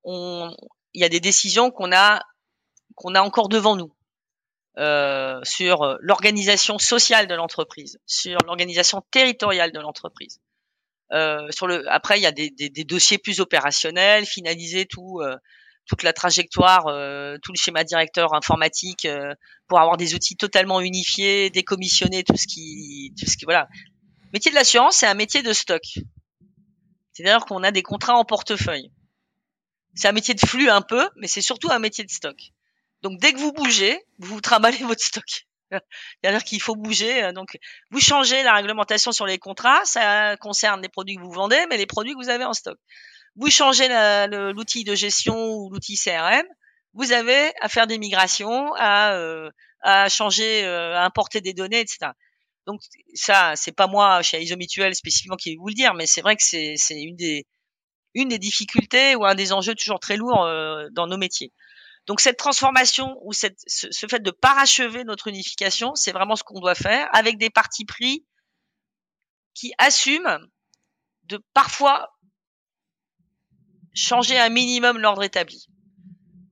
il 0.05 0.57
y 0.95 1.05
a 1.05 1.09
des 1.09 1.21
décisions 1.21 1.71
qu'on 1.71 1.93
a 1.93 2.21
qu'on 2.95 3.15
a 3.15 3.21
encore 3.23 3.49
devant 3.49 3.77
nous 3.77 3.95
euh, 4.79 5.39
sur 5.45 5.99
l'organisation 6.01 6.79
sociale 6.79 7.29
de 7.29 7.35
l'entreprise, 7.35 8.01
sur 8.07 8.39
l'organisation 8.45 9.03
territoriale 9.11 9.71
de 9.71 9.79
l'entreprise, 9.79 10.41
euh, 11.13 11.47
sur 11.51 11.67
le, 11.67 11.91
après, 11.91 12.19
il 12.19 12.23
y 12.23 12.27
a 12.27 12.33
des, 12.33 12.51
des, 12.51 12.69
des, 12.69 12.85
dossiers 12.85 13.19
plus 13.19 13.41
opérationnels, 13.41 14.27
finaliser 14.27 14.87
tout, 14.87 15.21
euh, 15.21 15.37
toute 15.87 16.03
la 16.03 16.13
trajectoire, 16.13 16.87
euh, 16.89 17.37
tout 17.43 17.53
le 17.53 17.59
schéma 17.59 17.85
directeur 17.85 18.35
informatique 18.35 19.09
pour 19.69 19.81
avoir 19.81 19.97
des 19.97 20.15
outils 20.15 20.37
totalement 20.37 20.81
unifiés, 20.81 21.51
décommissionner 21.51 22.25
tout 22.25 22.37
ce 22.37 22.47
qui, 22.47 23.15
tout 23.19 23.27
ce 23.27 23.37
qui, 23.37 23.45
voilà. 23.45 23.69
métier 24.33 24.51
de 24.51 24.57
l'assurance, 24.57 24.97
c'est 24.97 25.07
un 25.07 25.15
métier 25.15 25.43
de 25.43 25.53
stock. 25.53 25.83
C'est-à-dire 27.13 27.47
qu'on 27.47 27.65
a 27.65 27.71
des 27.71 27.83
contrats 27.83 28.17
en 28.17 28.25
portefeuille. 28.25 28.93
C'est 29.95 30.09
un 30.09 30.13
métier 30.13 30.35
de 30.35 30.47
flux 30.47 30.71
un 30.71 30.83
peu, 30.83 31.09
mais 31.17 31.27
c'est 31.27 31.41
surtout 31.41 31.71
un 31.71 31.79
métier 31.79 32.05
de 32.05 32.11
stock. 32.11 32.37
Donc 33.03 33.19
dès 33.21 33.33
que 33.33 33.39
vous 33.39 33.53
bougez, 33.53 33.99
vous 34.19 34.41
trimballez 34.41 34.85
votre 34.85 35.03
stock. 35.03 35.48
C'est-à-dire 36.23 36.45
qu'il 36.45 36.61
faut 36.61 36.77
bouger. 36.77 37.25
Euh, 37.25 37.33
donc, 37.33 37.59
vous 37.91 38.01
changez 38.01 38.43
la 38.43 38.55
réglementation 38.55 39.13
sur 39.13 39.27
les 39.27 39.39
contrats, 39.39 39.85
ça 39.85 40.37
concerne 40.39 40.83
les 40.83 40.89
produits 40.89 41.17
que 41.17 41.23
vous 41.23 41.33
vendez, 41.33 41.65
mais 41.69 41.77
les 41.77 41.87
produits 41.87 42.13
que 42.13 42.19
vous 42.19 42.31
avez 42.31 42.45
en 42.45 42.53
stock. 42.53 42.79
Vous 43.37 43.51
changez 43.51 43.89
l'outil 44.53 44.85
de 44.85 44.95
gestion 44.95 45.53
ou 45.55 45.71
l'outil 45.71 45.97
CRM, 45.97 46.45
vous 46.95 47.13
avez 47.13 47.53
à 47.61 47.69
faire 47.69 47.87
des 47.87 47.99
migrations, 47.99 48.75
à, 48.75 49.15
euh, 49.15 49.51
à 49.83 50.09
changer, 50.09 50.65
euh, 50.65 50.97
à 50.97 51.05
importer 51.05 51.41
des 51.41 51.53
données, 51.53 51.81
etc. 51.81 52.11
Donc 52.67 52.81
ça, 53.15 53.53
c'est 53.55 53.73
pas 53.73 53.87
moi 53.87 54.23
chez 54.23 54.43
Isomituel 54.43 54.95
spécifiquement 54.95 55.37
qui 55.37 55.51
vais 55.51 55.57
vous 55.57 55.69
le 55.69 55.75
dire, 55.75 55.95
mais 55.95 56.07
c'est 56.07 56.21
vrai 56.21 56.37
que 56.37 56.43
c'est 56.43 56.77
une 56.91 57.17
des 57.17 57.47
une 58.15 58.29
des 58.29 58.39
difficultés 58.39 59.15
ou 59.15 59.25
un 59.25 59.35
des 59.35 59.53
enjeux 59.53 59.75
toujours 59.75 60.01
très 60.01 60.17
lourds 60.17 60.49
dans 60.93 61.07
nos 61.07 61.19
métiers. 61.19 61.53
Donc 62.09 62.21
cette 62.21 62.39
transformation 62.39 63.19
ou 63.23 63.35
cette, 63.35 63.59
ce, 63.67 64.07
fait 64.09 64.23
de 64.23 64.31
parachever 64.31 65.05
notre 65.05 65.29
unification, 65.29 65.95
c'est 65.95 66.11
vraiment 66.11 66.37
ce 66.37 66.43
qu'on 66.43 66.59
doit 66.59 66.75
faire 66.75 67.07
avec 67.13 67.37
des 67.37 67.51
partis 67.51 67.85
pris 67.85 68.25
qui 69.55 69.73
assument 69.77 70.39
de 71.25 71.39
parfois 71.53 72.09
changer 73.95 74.39
un 74.39 74.49
minimum 74.49 74.99
l'ordre 74.99 75.23
établi. 75.23 75.67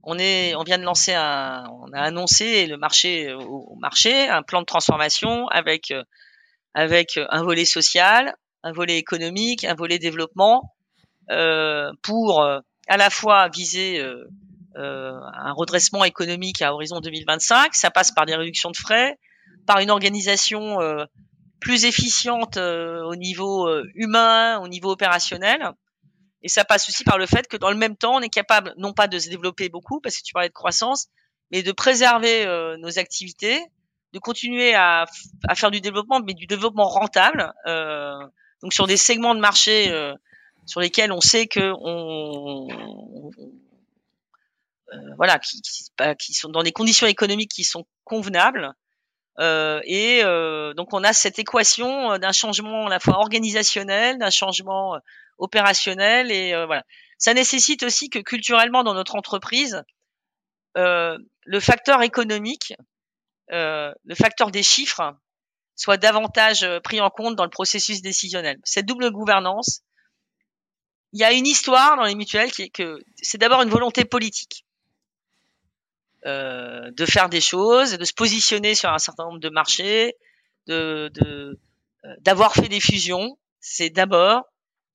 On 0.03 0.19
est, 0.19 0.55
on 0.57 0.63
vient 0.63 0.77
de 0.77 0.85
lancer 0.85 1.15
un, 1.15 1.65
on 1.71 1.91
a 1.95 2.03
annoncé 2.03 2.67
le 2.67 2.77
marché 2.77 3.33
au, 3.33 3.75
marché 3.81 4.29
un 4.29 4.43
plan 4.43 4.61
de 4.61 4.67
transformation 4.67 5.49
avec 5.49 5.93
avec 6.75 7.19
un 7.31 7.43
volet 7.43 7.65
social, 7.65 8.37
un 8.63 8.73
volet 8.73 8.99
économique, 8.99 9.65
un 9.65 9.75
volet 9.75 9.99
développement 9.99 10.77
euh, 11.31 11.91
pour 12.03 12.47
à 12.89 12.97
la 12.97 13.11
fois 13.11 13.49
viser 13.49 14.01
euh, 14.01 14.15
euh, 14.15 14.29
un 14.77 15.53
redressement 15.53 16.05
économique 16.05 16.62
à 16.62 16.72
horizon 16.74 17.01
2025. 17.01 17.74
Ça 17.74 17.91
passe 17.91 18.12
par 18.12 18.27
des 18.27 18.35
réductions 18.35 18.70
de 18.70 18.77
frais, 18.77 19.18
par 19.66 19.79
une 19.79 19.91
organisation 19.91 20.81
euh, 20.81 21.05
plus 21.61 21.85
efficiente 21.85 22.57
euh, 22.57 23.03
au 23.05 23.16
niveau 23.16 23.68
humain, 23.95 24.59
au 24.61 24.68
niveau 24.68 24.91
opérationnel. 24.91 25.72
Et 26.43 26.49
ça 26.49 26.64
passe 26.64 26.89
aussi 26.89 27.03
par 27.05 27.18
le 27.18 27.27
fait 27.27 27.49
que 27.49 27.57
dans 27.57 27.70
le 27.70 27.77
même 27.77 27.97
temps, 27.97 28.16
on 28.16 28.20
est 28.20 28.29
capable 28.29 28.74
non 28.77 28.93
pas 28.93 29.09
de 29.09 29.18
se 29.18 29.29
développer 29.29 29.68
beaucoup, 29.68 30.01
parce 30.01 30.16
que 30.16 30.22
tu 30.22 30.33
parlais 30.33 30.49
de 30.49 30.55
croissance, 30.55 31.09
mais 31.51 31.62
de 31.62 31.72
préserver 31.72 32.47
nos 32.79 32.99
activités, 32.99 33.61
de 34.12 34.18
continuer 34.18 34.74
à, 34.74 35.05
à, 35.49 35.55
faire 35.55 35.70
du 35.70 35.81
développement, 35.81 36.20
mais 36.20 36.35
du 36.35 36.47
développement 36.47 36.89
rentable. 36.89 37.53
Euh, 37.66 38.14
donc 38.62 38.72
sur 38.72 38.87
des 38.87 38.97
segments 38.97 39.35
de 39.35 39.41
marché 39.41 39.91
euh, 39.91 40.14
sur 40.64 40.81
lesquels 40.81 41.12
on 41.12 41.20
sait 41.20 41.47
que 41.47 41.72
on, 41.81 42.66
euh, 42.70 43.45
voilà, 45.16 45.39
qui, 45.39 45.61
qui, 46.18 46.32
sont 46.32 46.49
dans 46.49 46.62
des 46.62 46.72
conditions 46.72 47.07
économiques 47.07 47.51
qui 47.51 47.64
sont 47.64 47.87
convenables. 48.05 48.72
Euh, 49.39 49.80
et 49.84 50.22
euh, 50.24 50.72
donc 50.74 50.95
on 50.95 51.05
a 51.05 51.12
cette 51.12 51.39
équation 51.39 52.18
d'un 52.18 52.32
changement 52.32 52.87
à 52.87 52.91
la 52.91 53.01
fois 53.01 53.18
organisationnel, 53.18 54.18
d'un 54.18 54.30
changement 54.30 54.99
opérationnel, 55.39 56.30
et 56.30 56.53
voilà. 56.66 56.84
Ça 57.18 57.34
nécessite 57.34 57.82
aussi 57.82 58.11
que 58.11 58.18
culturellement 58.18 58.84
dans 58.84 58.95
notre 58.95 59.16
entreprise, 59.16 59.82
le 60.74 61.61
facteur 61.61 62.03
économique, 62.03 62.74
le 63.49 64.14
facteur 64.14 64.51
des 64.51 64.62
chiffres, 64.62 65.14
soit 65.74 65.99
davantage 65.99 66.66
pris 66.82 67.01
en 67.01 67.11
compte 67.11 67.37
dans 67.37 67.45
le 67.45 67.51
processus 67.51 68.03
décisionnel. 68.03 68.59
Cette 68.64 68.87
double 68.87 69.11
gouvernance, 69.11 69.82
il 71.12 71.20
y 71.20 71.24
a 71.24 71.32
une 71.32 71.47
histoire 71.47 71.97
dans 71.97 72.05
les 72.05 72.14
mutuelles 72.14 72.53
qui 72.53 72.62
est 72.62 72.68
que 72.68 72.99
c'est 73.22 73.39
d'abord 73.39 73.62
une 73.62 73.70
volonté 73.70 74.05
politique. 74.05 74.66
Euh, 76.27 76.91
de 76.91 77.07
faire 77.07 77.29
des 77.29 77.41
choses, 77.41 77.93
de 77.93 78.05
se 78.05 78.12
positionner 78.12 78.74
sur 78.74 78.91
un 78.91 78.99
certain 78.99 79.27
nombre 79.27 79.39
de 79.39 79.49
marchés, 79.49 80.16
de 80.66 81.12
euh, 81.24 81.55
d'avoir 82.18 82.53
fait 82.53 82.68
des 82.68 82.81
fusions, 82.81 83.39
c'est 83.61 83.91
d'abord 83.91 84.43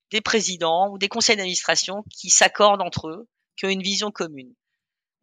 des 0.09 0.19
présidents 0.19 0.89
ou 0.89 0.97
des 0.97 1.07
conseils 1.07 1.37
d'administration 1.37 2.03
qui 2.09 2.29
s'accordent 2.29 2.81
entre 2.81 3.07
eux, 3.07 3.29
qui 3.55 3.65
ont 3.65 3.69
une 3.69 3.81
vision 3.81 4.11
commune. 4.11 4.53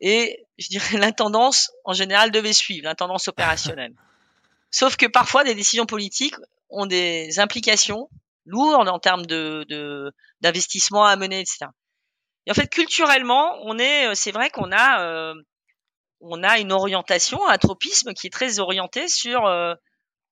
Et 0.00 0.46
je 0.56 0.68
dirais 0.68 0.96
l'intendance 0.98 1.72
en 1.84 1.92
général 1.92 2.30
devait 2.30 2.54
suivre 2.54 2.84
l'intendance 2.84 3.28
opérationnelle. 3.28 3.92
Sauf 4.70 4.96
que 4.96 5.04
parfois 5.04 5.44
des 5.44 5.54
décisions 5.54 5.84
politiques 5.84 6.36
ont 6.70 6.86
des 6.86 7.38
implications 7.38 8.08
lourdes 8.46 8.88
en 8.88 8.98
termes 8.98 9.26
de 9.26 10.10
d'investissement 10.40 11.04
à 11.04 11.16
mener, 11.16 11.40
etc. 11.40 11.66
Et 12.46 12.50
en 12.50 12.54
fait, 12.54 12.68
culturellement, 12.68 13.58
on 13.64 13.78
est, 13.78 14.14
c'est 14.14 14.32
vrai 14.32 14.48
qu'on 14.48 14.72
a 14.72 15.02
euh, 15.02 15.34
on 16.20 16.42
a 16.42 16.58
une 16.58 16.72
orientation, 16.72 17.46
un 17.48 17.58
tropisme 17.58 18.12
qui 18.12 18.26
est 18.26 18.32
très 18.32 18.58
orienté 18.58 19.08
sur, 19.08 19.46
euh, 19.46 19.74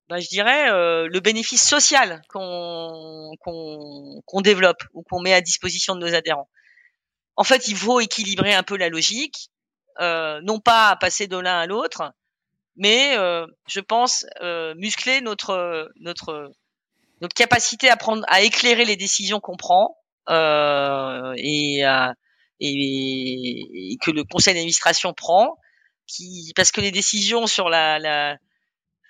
bah, 0.09 0.21
je 0.21 0.29
dirais, 0.29 0.71
euh, 0.71 1.09
le 1.11 1.21
bénéfice 1.21 1.67
social 1.67 2.23
qu'on 2.29 3.33
qu'on 3.41 4.41
développe 4.41 4.83
ou 4.93 5.03
qu'on 5.03 5.21
met 5.21 5.33
à 5.33 5.41
disposition 5.41 5.95
de 5.95 6.01
nos 6.01 6.15
adhérents. 6.15 6.49
En 7.37 7.45
fait, 7.45 7.69
il 7.69 7.77
faut 7.77 8.01
équilibrer 8.01 8.55
un 8.55 8.63
peu 8.63 8.77
la 8.77 8.89
logique, 8.89 9.51
euh, 10.01 10.41
non 10.43 10.59
pas 10.59 10.97
passer 10.97 11.27
de 11.27 11.37
l'un 11.37 11.59
à 11.59 11.67
l'autre, 11.67 12.13
mais 12.77 13.17
je 13.69 13.81
pense 13.81 14.27
muscler 14.77 15.21
notre 15.21 15.91
notre 16.01 16.53
notre 17.23 17.35
capacité 17.35 17.89
à 17.89 17.97
prendre, 17.97 18.25
à 18.29 18.43
éclairer 18.43 18.85
les 18.85 18.97
décisions 18.97 19.41
qu'on 19.41 19.57
prend 19.57 19.97
et, 20.29 21.81
et, 21.81 22.17
et, 22.61 23.97
que 24.03 24.11
le 24.11 24.25
conseil 24.25 24.55
d'administration 24.55 25.15
prend 25.15 25.57
qui 26.07 26.53
parce 26.55 26.73
que 26.73 26.81
les 26.81 26.91
décisions 26.91 27.47
sur 27.47 27.69
la, 27.69 27.99
la 27.99 28.37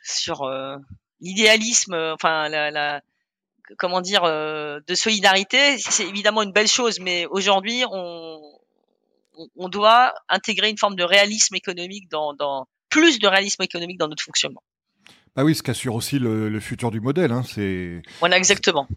sur 0.02 0.42
euh, 0.42 0.76
l'idéalisme, 1.20 1.94
enfin 2.14 2.48
la, 2.48 2.70
la, 2.70 3.02
comment 3.78 4.00
dire 4.00 4.24
euh, 4.24 4.80
de 4.86 4.94
solidarité, 4.94 5.78
c'est 5.78 6.06
évidemment 6.06 6.42
une 6.42 6.52
belle 6.52 6.68
chose, 6.68 7.00
mais 7.00 7.26
aujourd'hui 7.26 7.84
on 7.90 8.40
on 9.56 9.68
doit 9.68 10.14
intégrer 10.28 10.70
une 10.70 10.78
forme 10.78 10.96
de 10.96 11.04
réalisme 11.04 11.54
économique 11.54 12.08
dans, 12.10 12.32
dans 12.32 12.66
plus 12.88 13.18
de 13.18 13.26
réalisme 13.26 13.62
économique 13.62 13.98
dans 13.98 14.08
notre 14.08 14.22
fonctionnement. 14.22 14.62
Ah 15.36 15.44
oui, 15.44 15.54
ce 15.54 15.62
qu'assure 15.62 15.94
aussi 15.94 16.18
le, 16.18 16.58
futur 16.60 16.90
du 16.90 17.00
modèle. 17.00 17.30
Hein, 17.30 17.42
c'est. 17.42 18.00
Voilà, 18.20 18.38
exactement. 18.38 18.88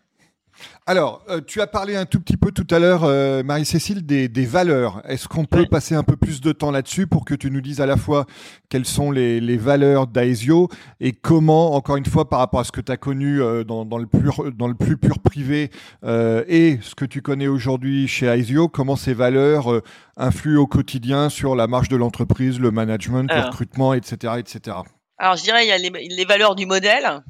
Alors, 0.85 1.23
euh, 1.29 1.39
tu 1.45 1.61
as 1.61 1.67
parlé 1.67 1.95
un 1.95 2.05
tout 2.05 2.19
petit 2.19 2.35
peu 2.35 2.51
tout 2.51 2.65
à 2.71 2.79
l'heure, 2.79 3.03
euh, 3.03 3.43
Marie-Cécile, 3.43 4.05
des, 4.05 4.45
valeurs. 4.45 5.03
Est-ce 5.07 5.27
qu'on 5.27 5.45
peut 5.45 5.67
passer 5.69 5.93
un 5.93 6.01
peu 6.01 6.15
plus 6.15 6.41
de 6.41 6.51
temps 6.51 6.71
là-dessus 6.71 7.05
pour 7.05 7.25
que 7.25 7.35
tu 7.35 7.51
nous 7.51 7.61
dises 7.61 7.79
à 7.79 7.85
la 7.85 7.95
fois 7.95 8.25
quelles 8.69 8.85
sont 8.85 9.11
les, 9.11 9.57
valeurs 9.57 10.07
d'Aesio 10.07 10.67
et 10.99 11.11
comment, 11.11 11.75
encore 11.75 11.97
une 11.97 12.05
fois, 12.05 12.27
par 12.27 12.39
rapport 12.39 12.61
à 12.61 12.63
ce 12.63 12.71
que 12.71 12.81
tu 12.81 12.91
as 12.91 12.97
connu 12.97 13.41
euh, 13.41 13.63
dans, 13.63 13.97
le 13.97 14.07
pur, 14.07 14.51
dans 14.51 14.67
le 14.67 14.73
plus 14.73 14.97
pur 14.97 15.19
privé 15.19 15.69
et 16.03 16.79
ce 16.81 16.95
que 16.95 17.05
tu 17.05 17.21
connais 17.21 17.47
aujourd'hui 17.47 18.07
chez 18.07 18.25
Aesio, 18.25 18.67
comment 18.67 18.95
ces 18.95 19.13
valeurs 19.13 19.81
influent 20.17 20.63
au 20.63 20.67
quotidien 20.67 21.29
sur 21.29 21.55
la 21.55 21.67
marche 21.67 21.89
de 21.89 21.97
l'entreprise, 21.97 22.59
le 22.59 22.71
management, 22.71 23.31
le 23.31 23.41
recrutement, 23.41 23.93
etc., 23.93 24.33
etc. 24.39 24.77
Alors, 25.17 25.35
je 25.35 25.43
dirais, 25.43 25.65
il 25.65 25.67
y 25.67 25.71
a 25.71 25.77
les, 25.77 26.25
valeurs 26.25 26.55
du 26.55 26.65
modèle. 26.65 27.23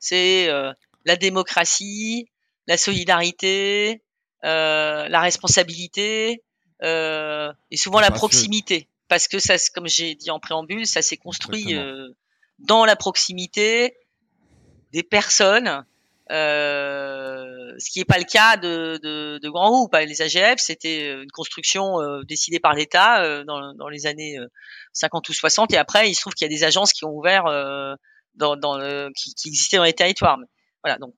c'est 0.00 0.48
la 1.04 1.16
démocratie, 1.16 2.28
la 2.66 2.76
solidarité, 2.76 4.02
euh, 4.44 5.08
la 5.08 5.20
responsabilité 5.20 6.42
euh, 6.82 7.52
et 7.70 7.76
souvent 7.76 8.00
la 8.00 8.10
proximité. 8.10 8.88
Parce 9.08 9.26
que 9.26 9.38
ça, 9.38 9.54
comme 9.74 9.88
j'ai 9.88 10.14
dit 10.14 10.30
en 10.30 10.38
préambule, 10.38 10.86
ça 10.86 11.02
s'est 11.02 11.16
construit 11.16 11.74
euh, 11.74 12.08
dans 12.58 12.84
la 12.84 12.94
proximité 12.94 13.96
des 14.92 15.02
personnes, 15.02 15.84
euh, 16.30 17.74
ce 17.78 17.90
qui 17.90 18.00
n'est 18.00 18.04
pas 18.04 18.18
le 18.18 18.24
cas 18.24 18.56
de, 18.56 18.98
de, 19.02 19.38
de 19.38 19.48
grands 19.48 19.70
groupes. 19.70 19.94
Les 19.94 20.20
AGF, 20.20 20.58
c'était 20.58 21.12
une 21.12 21.30
construction 21.30 22.00
euh, 22.00 22.22
décidée 22.24 22.60
par 22.60 22.74
l'État 22.74 23.22
euh, 23.22 23.44
dans, 23.44 23.72
dans, 23.74 23.88
les 23.88 24.06
années 24.06 24.38
50 24.92 25.28
ou 25.28 25.32
60, 25.32 25.72
et 25.72 25.78
après, 25.78 26.10
il 26.10 26.14
se 26.14 26.20
trouve 26.20 26.34
qu'il 26.34 26.44
y 26.44 26.52
a 26.52 26.54
des 26.54 26.64
agences 26.64 26.92
qui 26.92 27.04
ont 27.04 27.12
ouvert, 27.12 27.44
dans, 28.34 28.56
dans 28.56 29.10
qui, 29.16 29.34
qui, 29.34 29.48
existaient 29.48 29.78
dans 29.78 29.84
les 29.84 29.94
territoires. 29.94 30.38
Voilà, 30.84 30.98
donc 30.98 31.14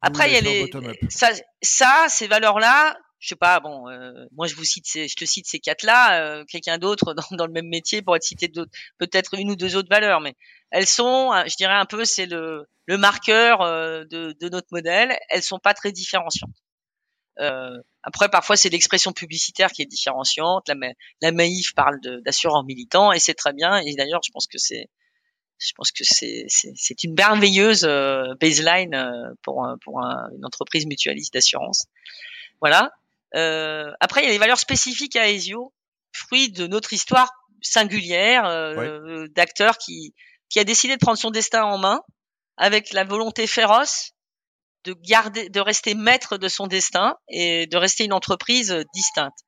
après 0.00 0.30
il 0.30 0.34
y 0.34 0.36
a 0.36 0.40
les 0.40 0.70
ça, 1.08 1.30
ça 1.62 2.06
ces 2.08 2.26
valeurs 2.26 2.58
là, 2.58 2.96
je 3.18 3.28
sais 3.28 3.36
pas 3.36 3.60
bon 3.60 3.88
euh, 3.88 4.26
moi 4.32 4.46
je 4.46 4.54
vous 4.54 4.64
cite 4.64 4.86
ces, 4.86 5.08
je 5.08 5.16
te 5.16 5.24
cite 5.24 5.46
ces 5.46 5.60
quatre 5.60 5.84
là, 5.84 6.20
euh, 6.22 6.44
quelqu'un 6.44 6.78
d'autre 6.78 7.14
dans, 7.30 7.36
dans, 7.36 7.46
le 7.46 7.52
même 7.52 7.68
métier 7.68 8.02
pourrait 8.02 8.20
te 8.20 8.26
citer 8.26 8.48
d'autres 8.48 8.72
peut-être 8.98 9.34
une 9.38 9.50
ou 9.50 9.56
deux 9.56 9.76
autres 9.76 9.90
valeurs 9.90 10.20
mais 10.20 10.34
elles 10.70 10.86
sont 10.86 11.32
je 11.46 11.56
dirais 11.56 11.74
un 11.74 11.86
peu 11.86 12.04
c'est 12.04 12.26
le 12.26 12.66
le 12.86 12.98
marqueur 12.98 13.62
euh, 13.62 14.04
de, 14.04 14.34
de 14.38 14.48
notre 14.48 14.68
modèle, 14.72 15.16
elles 15.28 15.42
sont 15.42 15.58
pas 15.58 15.74
très 15.74 15.92
différenciantes. 15.92 16.50
Euh, 17.38 17.78
après, 18.02 18.28
parfois, 18.28 18.56
c'est 18.56 18.68
l'expression 18.68 19.12
publicitaire 19.12 19.70
qui 19.70 19.82
est 19.82 19.86
différenciante. 19.86 20.68
La, 20.68 20.74
la 21.20 21.32
Maïf 21.32 21.74
parle 21.74 22.00
d'assurant 22.24 22.64
militant 22.64 23.12
et 23.12 23.18
c'est 23.18 23.34
très 23.34 23.52
bien. 23.52 23.76
Et 23.78 23.94
d'ailleurs, 23.94 24.20
je 24.24 24.30
pense 24.32 24.46
que 24.46 24.58
c'est 24.58 24.88
je 25.64 25.72
pense 25.76 25.92
que 25.92 26.04
c'est 26.04 27.04
une 27.04 27.14
merveilleuse 27.14 27.84
euh, 27.84 28.34
baseline 28.40 28.94
euh, 28.94 29.32
pour 29.42 29.66
pour 29.82 30.00
une 30.00 30.44
entreprise 30.44 30.86
mutualiste 30.86 31.34
d'assurance. 31.34 31.86
Voilà. 32.60 32.92
Euh, 33.34 33.92
après, 34.00 34.22
il 34.22 34.26
y 34.26 34.28
a 34.28 34.32
les 34.32 34.38
valeurs 34.38 34.58
spécifiques 34.58 35.16
à 35.16 35.30
Aesio, 35.30 35.72
fruit 36.12 36.50
de 36.50 36.66
notre 36.66 36.92
histoire 36.92 37.30
singulière 37.60 38.44
euh, 38.46 39.26
d'acteur 39.30 39.78
qui 39.78 40.14
qui 40.48 40.58
a 40.58 40.64
décidé 40.64 40.94
de 40.94 40.98
prendre 40.98 41.18
son 41.18 41.30
destin 41.30 41.62
en 41.62 41.78
main 41.78 42.02
avec 42.56 42.92
la 42.92 43.04
volonté 43.04 43.46
féroce 43.46 44.12
de 44.84 44.94
garder, 44.94 45.48
de 45.48 45.60
rester 45.60 45.94
maître 45.94 46.36
de 46.36 46.48
son 46.48 46.66
destin 46.66 47.16
et 47.28 47.66
de 47.66 47.76
rester 47.76 48.04
une 48.04 48.12
entreprise 48.12 48.84
distincte. 48.92 49.38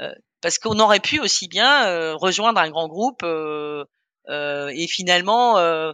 Euh, 0.00 0.12
parce 0.40 0.58
qu'on 0.58 0.78
aurait 0.78 1.00
pu 1.00 1.20
aussi 1.20 1.48
bien 1.48 2.14
rejoindre 2.14 2.60
un 2.60 2.70
grand 2.70 2.88
groupe 2.88 3.22
euh, 3.22 3.84
et 4.28 4.86
finalement 4.88 5.58
euh, 5.58 5.92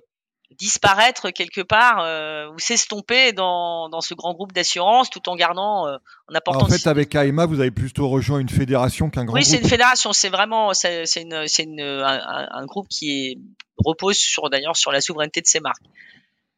disparaître 0.59 1.31
quelque 1.31 1.61
part 1.61 2.01
euh, 2.01 2.49
ou 2.51 2.59
s'estomper 2.59 3.33
dans, 3.33 3.89
dans 3.89 4.01
ce 4.01 4.15
grand 4.15 4.35
groupe 4.35 4.53
d'assurance 4.53 5.09
tout 5.11 5.29
en 5.29 5.37
gardant 5.37 5.87
en 5.87 6.35
apportant. 6.35 6.67
En 6.67 6.69
fait, 6.69 6.87
avec 6.87 7.15
AEMA, 7.15 7.47
vous 7.47 7.61
avez 7.61 7.71
plutôt 7.71 8.09
rejoint 8.09 8.41
une 8.41 8.49
fédération 8.49 9.11
qu'un 9.11 9.25
grand 9.25 9.35
oui, 9.35 9.43
groupe. 9.43 9.53
Oui, 9.53 9.59
c'est 9.59 9.63
une 9.63 9.69
fédération. 9.69 10.13
C'est 10.13 10.29
vraiment 10.29 10.75
c'est 10.75 11.05
une 11.17 11.47
c'est 11.47 11.65
une 11.65 11.81
un, 11.81 12.49
un, 12.51 12.67
groupe 12.67 12.89
qui 12.89 13.11
est, 13.11 13.39
repose 13.85 14.17
sur 14.17 14.51
d'ailleurs 14.51 14.77
sur 14.77 14.93
la 14.93 15.01
souveraineté 15.01 15.41
de 15.41 15.47
ses 15.47 15.61
marques. 15.61 15.85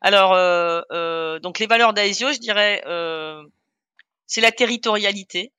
Alors 0.02 0.32
euh, 0.34 0.82
euh, 0.90 1.38
donc 1.38 1.60
les 1.60 1.66
valeurs 1.66 1.94
d'Aesio, 1.94 2.32
je 2.32 2.38
dirais, 2.38 2.82
euh, 2.86 3.42
c'est 4.26 4.40
la 4.40 4.50
territorialité. 4.50 5.52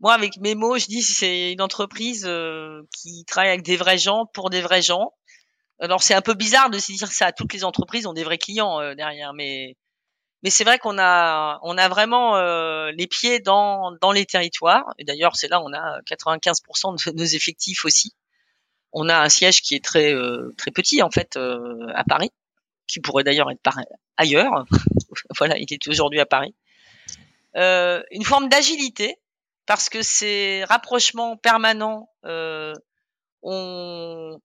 Euh, 0.00 0.02
moi, 0.02 0.14
avec 0.14 0.38
mes 0.38 0.54
mots, 0.54 0.78
je 0.78 0.86
dis 0.86 1.02
c'est 1.02 1.52
une 1.52 1.62
entreprise 1.62 2.24
euh, 2.26 2.82
qui 2.96 3.24
travaille 3.24 3.50
avec 3.50 3.62
des 3.62 3.76
vrais 3.76 3.98
gens 3.98 4.26
pour 4.32 4.50
des 4.50 4.60
vrais 4.60 4.82
gens. 4.82 5.12
Alors 5.80 6.02
c'est 6.02 6.14
un 6.14 6.22
peu 6.22 6.34
bizarre 6.34 6.70
de 6.70 6.78
se 6.78 6.92
dire 6.92 7.10
ça. 7.10 7.32
Toutes 7.32 7.52
les 7.52 7.64
entreprises 7.64 8.06
ont 8.06 8.12
des 8.12 8.24
vrais 8.24 8.38
clients 8.38 8.80
euh, 8.80 8.94
derrière, 8.94 9.32
mais 9.32 9.76
mais 10.42 10.50
c'est 10.50 10.64
vrai 10.64 10.78
qu'on 10.78 10.98
a 10.98 11.58
on 11.62 11.78
a 11.78 11.88
vraiment 11.88 12.36
euh, 12.36 12.92
les 12.92 13.06
pieds 13.06 13.40
dans 13.40 13.92
dans 14.00 14.12
les 14.12 14.26
territoires. 14.26 14.92
Et 14.98 15.04
d'ailleurs, 15.04 15.36
c'est 15.36 15.48
là 15.48 15.60
on 15.62 15.72
a 15.72 16.00
95% 16.02 17.12
de 17.12 17.16
nos 17.16 17.24
effectifs 17.24 17.84
aussi. 17.84 18.14
On 18.92 19.08
a 19.08 19.18
un 19.20 19.28
siège 19.28 19.62
qui 19.62 19.74
est 19.74 19.84
très 19.84 20.14
très 20.56 20.70
petit 20.70 21.02
en 21.02 21.10
fait 21.10 21.36
à 21.94 22.04
Paris, 22.04 22.30
qui 22.86 23.00
pourrait 23.00 23.24
d'ailleurs 23.24 23.50
être 23.50 23.60
ailleurs. 24.16 24.64
voilà, 25.38 25.56
il 25.58 25.72
est 25.72 25.88
aujourd'hui 25.88 26.20
à 26.20 26.26
Paris. 26.26 26.54
une 27.54 28.24
forme 28.24 28.48
d'agilité 28.48 29.18
parce 29.66 29.88
que 29.88 30.02
ces 30.02 30.64
rapprochements 30.64 31.36
permanents 31.36 32.10
euh, 32.24 32.74
on 33.42 34.40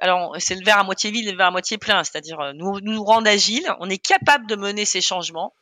alors 0.00 0.34
c'est 0.38 0.54
le 0.54 0.64
verre 0.64 0.78
à 0.78 0.84
moitié 0.84 1.10
vide, 1.10 1.30
le 1.30 1.36
verre 1.36 1.46
à 1.46 1.50
moitié 1.50 1.78
plein, 1.78 2.02
c'est-à-dire 2.04 2.40
euh, 2.40 2.52
nous 2.52 2.80
nous 2.80 3.02
rendre 3.04 3.28
agiles, 3.28 3.72
on 3.80 3.88
est 3.88 3.98
capable 3.98 4.46
de 4.46 4.56
mener 4.56 4.84
ces 4.84 5.00
changements, 5.00 5.54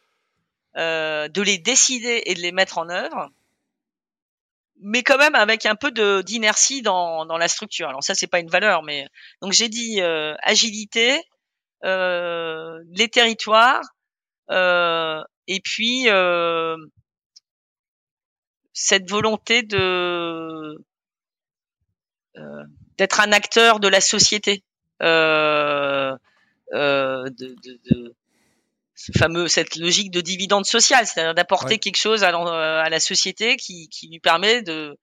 euh, 0.77 1.29
de 1.29 1.43
les 1.43 1.59
décider 1.59 2.23
et 2.27 2.35
de 2.35 2.41
les 2.41 2.51
mettre 2.53 2.79
en 2.79 2.89
œuvre, 2.89 3.29
mais 4.81 5.03
quand 5.03 5.19
même 5.19 5.35
avec 5.35 5.67
un 5.67 5.77
peu 5.77 5.91
de 5.91 6.23
d'inertie 6.23 6.83
dans, 6.83 7.25
dans 7.27 7.39
la 7.39 7.49
structure. 7.49 7.89
Alors 7.89 8.03
ça 8.03 8.15
c'est 8.15 8.27
pas 8.27 8.41
une 8.41 8.51
valeur, 8.51 8.83
mais 8.83 9.07
donc 9.43 9.53
j'ai 9.53 9.69
dit 9.69 10.01
euh, 10.01 10.35
agilité, 10.43 11.21
euh, 11.85 12.81
les 12.91 13.09
territoires, 13.09 13.83
euh, 14.51 15.23
et 15.47 15.61
puis 15.61 16.09
euh, 16.09 16.77
cette 18.83 19.09
volonté 19.09 19.63
de 19.63 20.77
euh, 22.37 22.65
d'être 22.99 23.21
un 23.21 23.31
acteur 23.31 23.79
de 23.79 23.87
la 23.87 24.01
société, 24.01 24.65
euh, 25.03 26.17
euh, 26.73 27.25
de, 27.25 27.55
de, 27.65 27.81
de, 27.91 28.15
ce 28.97 29.13
fameux 29.13 29.47
cette 29.47 29.77
logique 29.77 30.11
de 30.11 30.21
dividende 30.21 30.67
social, 30.67 31.07
c'est-à-dire 31.07 31.35
d'apporter 31.35 31.79
quelque 31.79 31.97
chose 31.97 32.25
à, 32.25 32.31
à, 32.31 32.91
la 32.91 33.01
société 33.01 33.57
qui, 33.57 33.89
qui 33.89 34.09
lui 34.09 34.19
permet 34.19 34.63
de 34.63 34.99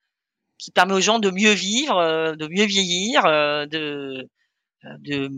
qui 0.57 0.71
permet 0.71 0.93
aux 0.93 1.01
gens 1.01 1.19
de 1.19 1.29
mieux 1.31 1.53
vivre, 1.53 2.35
de 2.35 2.47
mieux 2.47 2.65
vieillir, 2.65 3.23
de 3.23 4.27
de 4.83 5.29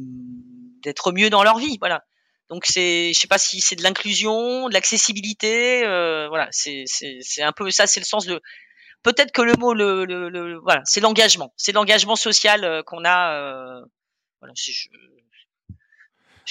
d'être 0.82 1.12
mieux 1.12 1.30
dans 1.30 1.44
leur 1.44 1.60
vie, 1.60 1.78
voilà. 1.80 2.04
Donc 2.52 2.66
c'est, 2.66 3.14
je 3.14 3.18
sais 3.20 3.30
pas 3.30 3.38
si 3.38 3.62
c'est 3.62 3.78
de 3.78 3.82
l'inclusion, 3.82 4.68
de 4.68 4.74
l'accessibilité, 4.74 5.86
euh, 5.86 6.28
voilà, 6.28 6.50
c'est 6.52 6.84
c'est 6.86 7.42
un 7.42 7.54
peu 7.54 7.72
ça, 7.72 7.88
c'est 7.88 8.02
le 8.02 8.06
sens 8.06 8.26
de. 8.26 8.42
Peut-être 9.04 9.32
que 9.32 9.42
le 9.42 9.54
mot, 9.54 9.74
le, 9.74 10.04
le, 10.04 10.28
le 10.28 10.60
voilà, 10.60 10.82
c'est 10.84 11.00
l'engagement, 11.00 11.54
c'est 11.56 11.72
l'engagement 11.72 12.18
social 12.18 12.66
euh, 12.66 12.84
qu'on 12.84 13.06
a. 13.06 13.36
Euh, 13.36 13.82
voilà, 14.42 14.54
je, 14.58 14.70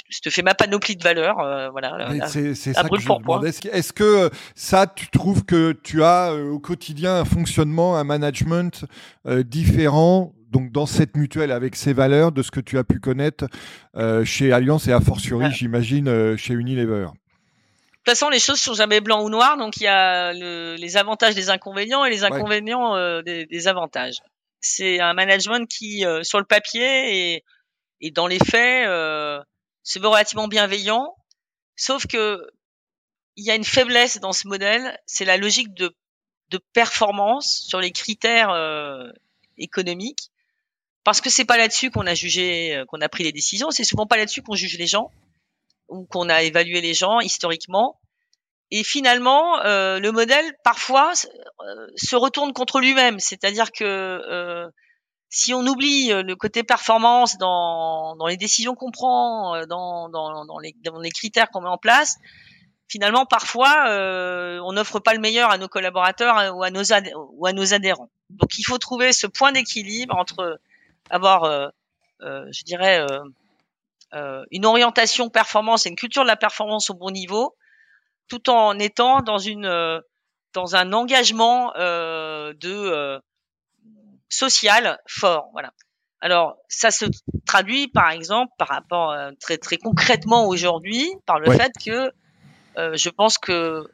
je, 0.08 0.20
te 0.22 0.30
fais 0.30 0.40
ma 0.40 0.54
panoplie 0.54 0.96
de 0.96 1.02
valeurs, 1.02 1.36
voilà. 1.70 2.26
C'est 2.26 2.54
ça 2.54 2.88
que 2.88 2.98
je 2.98 3.06
demandais. 3.06 3.50
Est-ce 3.50 3.92
que 3.92 4.30
ça, 4.54 4.86
tu 4.86 5.06
trouves 5.08 5.44
que 5.44 5.72
tu 5.72 6.02
as 6.02 6.32
au 6.32 6.60
quotidien 6.60 7.16
un 7.16 7.24
fonctionnement, 7.26 7.98
un 7.98 8.04
management 8.04 8.86
différent 9.26 10.32
donc 10.50 10.72
dans 10.72 10.86
cette 10.86 11.16
mutuelle 11.16 11.52
avec 11.52 11.76
ses 11.76 11.92
valeurs 11.92 12.32
de 12.32 12.42
ce 12.42 12.50
que 12.50 12.60
tu 12.60 12.76
as 12.76 12.84
pu 12.84 12.98
connaître 13.00 13.46
euh, 13.96 14.24
chez 14.24 14.52
Alliance 14.52 14.88
et 14.88 14.92
a 14.92 15.00
fortiori, 15.00 15.50
j'imagine, 15.52 16.08
euh, 16.08 16.36
chez 16.36 16.54
Unilever. 16.54 17.06
De 17.06 18.04
toute 18.04 18.18
façon, 18.18 18.28
les 18.28 18.40
choses 18.40 18.60
sont 18.60 18.74
jamais 18.74 19.00
blanc 19.00 19.22
ou 19.22 19.28
noir, 19.28 19.56
donc 19.56 19.76
il 19.76 19.84
y 19.84 19.86
a 19.86 20.32
les 20.32 20.96
avantages 20.96 21.34
des 21.34 21.50
inconvénients 21.50 22.04
et 22.04 22.10
les 22.10 22.24
inconvénients 22.24 22.96
euh, 22.96 23.22
des, 23.22 23.68
avantages. 23.68 24.16
C'est 24.60 25.00
un 25.00 25.14
management 25.14 25.68
qui, 25.68 26.04
sur 26.22 26.38
le 26.38 26.44
papier 26.44 27.34
et, 27.34 27.44
et 28.00 28.10
dans 28.10 28.26
les 28.26 28.38
faits, 28.38 28.86
se 29.82 29.98
veut 29.98 30.08
relativement 30.08 30.48
bienveillant, 30.48 31.14
sauf 31.76 32.06
que 32.06 32.40
il 33.36 33.44
y 33.44 33.50
a 33.50 33.54
une 33.54 33.64
faiblesse 33.64 34.18
dans 34.18 34.32
ce 34.32 34.48
modèle, 34.48 34.98
c'est 35.06 35.24
la 35.24 35.36
logique 35.36 35.72
de, 35.74 35.94
de 36.48 36.60
performance 36.72 37.64
sur 37.68 37.80
les 37.80 37.92
critères 37.92 38.50
économiques 39.58 40.29
parce 41.10 41.20
que 41.20 41.28
c'est 41.28 41.44
pas 41.44 41.56
là-dessus 41.56 41.90
qu'on 41.90 42.06
a 42.06 42.14
jugé, 42.14 42.76
euh, 42.76 42.84
qu'on 42.84 43.00
a 43.00 43.08
pris 43.08 43.24
les 43.24 43.32
décisions. 43.32 43.72
C'est 43.72 43.82
souvent 43.82 44.06
pas 44.06 44.16
là-dessus 44.16 44.42
qu'on 44.42 44.54
juge 44.54 44.78
les 44.78 44.86
gens 44.86 45.10
ou 45.88 46.06
qu'on 46.06 46.28
a 46.28 46.44
évalué 46.44 46.80
les 46.80 46.94
gens 46.94 47.18
historiquement. 47.18 47.98
Et 48.70 48.84
finalement, 48.84 49.58
euh, 49.64 49.98
le 49.98 50.12
modèle 50.12 50.44
parfois 50.62 51.10
euh, 51.10 51.86
se 51.96 52.14
retourne 52.14 52.52
contre 52.52 52.78
lui-même. 52.78 53.18
C'est-à-dire 53.18 53.72
que 53.72 54.70
si 55.30 55.52
on 55.52 55.66
oublie 55.66 56.10
le 56.10 56.34
côté 56.36 56.62
performance 56.62 57.38
dans, 57.38 58.14
dans 58.14 58.28
les 58.28 58.36
décisions 58.36 58.76
qu'on 58.76 58.92
prend, 58.92 59.66
dans, 59.66 60.08
dans, 60.10 60.44
dans, 60.44 60.58
les, 60.60 60.76
dans 60.84 61.00
les 61.00 61.10
critères 61.10 61.50
qu'on 61.50 61.62
met 61.62 61.68
en 61.68 61.78
place, 61.78 62.18
finalement, 62.86 63.26
parfois, 63.26 63.88
euh, 63.88 64.60
on 64.64 64.74
n'offre 64.74 65.00
pas 65.00 65.14
le 65.14 65.20
meilleur 65.20 65.50
à 65.50 65.58
nos 65.58 65.68
collaborateurs 65.68 66.56
ou 66.56 66.62
à 66.62 66.70
nos, 66.70 66.84
ou 67.36 67.46
à 67.46 67.52
nos 67.52 67.74
adhérents. 67.74 68.10
Donc, 68.30 68.58
il 68.58 68.62
faut 68.62 68.78
trouver 68.78 69.12
ce 69.12 69.26
point 69.26 69.50
d'équilibre 69.50 70.16
entre 70.16 70.60
avoir, 71.10 71.44
euh, 71.44 71.68
euh, 72.22 72.46
je 72.52 72.64
dirais, 72.64 73.04
une 74.50 74.66
orientation 74.66 75.28
performance 75.28 75.86
et 75.86 75.90
une 75.90 75.96
culture 75.96 76.22
de 76.22 76.28
la 76.28 76.36
performance 76.36 76.90
au 76.90 76.94
bon 76.94 77.10
niveau, 77.10 77.56
tout 78.28 78.50
en 78.50 78.78
étant 78.78 79.20
dans 79.20 79.38
une 79.38 80.00
dans 80.52 80.74
un 80.74 80.92
engagement 80.92 81.72
de 81.76 83.20
social 84.28 84.98
fort. 85.06 85.48
Voilà. 85.52 85.72
Alors, 86.20 86.56
ça 86.68 86.90
se 86.90 87.06
traduit, 87.46 87.88
par 87.88 88.10
exemple, 88.10 88.52
par 88.58 88.68
rapport 88.68 89.16
très 89.40 89.58
très 89.58 89.76
concrètement 89.76 90.46
aujourd'hui, 90.46 91.08
par 91.26 91.38
le 91.38 91.50
fait 91.52 91.72
que 91.84 92.12
euh, 92.78 92.96
je 92.96 93.10
pense 93.10 93.38
que 93.38 93.88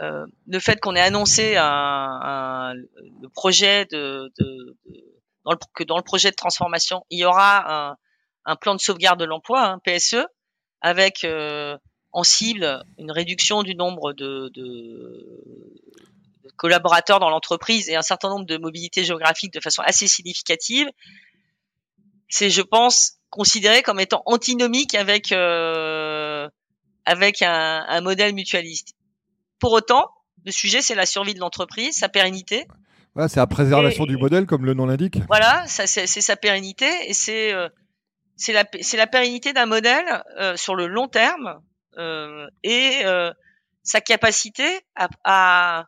euh, 0.00 0.26
le 0.46 0.58
fait 0.58 0.80
qu'on 0.80 0.94
ait 0.94 1.00
annoncé 1.00 1.56
un, 1.56 1.64
un, 1.64 2.74
le 2.74 3.28
projet 3.28 3.86
de, 3.86 4.30
de, 4.38 4.76
de 4.86 5.04
dans 5.44 5.52
le, 5.52 5.58
que 5.74 5.84
dans 5.84 5.96
le 5.96 6.02
projet 6.02 6.30
de 6.30 6.36
transformation, 6.36 7.04
il 7.10 7.18
y 7.18 7.24
aura 7.24 7.90
un, 7.90 7.96
un 8.44 8.56
plan 8.56 8.74
de 8.74 8.80
sauvegarde 8.80 9.18
de 9.20 9.24
l'emploi, 9.24 9.62
un 9.62 9.78
PSE, 9.78 10.26
avec 10.80 11.24
euh, 11.24 11.76
en 12.12 12.22
cible 12.22 12.84
une 12.98 13.10
réduction 13.10 13.62
du 13.62 13.74
nombre 13.74 14.12
de, 14.12 14.50
de, 14.54 15.42
de 16.44 16.50
collaborateurs 16.56 17.20
dans 17.20 17.30
l'entreprise 17.30 17.88
et 17.88 17.96
un 17.96 18.02
certain 18.02 18.28
nombre 18.28 18.46
de 18.46 18.56
mobilités 18.56 19.04
géographiques 19.04 19.52
de 19.52 19.60
façon 19.60 19.82
assez 19.82 20.06
significative. 20.06 20.88
C'est, 22.28 22.50
je 22.50 22.62
pense, 22.62 23.18
considéré 23.30 23.82
comme 23.82 24.00
étant 24.00 24.22
antinomique 24.26 24.94
avec 24.94 25.32
euh, 25.32 26.48
avec 27.04 27.42
un, 27.42 27.84
un 27.86 28.00
modèle 28.00 28.34
mutualiste. 28.34 28.94
Pour 29.58 29.72
autant, 29.72 30.08
le 30.44 30.52
sujet, 30.52 30.82
c'est 30.82 30.94
la 30.94 31.06
survie 31.06 31.34
de 31.34 31.40
l'entreprise, 31.40 31.96
sa 31.96 32.08
pérennité. 32.08 32.66
Voilà, 33.14 33.28
c'est 33.28 33.40
la 33.40 33.46
préservation 33.46 34.06
du 34.06 34.16
modèle, 34.16 34.46
comme 34.46 34.64
le 34.64 34.74
nom 34.74 34.86
l'indique. 34.86 35.18
Voilà, 35.28 35.64
c'est, 35.66 36.06
sa 36.06 36.36
pérennité 36.36 36.86
et 37.06 37.12
c'est 37.12 37.52
euh, 37.52 37.68
c'est 38.36 38.52
la 38.52 38.64
c'est 38.80 38.96
la 38.96 39.06
pérennité 39.06 39.52
d'un 39.52 39.66
modèle 39.66 40.22
euh, 40.38 40.56
sur 40.56 40.74
le 40.74 40.86
long 40.86 41.06
terme 41.06 41.60
euh, 41.96 42.46
et 42.64 43.02
euh, 43.04 43.30
sa 43.82 44.00
capacité 44.00 44.64
à, 44.96 45.08
à, 45.22 45.84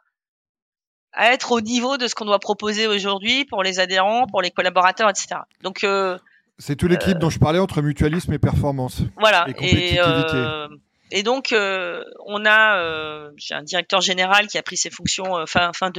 à 1.13 1.33
être 1.33 1.51
au 1.53 1.61
niveau 1.61 1.97
de 1.97 2.07
ce 2.07 2.15
qu'on 2.15 2.27
doit 2.27 2.39
proposer 2.39 2.87
aujourd'hui 2.87 3.45
pour 3.45 3.63
les 3.65 3.81
adhérents, 3.81 4.27
pour 4.27 4.41
les 4.41 4.51
collaborateurs, 4.53 5.11
etc. 5.11 5.41
Donc 5.63 5.83
euh, 5.83 6.17
c'est 6.59 6.77
tout 6.77 6.89
l'équilibre 6.89 7.21
dont 7.21 7.31
je 7.31 7.39
parlais 7.39 7.59
entre 7.59 7.83
mutualisme 7.83 8.33
et 8.33 8.39
performance. 8.39 9.03
Voilà. 9.19 9.47
Et 9.49 9.53
compétitivité. 9.53 10.37
Et, 10.37 11.19
et 11.19 11.23
donc, 11.23 11.53
euh, 11.53 12.03
on 12.25 12.45
a, 12.45 12.79
euh, 12.79 13.31
j'ai 13.37 13.55
un 13.55 13.63
directeur 13.63 14.01
général 14.01 14.47
qui 14.49 14.59
a 14.59 14.63
pris 14.63 14.77
ses 14.77 14.91
fonctions 14.91 15.37
euh, 15.37 15.47
fin 15.47 15.71
fin 15.73 15.91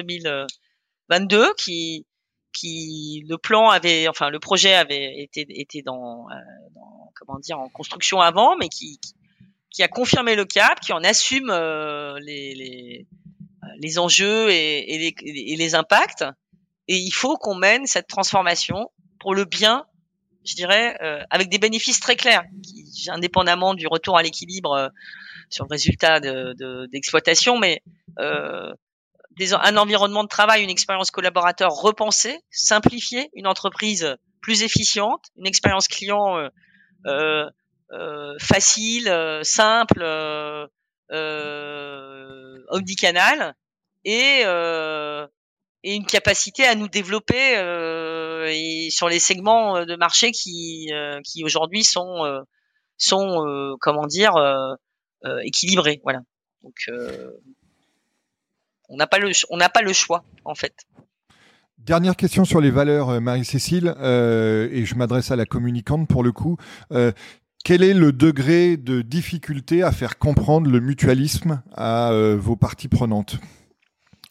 2022, 1.10 1.54
qui 1.58 2.06
qui 2.54 3.24
le 3.28 3.38
plan 3.38 3.70
avait, 3.70 4.08
enfin 4.08 4.30
le 4.30 4.40
projet 4.40 4.74
avait 4.74 5.22
été 5.22 5.46
était 5.50 5.84
dans, 5.84 6.28
dans 6.74 7.12
comment 7.16 7.40
dire 7.40 7.60
en 7.60 7.70
construction 7.70 8.20
avant, 8.22 8.58
mais 8.58 8.70
qui 8.70 9.00
qui 9.70 9.84
a 9.84 9.88
confirmé 9.88 10.36
le 10.36 10.46
cap, 10.46 10.80
qui 10.80 10.94
en 10.94 11.04
assume 11.04 11.52
les, 12.20 12.56
les 12.56 13.08
les 13.80 14.00
enjeux 14.00 14.50
et, 14.50 14.96
et, 14.96 14.98
les, 14.98 15.16
et 15.22 15.56
les 15.56 15.76
impacts. 15.76 16.26
Et 16.88 16.96
il 16.96 17.12
faut 17.12 17.38
qu'on 17.38 17.56
mène 17.56 17.86
cette 17.86 18.08
transformation 18.08 18.92
pour 19.20 19.36
le 19.36 19.46
bien 19.46 19.86
je 20.48 20.56
dirais, 20.56 20.98
euh, 21.02 21.22
avec 21.30 21.50
des 21.50 21.60
bénéfices 21.60 22.00
très 22.00 22.16
clairs, 22.16 22.44
indépendamment 23.10 23.74
du 23.74 23.86
retour 23.88 24.18
à 24.18 24.24
l'équilibre 24.24 24.74
euh, 24.74 24.90
sur 25.50 25.66
le 25.66 25.70
résultat 25.70 26.20
d'exploitation, 26.20 27.56
de, 27.56 27.60
mais 27.60 27.84
euh, 28.20 28.74
des, 29.38 29.54
un 29.54 29.78
environnement 29.78 30.24
de 30.24 30.30
travail, 30.30 30.64
une 30.64 30.70
expérience 30.70 31.12
collaborateur 31.12 31.72
repensée, 31.72 32.40
simplifiée, 32.52 33.30
une 33.34 33.48
entreprise 33.48 34.16
plus 34.42 34.64
efficiente, 34.64 35.26
une 35.38 35.48
expérience 35.48 35.88
client 35.88 36.38
euh, 37.06 37.50
euh, 37.92 38.36
facile, 38.40 39.12
simple, 39.44 40.04
omnicanal, 42.70 43.56
et 44.06 44.44
et 45.84 45.96
une 45.96 46.06
capacité 46.06 46.66
à 46.66 46.76
nous 46.76 46.90
développer 46.90 47.58
euh, 47.58 48.48
et 48.50 48.90
sur 48.90 49.08
les 49.08 49.20
segments 49.20 49.78
euh, 49.78 49.86
de 49.86 49.96
marché 49.96 50.32
qui 50.32 50.90
euh, 50.92 51.22
qui 51.24 51.44
aujourd'hui 51.44 51.84
sont 51.84 52.26
euh, 52.26 52.42
sont 52.98 53.46
euh, 53.48 53.76
comment 53.80 54.08
dire 54.08 54.34
équilibrés 55.44 56.00
voilà. 56.04 56.22
Donc 56.64 56.76
on 58.90 58.98
n'a 58.98 59.08
pas 59.08 59.20
le 59.20 59.32
on 59.50 59.58
n'a 59.58 59.70
pas 59.70 59.82
le 59.82 59.94
choix 59.94 60.24
en 60.46 60.56
fait 60.56 60.86
Dernière 61.80 62.18
question 62.18 62.44
sur 62.44 62.60
les 62.60 62.70
valeurs, 62.70 63.22
Marie-Cécile, 63.22 63.96
euh, 64.00 64.68
et 64.74 64.84
je 64.84 64.96
m'adresse 64.96 65.32
à 65.32 65.38
la 65.38 65.46
communicante 65.46 66.06
pour 66.10 66.22
le 66.22 66.34
coup. 66.34 66.58
Euh, 66.92 67.14
quel 67.64 67.84
est 67.84 67.94
le 67.94 68.12
degré 68.12 68.78
de 68.78 69.02
difficulté 69.02 69.84
à 69.84 69.92
faire 69.92 70.18
comprendre 70.18 70.70
le 70.70 70.80
mutualisme 70.80 71.62
à 71.76 72.12
euh, 72.12 72.36
vos 72.38 72.56
parties 72.56 72.88
prenantes? 72.88 73.38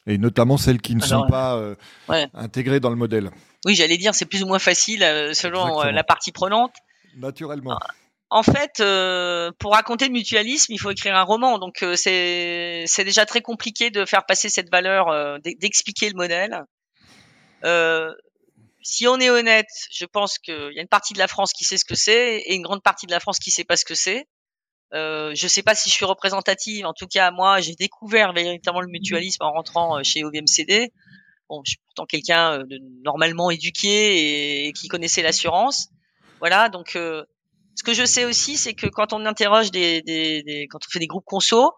Et 0.07 0.19
notamment 0.19 0.57
celles 0.57 0.81
qui 0.81 0.95
ne 0.95 1.01
sont 1.01 1.27
pas 1.29 1.57
euh, 1.57 1.75
ouais. 2.09 2.29
intégrées 2.35 2.81
dans 2.81 2.91
le 2.91 2.97
modèle. 2.97 3.31
Oui, 3.65 3.75
j'allais 3.75 3.97
dire, 3.97 4.15
c'est 4.15 4.27
plus 4.27 4.43
ou 4.43 4.47
moins 4.47 4.59
facile 4.59 5.03
euh, 5.03 5.35
selon 5.35 5.83
euh, 5.83 5.91
la 5.91 6.05
partie 6.05 6.33
prenante. 6.33 6.75
Naturellement. 7.17 7.79
En 8.29 8.43
fait, 8.43 8.81
euh, 8.81 9.53
pour 9.59 9.73
raconter 9.73 10.07
le 10.07 10.13
mutualisme, 10.13 10.73
il 10.73 10.79
faut 10.79 10.91
écrire 10.91 11.15
un 11.15 11.23
roman. 11.23 11.59
Donc, 11.59 11.83
euh, 11.83 11.95
c'est 11.97 12.85
c'est 12.87 13.05
déjà 13.05 13.25
très 13.25 13.41
compliqué 13.41 13.91
de 13.91 14.05
faire 14.05 14.27
passer 14.27 14.49
cette 14.49 14.71
valeur, 14.71 15.09
euh, 15.09 15.39
d'expliquer 15.61 16.09
le 16.09 16.17
modèle. 16.17 16.65
si 18.83 19.07
on 19.09 19.19
est 19.19 19.31
honnête, 19.31 19.69
je 19.93 20.07
pense 20.07 20.39
qu'il 20.39 20.73
y 20.73 20.79
a 20.79 20.83
une 20.83 20.89
partie 20.89 21.13
de 21.15 21.19
la 21.19 21.29
France 21.29 21.53
qui 21.53 21.65
sait 21.65 21.77
ce 21.77 21.85
que 21.85 21.97
c'est 21.97 22.39
et 22.39 22.55
une 22.55 22.63
grande 22.63 22.83
partie 22.83 23.07
de 23.07 23.13
la 23.13 23.21
France 23.21 23.39
qui 23.39 23.51
sait 23.51 23.65
pas 23.65 23.77
ce 23.77 23.85
que 23.85 23.95
c'est. 23.95 24.27
Euh, 24.95 25.33
je 25.35 25.49
sais 25.49 25.63
pas 25.63 25.75
si 25.75 25.91
je 25.91 25.95
suis 25.95 26.05
représentative. 26.05 26.87
En 26.87 26.93
tout 26.93 27.07
cas, 27.07 27.31
moi, 27.31 27.61
j'ai 27.61 27.75
découvert 27.75 28.33
véritablement 28.33 28.81
le 28.81 28.89
mutualisme 28.89 29.43
en 29.43 29.53
rentrant 29.53 29.99
euh, 29.99 30.03
chez 30.03 30.25
OVMCD. 30.25 30.93
Bon, 31.49 31.63
je 31.65 31.71
suis 31.71 31.79
pourtant 31.87 32.07
quelqu'un 32.07 32.61
euh, 32.61 32.65
de 32.65 32.79
normalement 33.03 33.51
éduqué 33.51 34.67
et, 34.67 34.73
qui 34.73 34.89
connaissait 34.89 35.23
l'assurance. 35.23 35.89
Voilà. 36.39 36.69
Donc, 36.69 36.97
euh, 36.97 37.25
ce 37.77 37.85
que 37.85 37.95
je 37.95 38.05
sais 38.05 38.25
aussi, 38.25 38.57
c'est 38.57 38.75
que 38.75 38.87
quand 38.87 39.13
on 39.13 39.25
interroge 39.27 39.71
des, 39.71 40.03
des, 40.03 40.43
des, 40.43 40.67
quand 40.67 40.79
on 40.85 40.91
fait 40.91 40.99
des 40.99 41.07
groupes 41.07 41.27
conso, 41.27 41.73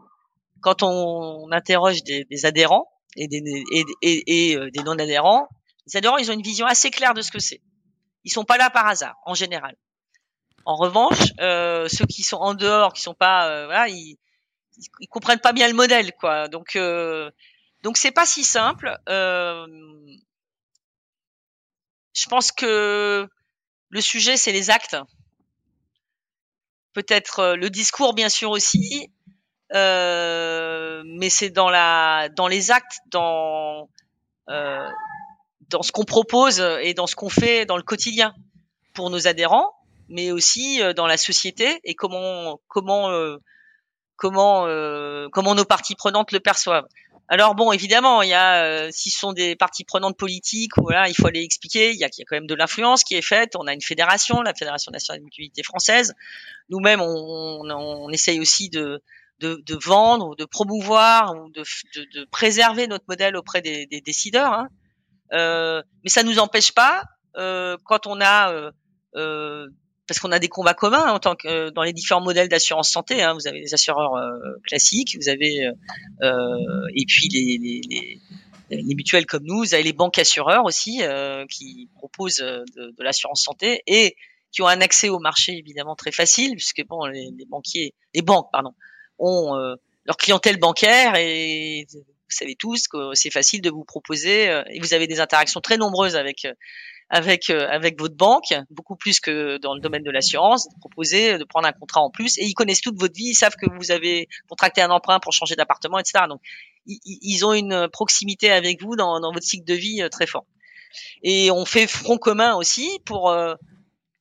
quand 0.61 0.83
on, 0.83 1.51
interroge 1.53 2.03
des, 2.05 2.25
des, 2.25 2.47
adhérents 2.47 2.89
et 3.17 3.29
des, 3.29 3.43
et, 3.73 3.85
et, 4.03 4.53
et 4.53 4.71
des 4.71 4.83
non-adhérents, 4.85 5.49
les 5.87 5.97
adhérents, 5.97 6.17
ils 6.17 6.31
ont 6.31 6.35
une 6.35 6.43
vision 6.43 6.67
assez 6.67 6.91
claire 6.91 7.15
de 7.15 7.21
ce 7.21 7.31
que 7.31 7.41
c'est. 7.41 7.61
Ils 8.25 8.31
sont 8.31 8.45
pas 8.45 8.59
là 8.59 8.71
par 8.71 8.87
hasard, 8.87 9.17
en 9.27 9.35
général. 9.35 9.77
En 10.65 10.77
revanche, 10.77 11.33
euh, 11.41 11.89
ceux 11.89 12.07
qui 12.07 12.23
sont 12.23 12.37
en 12.37 12.55
dehors, 12.55 12.93
qui 12.93 13.03
sont 13.03 13.15
pas, 13.15 13.49
euh, 13.49 13.67
voilà, 13.67 13.89
ils, 13.89 14.19
ils, 15.01 15.09
comprennent 15.09 15.41
pas 15.41 15.53
bien 15.53 15.67
le 15.67 15.75
modèle, 15.75 16.13
quoi. 16.13 16.47
Donc, 16.49 16.77
euh, 16.77 17.31
donc 17.83 17.97
c'est 17.97 18.11
pas 18.11 18.27
si 18.27 18.45
simple. 18.45 18.97
Euh, 19.09 19.67
je 22.15 22.29
pense 22.29 22.53
que 22.53 23.27
le 23.89 24.01
sujet, 24.01 24.37
c'est 24.37 24.53
les 24.53 24.71
actes. 24.71 24.97
Peut-être 26.99 27.39
euh, 27.39 27.57
le 27.57 27.71
discours, 27.71 28.13
bien 28.13 28.29
sûr 28.29 28.51
aussi, 28.51 29.13
euh, 29.73 31.03
mais 31.07 31.31
c'est 31.31 31.51
dans 31.51 31.71
la, 31.71 32.29
dans 32.31 32.49
les 32.49 32.71
actes, 32.71 32.99
dans 33.07 33.89
dans 34.49 35.83
ce 35.83 35.93
qu'on 35.93 36.07
propose 36.07 36.61
et 36.81 36.95
dans 36.95 37.07
ce 37.07 37.15
qu'on 37.15 37.29
fait 37.29 37.67
dans 37.67 37.77
le 37.77 37.83
quotidien 37.83 38.35
pour 38.95 39.11
nos 39.11 39.29
adhérents 39.29 39.79
mais 40.09 40.33
aussi 40.33 40.83
euh, 40.83 40.93
dans 40.93 41.07
la 41.07 41.17
société 41.17 41.81
et 41.85 41.95
comment 41.95 42.61
comment 42.69 43.11
euh, 43.11 43.37
comment 44.17 44.67
euh, 44.67 45.29
comment 45.33 45.55
nos 45.55 45.65
parties 45.65 45.95
prenantes 45.95 46.33
le 46.33 46.41
perçoivent. 46.41 46.87
Alors 47.31 47.55
bon, 47.55 47.73
évidemment, 47.73 48.23
il 48.23 48.31
y 48.31 48.35
a 48.35 48.65
euh, 48.65 48.91
sont 48.93 49.35
des 49.35 49.55
parties 49.55 49.85
prenantes 49.85 50.17
politiques, 50.17 50.73
voilà, 50.79 51.09
il 51.09 51.15
faut 51.15 51.27
aller 51.27 51.43
expliquer. 51.43 51.91
Il 51.91 51.99
y 51.99 52.05
a, 52.05 52.09
il 52.09 52.21
y 52.21 52.23
a 52.23 52.25
quand 52.27 52.37
même 52.37 52.47
de 52.47 52.55
l'influence 52.55 53.05
qui 53.05 53.15
est 53.15 53.23
faite. 53.23 53.55
On 53.57 53.67
a 53.67 53.75
une 53.75 53.83
fédération, 53.83 54.41
la 54.41 54.55
Fédération 54.55 54.91
nationale 54.91 55.21
de 55.21 55.25
mutualité 55.25 55.63
française. 55.63 56.15
Nous-mêmes, 56.71 57.03
on, 57.03 57.61
on, 57.63 57.71
on, 57.71 58.09
essaye 58.11 58.41
aussi 58.41 58.71
de, 58.71 59.03
de, 59.41 59.63
de 59.67 59.79
vendre, 59.85 60.37
de 60.37 60.47
promouvoir, 60.47 61.35
ou 61.37 61.51
de, 61.51 61.63
de, 62.15 62.25
préserver 62.31 62.87
notre 62.87 63.05
modèle 63.09 63.37
auprès 63.37 63.61
des, 63.61 63.87
des 63.87 64.01
décideurs. 64.01 64.53
Hein. 64.53 64.69
Euh, 65.35 65.83
mais 66.05 66.11
ça 66.11 66.23
nous 66.23 66.39
empêche 66.39 66.73
pas, 66.73 67.03
euh, 67.37 67.77
quand 67.85 68.07
on 68.07 68.21
a 68.23 68.73
euh, 69.17 69.69
parce 70.09 70.19
qu'on 70.19 70.33
a 70.33 70.39
des 70.39 70.49
combats 70.49 70.75
communs 70.75 71.05
hein, 71.07 71.13
en 71.13 71.19
tant 71.21 71.37
que 71.37 71.47
euh, 71.47 71.71
dans 71.71 71.83
les 71.83 71.93
différents 71.93 72.23
modèles 72.23 72.49
d'assurance 72.49 72.91
santé. 72.91 73.23
Hein, 73.23 73.35
vous 73.35 73.47
avez 73.47 73.61
les 73.61 73.75
assureurs 73.75 74.15
euh, 74.15 74.39
classiques, 74.65 75.17
vous 75.21 75.29
avez 75.29 75.71
euh, 76.23 76.87
et 76.95 77.05
puis 77.07 77.29
les, 77.29 77.59
les, 77.59 77.81
les 77.89 78.21
les 78.71 78.95
mutuelles 78.95 79.25
comme 79.25 79.45
nous, 79.45 79.61
vous 79.61 79.73
avez 79.73 79.83
les 79.83 79.95
banques 79.95 80.19
assureurs 80.19 80.67
aussi 80.67 81.01
qui 81.49 81.89
proposent 81.95 82.37
de, 82.37 82.91
de 82.91 83.03
l'assurance 83.03 83.43
santé 83.43 83.83
et 83.87 84.15
qui 84.53 84.61
ont 84.61 84.67
un 84.67 84.83
accès 84.83 85.09
au 85.09 85.19
marché 85.19 85.57
évidemment 85.57 85.97
très 85.97 86.13
facile 86.13 86.53
puisque 86.53 86.87
bon 86.87 87.07
les, 87.07 87.31
les 87.35 87.47
banquiers, 87.47 87.95
les 88.13 88.21
banques 88.21 88.51
pardon, 88.53 88.75
ont 89.19 89.55
leur 90.05 90.19
clientèle 90.19 90.59
bancaire 90.59 91.15
et 91.17 91.87
vous 91.91 92.05
savez 92.29 92.57
tous 92.57 92.89
que 92.89 93.15
c'est 93.15 93.31
facile 93.31 93.63
de 93.63 93.71
vous 93.71 93.85
proposer 93.85 94.51
et 94.69 94.81
vous 94.81 94.93
avez 94.93 95.07
des 95.07 95.21
interactions 95.21 95.63
très 95.63 95.79
nombreuses 95.79 96.17
avec 96.17 96.47
avec 97.11 97.49
euh, 97.49 97.67
avec 97.71 97.99
votre 97.99 98.17
banque, 98.17 98.55
beaucoup 98.71 98.97
plus 98.97 99.21
que 99.21 99.57
dans 99.59 99.75
le 99.75 99.81
domaine 99.81 100.03
de 100.03 100.11
l'assurance, 100.11 100.69
proposer 100.81 101.39
de 101.39 101.45
prendre 101.45 101.67
un 101.67 101.73
contrat 101.73 102.01
en 102.01 102.11
plus. 102.11 102.37
Et 102.39 102.45
ils 102.45 102.55
connaissent 102.55 102.83
toute 102.83 102.99
votre 102.99 103.15
vie, 103.15 103.31
ils 103.31 103.35
savent 103.35 103.57
que 103.57 103.67
vous 103.77 103.91
avez 103.91 104.29
contracté 104.49 104.83
un 104.83 104.91
emprunt 104.91 105.19
pour 105.21 105.33
changer 105.33 105.57
d'appartement, 105.57 105.99
etc. 105.99 106.25
Donc 106.29 106.41
ils, 106.87 107.45
ont 107.45 107.53
une 107.53 107.89
proximité 107.89 108.51
avec 108.51 108.83
vous 108.83 108.97
dans, 108.97 109.21
dans 109.21 109.33
votre 109.33 109.47
cycle 109.47 109.65
de 109.65 109.75
vie 109.75 110.03
euh, 110.03 110.09
très 110.09 110.27
fort. 110.27 110.45
Et 111.23 111.51
on 111.51 111.65
fait 111.65 111.87
front 111.87 112.19
commun 112.19 112.55
aussi 112.55 112.99
pour, 113.05 113.31
euh, 113.31 113.55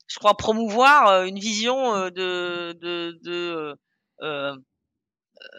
je 0.08 0.18
crois, 0.20 0.36
promouvoir 0.36 1.24
une 1.24 1.40
vision 1.40 2.10
de, 2.10 2.74
de, 2.74 3.20
de 3.24 3.76
euh, 4.22 4.56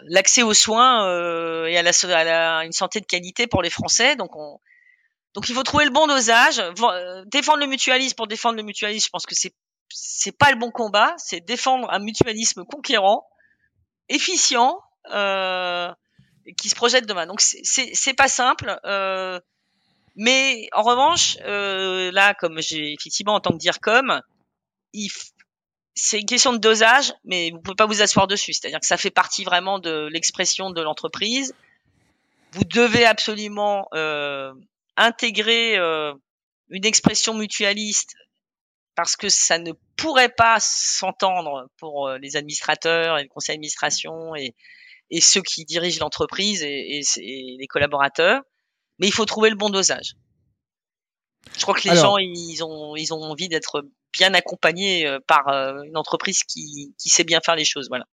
l'accès 0.05 0.43
aux 0.43 0.55
soins 0.55 1.07
et 1.67 1.79
à, 1.79 1.83
la, 1.83 1.93
à 2.05 2.25
la, 2.25 2.65
une 2.65 2.73
santé 2.73 3.01
de 3.01 3.07
qualité 3.07 3.47
pour 3.47 3.63
les 3.63 3.71
Français. 3.71 4.17
Donc 4.17 4.37
on, 4.37 4.59
donc 5.35 5.49
il 5.49 5.55
faut 5.55 5.63
trouver 5.63 5.85
le 5.85 5.91
bon 5.91 6.07
dosage. 6.07 6.59
Euh, 6.59 7.25
défendre 7.27 7.59
le 7.61 7.67
mutualisme 7.67 8.15
pour 8.17 8.27
défendre 8.27 8.57
le 8.57 8.63
mutualisme, 8.63 9.07
je 9.07 9.11
pense 9.11 9.27
que 9.27 9.35
c'est 9.35 9.55
c'est 9.91 10.37
pas 10.37 10.51
le 10.51 10.59
bon 10.59 10.71
combat. 10.71 11.15
C'est 11.17 11.41
défendre 11.41 11.89
un 11.91 11.99
mutualisme 11.99 12.65
conquérant, 12.65 13.27
efficient, 14.09 14.81
euh, 15.13 15.93
qui 16.57 16.69
se 16.69 16.75
projette 16.75 17.07
demain. 17.07 17.27
Donc 17.27 17.41
c'est 17.41 17.63
c'est 17.65 18.15
pas 18.15 18.29
simple. 18.29 18.79
Euh, 18.85 19.41
mais 20.17 20.69
en 20.73 20.83
revanche, 20.83 21.37
euh, 21.45 22.11
là, 22.13 22.35
comme 22.35 22.61
j'ai 22.61 22.93
effectivement 22.93 23.35
en 23.35 23.41
tant 23.41 23.53
que 23.53 23.59
dire 23.59 23.79
comme, 23.81 24.21
c'est 25.95 26.21
une 26.21 26.27
question 26.27 26.53
de 26.53 26.59
dosage, 26.59 27.15
mais 27.25 27.51
vous 27.53 27.61
pouvez 27.61 27.77
pas 27.77 27.87
vous 27.87 28.03
asseoir 28.03 28.27
dessus. 28.27 28.53
C'est-à-dire 28.53 28.81
que 28.81 28.87
ça 28.87 28.97
fait 28.97 29.11
partie 29.11 29.45
vraiment 29.45 29.79
de 29.79 30.09
l'expression 30.11 30.71
de 30.71 30.83
l'entreprise. 30.83 31.55
Vous 32.53 32.65
devez 32.65 33.05
absolument 33.05 33.89
euh, 33.95 34.53
intégrer 34.99 35.79
euh, 35.79 36.13
une 36.69 36.85
expression 36.85 37.35
mutualiste 37.35 38.15
parce 38.95 39.17
que 39.17 39.29
ça 39.29 39.59
ne 39.59 39.73
pourrait 39.97 40.35
pas 40.37 40.59
s'entendre 40.61 41.69
pour 41.79 42.09
euh, 42.09 42.19
les 42.19 42.37
administrateurs 42.37 43.19
et 43.19 43.23
le 43.23 43.29
conseil 43.29 43.55
d'administration 43.55 44.35
et, 44.35 44.55
et 45.11 45.21
ceux 45.21 45.43
qui 45.43 45.65
dirigent 45.65 46.01
l'entreprise 46.01 46.63
et, 46.63 47.01
et, 47.17 47.57
les 47.59 47.67
collaborateurs. 47.69 48.43
Mais 48.99 49.07
il 49.07 49.13
faut 49.13 49.25
trouver 49.25 49.51
le 49.51 49.57
bon 49.57 49.71
dosage. 49.71 50.15
Je 51.57 51.63
crois 51.63 51.75
que 51.75 51.89
les 51.89 51.95
gens, 51.95 52.19
ils 52.19 52.63
ont, 52.65 52.97
ils 52.97 53.15
ont 53.15 53.23
envie 53.23 53.49
d'être 53.49 53.87
bien 54.13 54.35
accompagnés 54.35 55.07
euh, 55.07 55.21
par 55.27 55.49
une 55.49 55.97
entreprise 55.97 56.43
qui, 56.43 56.95
qui 56.99 57.09
sait 57.09 57.25
bien 57.25 57.41
faire 57.45 57.55
les 57.55 57.65
choses. 57.65 57.89
Voilà. 57.89 58.05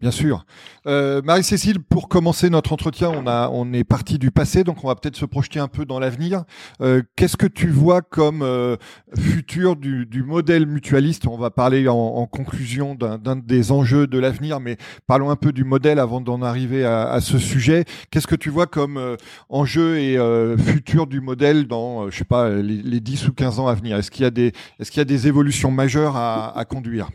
Bien 0.00 0.10
sûr. 0.10 0.46
Euh, 0.86 1.20
Marie-Cécile, 1.22 1.78
pour 1.78 2.08
commencer 2.08 2.48
notre 2.48 2.72
entretien, 2.72 3.10
on, 3.10 3.26
a, 3.26 3.50
on 3.52 3.70
est 3.74 3.84
parti 3.84 4.18
du 4.18 4.30
passé, 4.30 4.64
donc 4.64 4.82
on 4.82 4.88
va 4.88 4.94
peut-être 4.94 5.16
se 5.16 5.26
projeter 5.26 5.60
un 5.60 5.68
peu 5.68 5.84
dans 5.84 5.98
l'avenir. 5.98 6.44
Euh, 6.80 7.02
Qu'est-ce 7.16 7.36
que 7.36 7.46
tu 7.46 7.68
vois 7.68 8.00
comme 8.00 8.40
euh, 8.40 8.76
futur 9.18 9.76
du, 9.76 10.06
du, 10.06 10.22
modèle 10.22 10.64
mutualiste? 10.64 11.26
On 11.26 11.36
va 11.36 11.50
parler 11.50 11.86
en, 11.86 12.26
conclusion 12.26 12.94
d'un 12.94 13.36
des 13.36 13.72
enjeux 13.72 14.06
de 14.06 14.18
l'avenir, 14.18 14.58
mais 14.58 14.78
parlons 15.06 15.28
un 15.28 15.36
peu 15.36 15.52
du 15.52 15.64
modèle 15.64 15.98
avant 15.98 16.22
d'en 16.22 16.40
arriver 16.40 16.82
à, 16.82 17.20
ce 17.20 17.38
sujet. 17.38 17.84
Qu'est-ce 18.10 18.26
que 18.26 18.36
tu 18.36 18.48
vois 18.48 18.66
comme 18.66 19.16
enjeu 19.50 19.98
et 19.98 20.16
futur 20.58 21.06
du 21.06 21.20
modèle 21.20 21.66
dans, 21.66 22.08
je 22.08 22.16
sais 22.16 22.24
pas, 22.24 22.48
les, 22.48 22.80
les, 22.82 23.00
10 23.00 23.28
ou 23.28 23.32
15 23.34 23.58
ans 23.58 23.66
à 23.66 23.74
venir? 23.74 23.98
Est-ce 23.98 24.10
qu'il 24.10 24.22
y, 24.22 24.26
a 24.26 24.30
des, 24.30 24.46
est 24.78 24.82
-ce 24.82 24.90
qu'il 24.90 24.98
y 24.98 25.02
a 25.02 25.04
des 25.04 25.26
évolutions 25.26 25.70
majeures 25.70 26.16
à 26.16 26.64
conduire? 26.66 27.10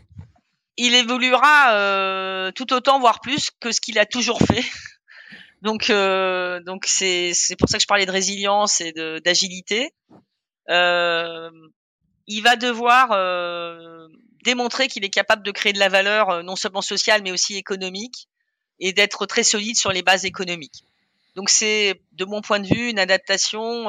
Il 0.76 0.94
évoluera 0.94 1.74
euh, 1.74 2.52
tout 2.52 2.72
autant, 2.72 2.98
voire 3.00 3.20
plus, 3.20 3.50
que 3.60 3.72
ce 3.72 3.80
qu'il 3.80 3.98
a 3.98 4.06
toujours 4.06 4.40
fait. 4.40 4.64
donc, 5.62 5.90
euh, 5.90 6.60
donc 6.60 6.84
c'est 6.86 7.32
c'est 7.34 7.56
pour 7.56 7.68
ça 7.68 7.78
que 7.78 7.82
je 7.82 7.86
parlais 7.86 8.06
de 8.06 8.10
résilience 8.10 8.80
et 8.80 8.92
d'agilité. 8.92 9.92
Euh, 10.68 11.50
il 12.26 12.42
va 12.42 12.56
devoir 12.56 13.12
euh, 13.12 14.08
démontrer 14.44 14.88
qu'il 14.88 15.04
est 15.04 15.10
capable 15.10 15.44
de 15.44 15.50
créer 15.52 15.72
de 15.72 15.78
la 15.78 15.88
valeur 15.88 16.30
euh, 16.30 16.42
non 16.42 16.56
seulement 16.56 16.82
sociale 16.82 17.22
mais 17.22 17.30
aussi 17.30 17.56
économique 17.56 18.28
et 18.80 18.92
d'être 18.92 19.26
très 19.26 19.44
solide 19.44 19.76
sur 19.76 19.92
les 19.92 20.02
bases 20.02 20.24
économiques. 20.24 20.84
Donc 21.36 21.50
c'est 21.50 22.00
de 22.12 22.24
mon 22.24 22.40
point 22.40 22.60
de 22.60 22.66
vue 22.66 22.90
une 22.90 22.98
adaptation 22.98 23.88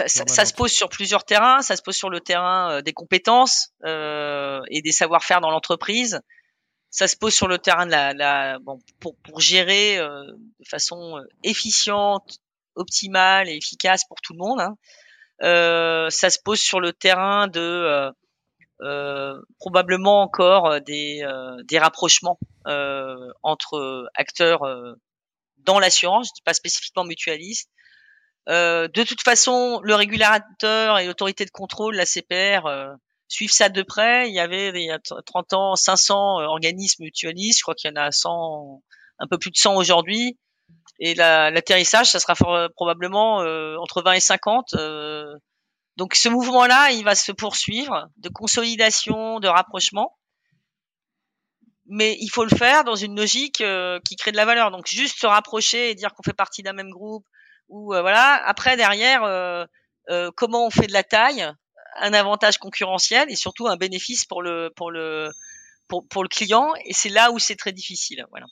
euh, 0.00 0.04
ça, 0.06 0.24
ça, 0.26 0.44
se 0.44 0.52
pose 0.52 0.70
sur 0.70 0.88
plusieurs 0.88 1.24
terrains. 1.24 1.62
Ça 1.62 1.76
se 1.76 1.82
pose 1.82 1.96
sur 1.96 2.10
le 2.10 2.20
terrain 2.20 2.72
euh, 2.72 2.82
des 2.82 2.92
compétences 2.92 3.70
euh, 3.84 4.60
et 4.70 4.82
des 4.82 4.92
savoir-faire 4.92 5.40
dans 5.40 5.50
l'entreprise. 5.50 6.20
Ça 6.90 7.08
se 7.08 7.16
pose 7.16 7.34
sur 7.34 7.48
le 7.48 7.58
terrain 7.58 7.86
de 7.86 7.90
la, 7.90 8.14
la 8.14 8.58
bon, 8.58 8.78
pour, 9.00 9.16
pour 9.18 9.40
gérer 9.40 9.98
euh, 9.98 10.24
de 10.60 10.68
façon 10.68 11.18
euh, 11.18 11.22
efficiente, 11.42 12.38
optimale 12.74 13.48
et 13.48 13.56
efficace 13.56 14.04
pour 14.06 14.20
tout 14.22 14.32
le 14.34 14.38
monde. 14.38 14.60
Hein. 14.60 14.76
Euh, 15.42 16.10
ça 16.10 16.30
se 16.30 16.38
pose 16.42 16.60
sur 16.60 16.80
le 16.80 16.92
terrain 16.92 17.48
de 17.48 18.10
probablement 19.58 20.22
encore 20.22 20.80
des, 20.80 21.26
des 21.64 21.78
rapprochements 21.80 22.38
entre 23.42 24.08
acteurs 24.14 24.60
dans 25.58 25.80
l'assurance. 25.80 26.28
Je 26.28 26.34
dis 26.34 26.42
pas 26.42 26.54
spécifiquement 26.54 27.02
mutualistes 27.02 27.70
euh, 28.48 28.88
de 28.88 29.02
toute 29.02 29.22
façon, 29.22 29.80
le 29.82 29.94
régulateur 29.94 30.98
et 30.98 31.06
l'autorité 31.06 31.44
de 31.44 31.50
contrôle, 31.50 31.96
la 31.96 32.06
CPR, 32.06 32.66
euh, 32.66 32.94
suivent 33.28 33.52
ça 33.52 33.68
de 33.68 33.82
près. 33.82 34.28
Il 34.28 34.34
y 34.34 34.40
avait 34.40 34.68
il 34.68 34.86
y 34.86 34.90
a 34.90 34.98
30 34.98 35.52
ans 35.52 35.76
500 35.76 36.40
euh, 36.40 36.44
organismes 36.44 37.04
mutualistes. 37.04 37.58
Je 37.58 37.62
crois 37.62 37.74
qu'il 37.74 37.90
y 37.90 37.92
en 37.92 38.00
a 38.00 38.10
100, 38.10 38.82
un 39.18 39.26
peu 39.26 39.38
plus 39.38 39.50
de 39.50 39.56
100 39.56 39.76
aujourd'hui. 39.76 40.38
Et 41.00 41.14
l'atterrissage, 41.14 42.10
ça 42.10 42.18
sera 42.18 42.34
probablement 42.74 43.36
entre 43.80 44.02
20 44.02 44.12
et 44.14 44.20
50. 44.20 44.74
donc 45.96 46.14
ce 46.16 46.28
mouvement-là, 46.28 46.90
il 46.90 47.04
va 47.04 47.14
se 47.14 47.30
poursuivre 47.30 48.08
de 48.16 48.28
consolidation, 48.28 49.38
de 49.38 49.46
rapprochement. 49.46 50.16
Mais 51.86 52.16
il 52.20 52.28
faut 52.30 52.44
le 52.44 52.54
faire 52.54 52.82
dans 52.82 52.96
une 52.96 53.16
logique 53.16 53.62
qui 54.04 54.16
crée 54.16 54.32
de 54.32 54.36
la 54.36 54.44
valeur. 54.44 54.72
Donc 54.72 54.88
juste 54.88 55.20
se 55.20 55.26
rapprocher 55.26 55.90
et 55.90 55.94
dire 55.94 56.14
qu'on 56.14 56.24
fait 56.24 56.32
partie 56.32 56.64
d'un 56.64 56.72
même 56.72 56.90
groupe, 56.90 57.24
ou 57.68 57.94
euh, 57.94 58.00
voilà. 58.00 58.42
Après 58.46 58.76
derrière, 58.76 59.22
euh, 59.24 59.64
euh, 60.10 60.30
comment 60.36 60.66
on 60.66 60.70
fait 60.70 60.86
de 60.86 60.92
la 60.92 61.02
taille, 61.02 61.46
un 62.00 62.12
avantage 62.12 62.58
concurrentiel 62.58 63.30
et 63.30 63.36
surtout 63.36 63.66
un 63.66 63.76
bénéfice 63.76 64.24
pour 64.24 64.42
le 64.42 64.70
pour 64.76 64.90
le 64.90 65.30
pour, 65.88 66.06
pour 66.08 66.22
le 66.22 66.28
client. 66.28 66.72
Et 66.84 66.92
c'est 66.92 67.08
là 67.08 67.30
où 67.32 67.38
c'est 67.38 67.56
très 67.56 67.72
difficile. 67.72 68.26
Voilà. 68.30 68.46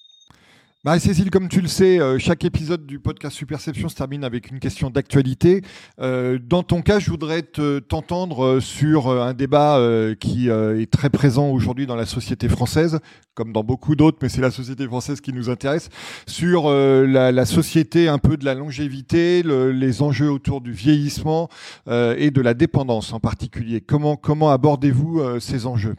Marie-Cécile, 0.87 1.33
comme 1.33 1.49
tu 1.49 1.61
le 1.61 1.67
sais, 1.67 1.99
euh, 1.99 2.17
chaque 2.21 2.45
épisode 2.45 2.87
du 2.87 3.01
podcast 3.01 3.37
Superception 3.37 3.89
se 3.89 3.97
termine 3.97 4.23
avec 4.23 4.53
une 4.53 4.61
question 4.61 4.89
d'actualité. 4.89 5.63
Euh, 6.01 6.39
dans 6.41 6.63
ton 6.63 6.81
cas, 6.81 7.01
je 7.01 7.11
voudrais 7.11 7.43
t'entendre 7.43 8.45
euh, 8.45 8.61
sur 8.61 9.11
un 9.11 9.35
débat 9.35 9.81
qui 10.21 10.49
est 10.49 10.89
très 10.89 11.11
présent 11.11 11.51
aujourd'hui 11.51 11.89
dans 11.89 11.97
la 11.97 12.07
société 12.07 12.49
française, 12.49 13.01
comme 13.35 13.53
dans 13.53 13.65
beaucoup 13.65 13.97
d'autres, 13.97 14.19
mais 14.23 14.29
c'est 14.29 14.41
la 14.41 14.53
société 14.53 14.87
française 14.87 15.21
qui 15.21 15.33
nous 15.33 15.51
intéresse, 15.51 15.89
sur 16.29 16.71
la, 16.71 17.45
société 17.45 18.07
un 18.07 18.19
peu 18.19 18.37
de 18.37 18.45
la 18.45 18.55
longévité, 18.55 19.43
le, 19.43 19.73
les 19.73 20.03
enjeux 20.03 20.31
autour 20.31 20.61
du 20.61 20.71
vieillissement 20.71 21.49
et 21.89 22.31
de 22.31 22.41
la 22.41 22.55
dépendance 22.55 23.13
en 23.13 23.19
particulier. 23.19 23.81
Comment, 23.81 24.15
comment 24.15 24.51
abordez-vous 24.51 25.41
ces 25.41 25.67
enjeux? 25.67 25.97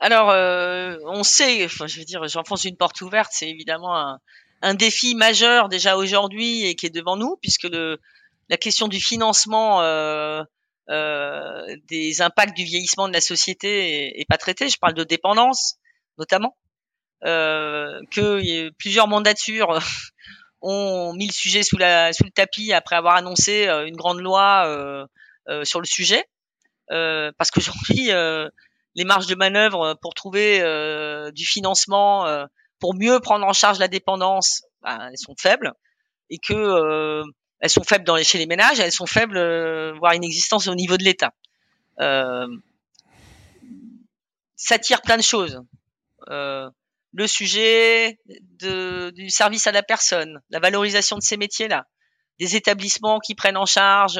Alors, 0.00 0.30
euh, 0.30 0.96
on 1.04 1.22
sait, 1.22 1.68
je 1.68 1.98
veux 1.98 2.04
dire, 2.06 2.26
j'enfonce 2.26 2.64
une 2.64 2.76
porte 2.76 3.02
ouverte, 3.02 3.32
c'est 3.32 3.50
évidemment 3.50 4.18
un, 4.62 4.74
défi 4.74 5.14
majeur 5.14 5.68
déjà 5.68 5.96
aujourd'hui 5.96 6.64
et 6.64 6.74
qui 6.74 6.86
est 6.86 6.94
devant 6.94 7.16
nous, 7.16 7.36
puisque 7.42 7.64
le, 7.64 7.98
la 8.48 8.56
question 8.56 8.88
du 8.88 8.98
financement 8.98 9.82
euh, 9.82 10.42
euh, 10.88 11.76
des 11.88 12.22
impacts 12.22 12.56
du 12.56 12.64
vieillissement 12.64 13.08
de 13.08 13.12
la 13.12 13.20
société 13.20 14.18
est, 14.18 14.24
pas 14.26 14.38
traitée. 14.38 14.70
Je 14.70 14.78
parle 14.78 14.94
de 14.94 15.04
dépendance, 15.04 15.76
notamment, 16.16 16.56
que 17.22 18.70
plusieurs 18.78 19.06
mandatures 19.06 19.78
ont 20.62 21.12
mis 21.12 21.26
le 21.26 21.32
sujet 21.32 21.62
sous, 21.62 21.76
sous 21.76 22.24
le 22.24 22.32
tapis 22.34 22.72
après 22.72 22.96
avoir 22.96 23.16
annoncé 23.16 23.68
une 23.68 23.96
grande 23.96 24.20
loi 24.20 25.06
sur 25.64 25.80
le 25.80 25.86
sujet, 25.86 26.24
parce 26.88 27.50
qu'aujourd'hui 27.50 28.10
les 28.94 29.04
marges 29.04 29.26
de 29.26 29.34
manœuvre 29.34 29.94
pour 30.00 30.14
trouver 30.14 30.60
euh, 30.60 31.30
du 31.32 31.44
financement 31.46 32.26
euh, 32.26 32.46
pour 32.78 32.94
mieux 32.94 33.20
prendre 33.20 33.46
en 33.46 33.52
charge 33.52 33.78
la 33.78 33.88
dépendance, 33.88 34.62
bah, 34.82 35.08
elles 35.10 35.18
sont 35.18 35.34
faibles 35.38 35.72
et 36.30 36.38
que 36.38 36.54
euh, 36.54 37.22
elles 37.60 37.70
sont 37.70 37.84
faibles 37.84 38.04
dans 38.04 38.16
les, 38.16 38.24
chez 38.24 38.38
les 38.38 38.46
ménages, 38.46 38.80
elles 38.80 38.92
sont 38.92 39.06
faibles, 39.06 39.38
voire 39.98 40.14
inexistantes 40.14 40.66
au 40.66 40.74
niveau 40.74 40.96
de 40.96 41.04
l'État. 41.04 41.32
ça 44.56 44.78
tire 44.78 45.02
plein 45.02 45.18
de 45.18 45.22
choses. 45.22 45.60
le 46.28 47.26
sujet 47.26 48.18
du 48.24 49.28
service 49.28 49.66
à 49.66 49.72
la 49.72 49.82
personne, 49.82 50.40
la 50.48 50.58
valorisation 50.58 51.18
de 51.18 51.22
ces 51.22 51.36
métiers-là, 51.36 51.86
des 52.38 52.56
établissements 52.56 53.18
qui 53.18 53.34
prennent 53.34 53.58
en 53.58 53.66
charge 53.66 54.18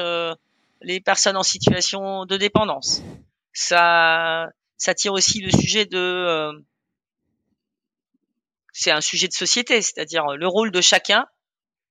les 0.81 0.99
personnes 0.99 1.37
en 1.37 1.43
situation 1.43 2.25
de 2.25 2.37
dépendance. 2.37 3.01
Ça, 3.53 4.49
ça 4.81 4.95
tire 4.95 5.13
aussi 5.13 5.41
le 5.41 5.51
sujet 5.51 5.85
de, 5.85 6.49
c'est 8.73 8.89
un 8.89 8.99
sujet 8.99 9.27
de 9.27 9.33
société, 9.33 9.79
c'est-à-dire 9.79 10.25
le 10.35 10.47
rôle 10.47 10.71
de 10.71 10.81
chacun 10.81 11.27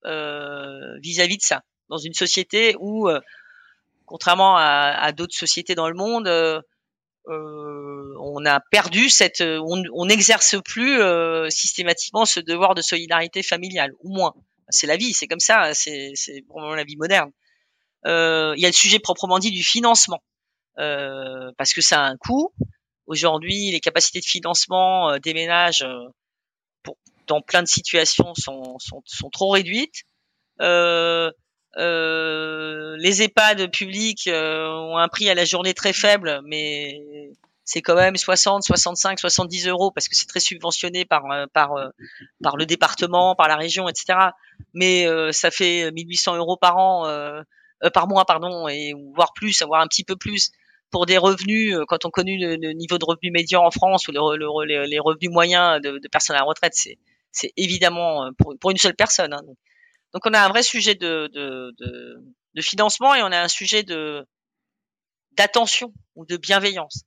vis-à-vis 0.04 1.36
de 1.36 1.42
ça, 1.42 1.62
dans 1.88 1.98
une 1.98 2.14
société 2.14 2.74
où, 2.80 3.08
contrairement 4.06 4.56
à, 4.56 5.12
d'autres 5.12 5.36
sociétés 5.36 5.76
dans 5.76 5.88
le 5.88 5.94
monde, 5.94 6.26
euh, 7.28 8.14
on 8.18 8.44
a 8.44 8.58
perdu 8.58 9.08
cette, 9.08 9.40
on 9.40 10.06
n'exerce 10.06 10.56
plus 10.64 11.00
euh, 11.00 11.48
systématiquement 11.48 12.24
ce 12.24 12.40
devoir 12.40 12.74
de 12.74 12.82
solidarité 12.82 13.44
familiale, 13.44 13.92
ou 14.00 14.12
moins. 14.12 14.34
C'est 14.68 14.88
la 14.88 14.96
vie, 14.96 15.12
c'est 15.12 15.28
comme 15.28 15.38
ça, 15.38 15.74
c'est 15.74 16.12
vraiment 16.48 16.74
la 16.74 16.82
vie 16.82 16.96
moderne. 16.96 17.30
Euh, 18.04 18.52
il 18.56 18.62
y 18.62 18.66
a 18.66 18.68
le 18.68 18.74
sujet 18.74 18.98
proprement 18.98 19.38
dit 19.38 19.52
du 19.52 19.62
financement, 19.62 20.24
parce 20.76 21.72
que 21.72 21.82
ça 21.82 22.02
a 22.02 22.08
un 22.08 22.16
coût. 22.16 22.52
Aujourd'hui, 23.10 23.72
les 23.72 23.80
capacités 23.80 24.20
de 24.20 24.24
financement 24.24 25.18
des 25.18 25.34
ménages, 25.34 25.84
pour, 26.84 26.96
dans 27.26 27.42
plein 27.42 27.62
de 27.62 27.68
situations, 27.68 28.34
sont, 28.34 28.78
sont, 28.78 29.02
sont 29.04 29.30
trop 29.30 29.50
réduites. 29.50 30.04
Euh, 30.60 31.30
euh, 31.76 32.96
les 32.98 33.22
EHPAD 33.22 33.70
publics 33.70 34.26
euh, 34.26 34.68
ont 34.68 34.96
un 34.96 35.08
prix 35.08 35.28
à 35.28 35.34
la 35.34 35.44
journée 35.44 35.74
très 35.74 35.92
faible, 35.92 36.40
mais 36.44 37.00
c'est 37.64 37.82
quand 37.82 37.94
même 37.94 38.16
60, 38.16 38.64
65, 38.64 39.18
70 39.20 39.68
euros 39.68 39.92
parce 39.92 40.08
que 40.08 40.16
c'est 40.16 40.26
très 40.26 40.40
subventionné 40.40 41.04
par 41.04 41.30
euh, 41.30 41.46
par 41.52 41.70
par 42.42 42.56
le 42.56 42.66
département, 42.66 43.34
par 43.36 43.48
la 43.48 43.56
région, 43.56 43.88
etc. 43.88 44.18
Mais 44.74 45.06
ça 45.32 45.50
fait 45.50 45.90
1800 45.92 46.36
euros 46.36 46.56
par 46.56 46.76
an, 46.76 47.04
par 47.94 48.08
mois, 48.08 48.24
pardon, 48.24 48.68
et 48.68 48.92
voire 49.14 49.32
plus, 49.32 49.62
voire 49.62 49.80
un 49.80 49.86
petit 49.86 50.04
peu 50.04 50.16
plus 50.16 50.50
pour 50.90 51.06
des 51.06 51.18
revenus. 51.18 51.76
Quand 51.88 52.04
on 52.04 52.10
connaît 52.10 52.36
le, 52.38 52.72
niveau 52.72 52.98
de 52.98 53.04
revenu 53.04 53.30
médian 53.30 53.64
en 53.64 53.70
France 53.70 54.08
ou 54.08 54.12
le, 54.12 54.84
les 54.86 54.98
revenus 54.98 55.30
moyens 55.30 55.80
de, 55.80 56.00
personnes 56.08 56.36
à 56.36 56.40
la 56.40 56.44
retraite, 56.44 56.74
c'est 56.74 57.52
évidemment 57.56 58.30
pour, 58.38 58.54
pour, 58.58 58.70
une 58.70 58.76
seule 58.76 58.96
personne. 58.96 59.32
Hein, 59.32 59.42
donc 60.12 60.26
on 60.26 60.34
a 60.34 60.40
un 60.40 60.48
vrai 60.48 60.62
sujet 60.62 60.94
de 60.94 61.30
financement 62.60 63.14
et 63.14 63.22
on 63.22 63.32
a 63.32 63.40
un 63.40 63.48
sujet 63.48 63.82
de 63.82 64.26
d'attention 65.32 65.92
ou 66.14 66.26
de 66.26 66.36
bienveillance. 66.36 67.04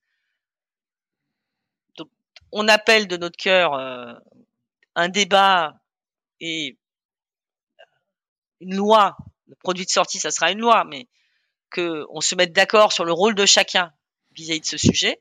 Donc 1.98 2.10
on 2.52 2.68
appelle 2.68 3.08
de 3.08 3.18
notre 3.18 3.38
cœur 3.38 3.74
euh, 3.74 4.14
un 4.96 5.10
débat 5.10 5.76
et 6.40 6.78
une 8.60 8.76
loi. 8.76 9.16
Le 9.48 9.56
produit 9.56 9.86
de 9.86 9.90
sortie, 9.90 10.20
ça 10.20 10.32
sera 10.32 10.52
une 10.52 10.60
loi, 10.60 10.84
mais 10.86 11.08
que 11.74 12.06
on 12.10 12.22
se 12.22 12.36
mette 12.36 12.54
d'accord 12.54 12.94
sur 12.94 13.04
le 13.04 13.12
rôle 13.12 13.36
de 13.36 13.46
chacun 13.46 13.92
vis-à-vis 14.34 14.62
de 14.62 14.66
ce 14.66 14.78
sujet. 14.78 15.20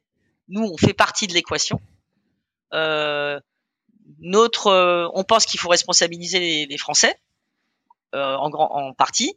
Nous, 0.49 0.63
on 0.63 0.77
fait 0.77 0.95
partie 0.95 1.27
de 1.27 1.35
l'équation. 1.35 1.81
Euh, 2.75 3.41
notre, 4.21 4.69
euh, 4.69 5.09
on 5.15 5.25
pense 5.25 5.47
qu'il 5.47 5.59
faut 5.59 5.69
responsabiliser 5.69 6.67
les, 6.67 6.79
Français 6.79 7.17
euh, 8.15 8.35
en, 8.37 8.51
grand, 8.51 8.71
en 8.71 8.93
partie. 8.95 9.37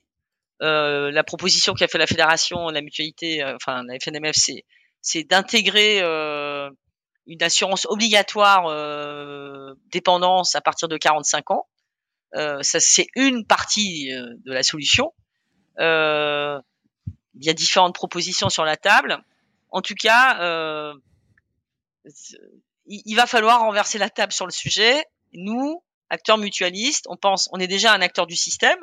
La 0.60 1.24
proposition 1.24 1.74
qu'a 1.74 1.88
fait 1.88 1.98
la 1.98 2.08
fédération, 2.08 2.70
la 2.70 2.82
mutualité, 2.82 3.44
enfin 3.44 3.84
la 3.84 3.98
FNMF, 4.00 4.36
c'est 4.36 4.64
c'est 5.02 5.24
d'intégrer 5.24 6.00
une 6.00 7.44
assurance 7.44 7.86
obligatoire 7.88 8.64
dépendance 9.92 10.56
à 10.56 10.62
partir 10.62 10.88
de 10.88 10.98
45 10.98 11.52
ans. 11.52 11.68
ça 12.34 12.80
c'est 12.80 13.08
une 13.16 13.46
partie 13.46 14.10
de 14.10 14.52
la 14.52 14.64
solution. 14.64 15.14
Il 17.36 17.46
y 17.46 17.50
a 17.50 17.54
différentes 17.54 17.96
propositions 17.96 18.50
sur 18.50 18.66
la 18.66 18.78
table. 18.78 19.24
En 19.70 19.82
tout 19.82 19.96
cas, 19.96 20.94
il, 22.86 23.02
il, 23.06 23.16
va 23.16 23.26
falloir 23.26 23.62
renverser 23.62 23.98
la 23.98 24.10
table 24.10 24.32
sur 24.32 24.46
le 24.46 24.52
sujet. 24.52 25.06
Nous, 25.34 25.84
acteur 26.10 26.38
mutualiste. 26.38 27.06
On 27.10 27.18
pense, 27.18 27.50
on 27.52 27.60
est 27.60 27.68
déjà 27.68 27.94
un 27.94 28.02
acteur 28.02 28.28
du 28.28 28.36
système. 28.36 28.80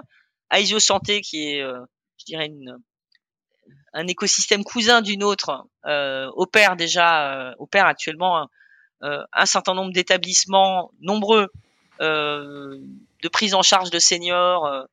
Aisio 0.50 0.78
Santé, 0.78 1.20
qui 1.20 1.52
est, 1.52 1.62
euh, 1.62 1.80
je 2.18 2.24
dirais, 2.26 2.46
une, 2.46 2.78
un 3.92 4.06
écosystème 4.06 4.64
cousin 4.64 5.02
d'une 5.02 5.22
autre, 5.22 5.66
euh, 5.86 6.30
opère 6.34 6.76
déjà, 6.76 7.32
euh, 7.32 7.54
opère 7.58 7.86
actuellement 7.86 8.48
euh, 9.02 9.22
un 9.32 9.46
certain 9.46 9.74
nombre 9.74 9.92
d'établissements 9.92 10.90
nombreux 11.00 11.48
de 12.00 13.28
prise 13.28 13.54
en 13.54 13.62
charge 13.62 13.90
de 13.90 14.00
seniors. 14.00 14.88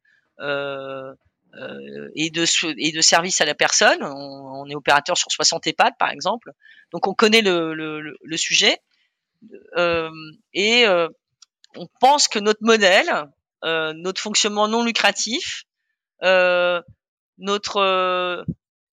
Et 2.16 2.30
de 2.30 2.46
et 2.78 2.92
de 2.92 3.02
services 3.02 3.42
à 3.42 3.46
la 3.46 3.56
personne. 3.56 4.04
On, 4.04 4.68
est 4.70 4.76
opérateur 4.76 5.18
sur 5.18 5.32
60 5.32 5.66
EHPAD 5.68 5.94
par 5.98 6.10
exemple, 6.10 6.52
donc 6.92 7.08
on 7.08 7.14
connaît 7.14 7.42
le, 7.42 7.74
le, 7.74 8.18
le 8.22 8.38
sujet. 8.38 8.78
Euh, 9.78 10.12
et 10.54 10.86
on 11.76 11.88
pense 12.00 12.28
que 12.28 12.40
notre 12.40 12.64
modèle, 12.64 13.28
euh, 13.64 13.94
notre 13.94 14.22
fonctionnement 14.22 14.68
non 14.68 14.84
lucratif, 14.84 15.64
euh, 16.24 16.82
notre 17.38 17.78
euh, 17.78 18.44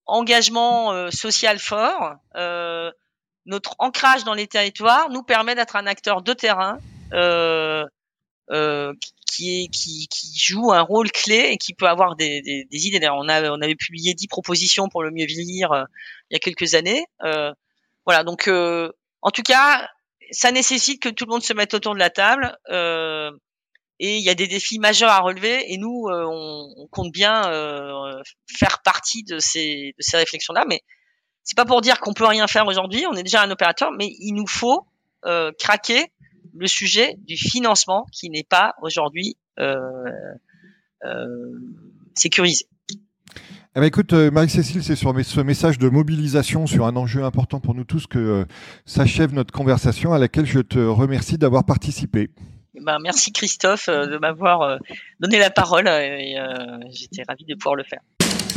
engagement 0.05 1.11
social 1.11 1.59
fort, 1.59 2.15
notre 3.45 3.75
ancrage 3.79 4.23
dans 4.23 4.33
les 4.33 4.47
territoires 4.47 5.09
nous 5.09 5.23
permet 5.23 5.55
d'être 5.55 5.75
un 5.75 5.87
acteur 5.87 6.21
de 6.21 6.33
terrain 6.33 6.79
qui, 7.11 7.15
est, 8.51 8.91
qui, 9.31 10.07
qui, 10.07 10.39
joue 10.39 10.71
un 10.71 10.81
rôle 10.81 11.11
clé 11.11 11.49
et 11.51 11.57
qui 11.57 11.73
peut 11.73 11.87
avoir 11.87 12.15
des, 12.15 12.41
des, 12.41 12.65
des 12.65 12.87
idées. 12.87 13.07
On, 13.09 13.27
a, 13.29 13.51
on 13.51 13.61
avait 13.61 13.75
publié 13.75 14.13
dix 14.13 14.27
propositions 14.27 14.87
pour 14.89 15.03
le 15.03 15.11
mieux 15.11 15.25
vieillir 15.25 15.85
il 16.29 16.33
y 16.33 16.35
a 16.35 16.39
quelques 16.39 16.73
années. 16.73 17.05
voilà, 18.05 18.23
donc 18.23 18.47
en 18.47 19.31
tout 19.31 19.43
cas, 19.43 19.87
ça 20.31 20.51
nécessite 20.51 21.01
que 21.01 21.09
tout 21.09 21.25
le 21.25 21.31
monde 21.31 21.43
se 21.43 21.53
mette 21.53 21.73
autour 21.73 21.93
de 21.93 21.99
la 21.99 22.09
table. 22.09 22.57
Euh, 22.69 23.31
et 23.99 24.17
il 24.17 24.23
y 24.23 24.29
a 24.29 24.35
des 24.35 24.47
défis 24.47 24.79
majeurs 24.79 25.09
à 25.09 25.19
relever. 25.19 25.73
Et 25.73 25.77
nous, 25.77 26.07
euh, 26.07 26.25
on, 26.25 26.73
on, 26.77 26.87
compte 26.87 27.11
bien 27.11 27.51
euh, 27.51 28.21
faire 28.47 28.81
partie 28.83 29.23
de 29.23 29.39
ces, 29.39 29.93
de 29.97 30.01
ces 30.01 30.17
réflexions-là. 30.17 30.65
Mais 30.67 30.81
c'est 31.43 31.57
pas 31.57 31.65
pour 31.65 31.81
dire 31.81 31.99
qu'on 31.99 32.13
peut 32.13 32.25
rien 32.25 32.47
faire 32.47 32.67
aujourd'hui. 32.67 33.05
On 33.09 33.15
est 33.15 33.23
déjà 33.23 33.41
un 33.41 33.51
opérateur, 33.51 33.91
mais 33.91 34.07
il 34.19 34.33
nous 34.33 34.47
faut 34.47 34.85
euh, 35.25 35.51
craquer 35.57 36.11
le 36.57 36.67
sujet 36.67 37.15
du 37.25 37.37
financement 37.37 38.05
qui 38.11 38.29
n'est 38.29 38.43
pas 38.43 38.73
aujourd'hui 38.81 39.37
sécurisé. 42.15 42.67
Eh 43.77 43.79
ben, 43.79 43.85
écoute, 43.85 44.11
euh, 44.13 44.31
Marie-Cécile, 44.31 44.83
c'est 44.83 44.95
sur 44.95 45.13
ce 45.23 45.39
message 45.41 45.77
de 45.77 45.87
mobilisation 45.87 46.65
sur 46.65 46.87
un 46.87 46.95
enjeu 46.95 47.23
important 47.23 47.59
pour 47.59 47.75
nous 47.75 47.83
tous 47.83 48.07
que 48.07 48.17
euh, 48.17 48.45
s'achève 48.85 49.35
notre 49.35 49.51
conversation 49.51 50.13
à 50.13 50.17
laquelle 50.17 50.47
je 50.47 50.61
te 50.61 50.79
remercie 50.79 51.37
d'avoir 51.37 51.63
participé. 51.63 52.31
Eh 52.73 52.79
ben, 52.83 52.97
merci 53.03 53.31
Christophe 53.31 53.87
euh, 53.87 54.07
de 54.07 54.17
m'avoir 54.17 54.79
donné 55.19 55.37
la 55.37 55.51
parole 55.51 55.87
et 55.87 56.37
j'étais 56.89 57.21
ravi 57.27 57.45
de 57.45 57.53
pouvoir 57.53 57.75
le 57.75 57.83
faire. 57.83 57.99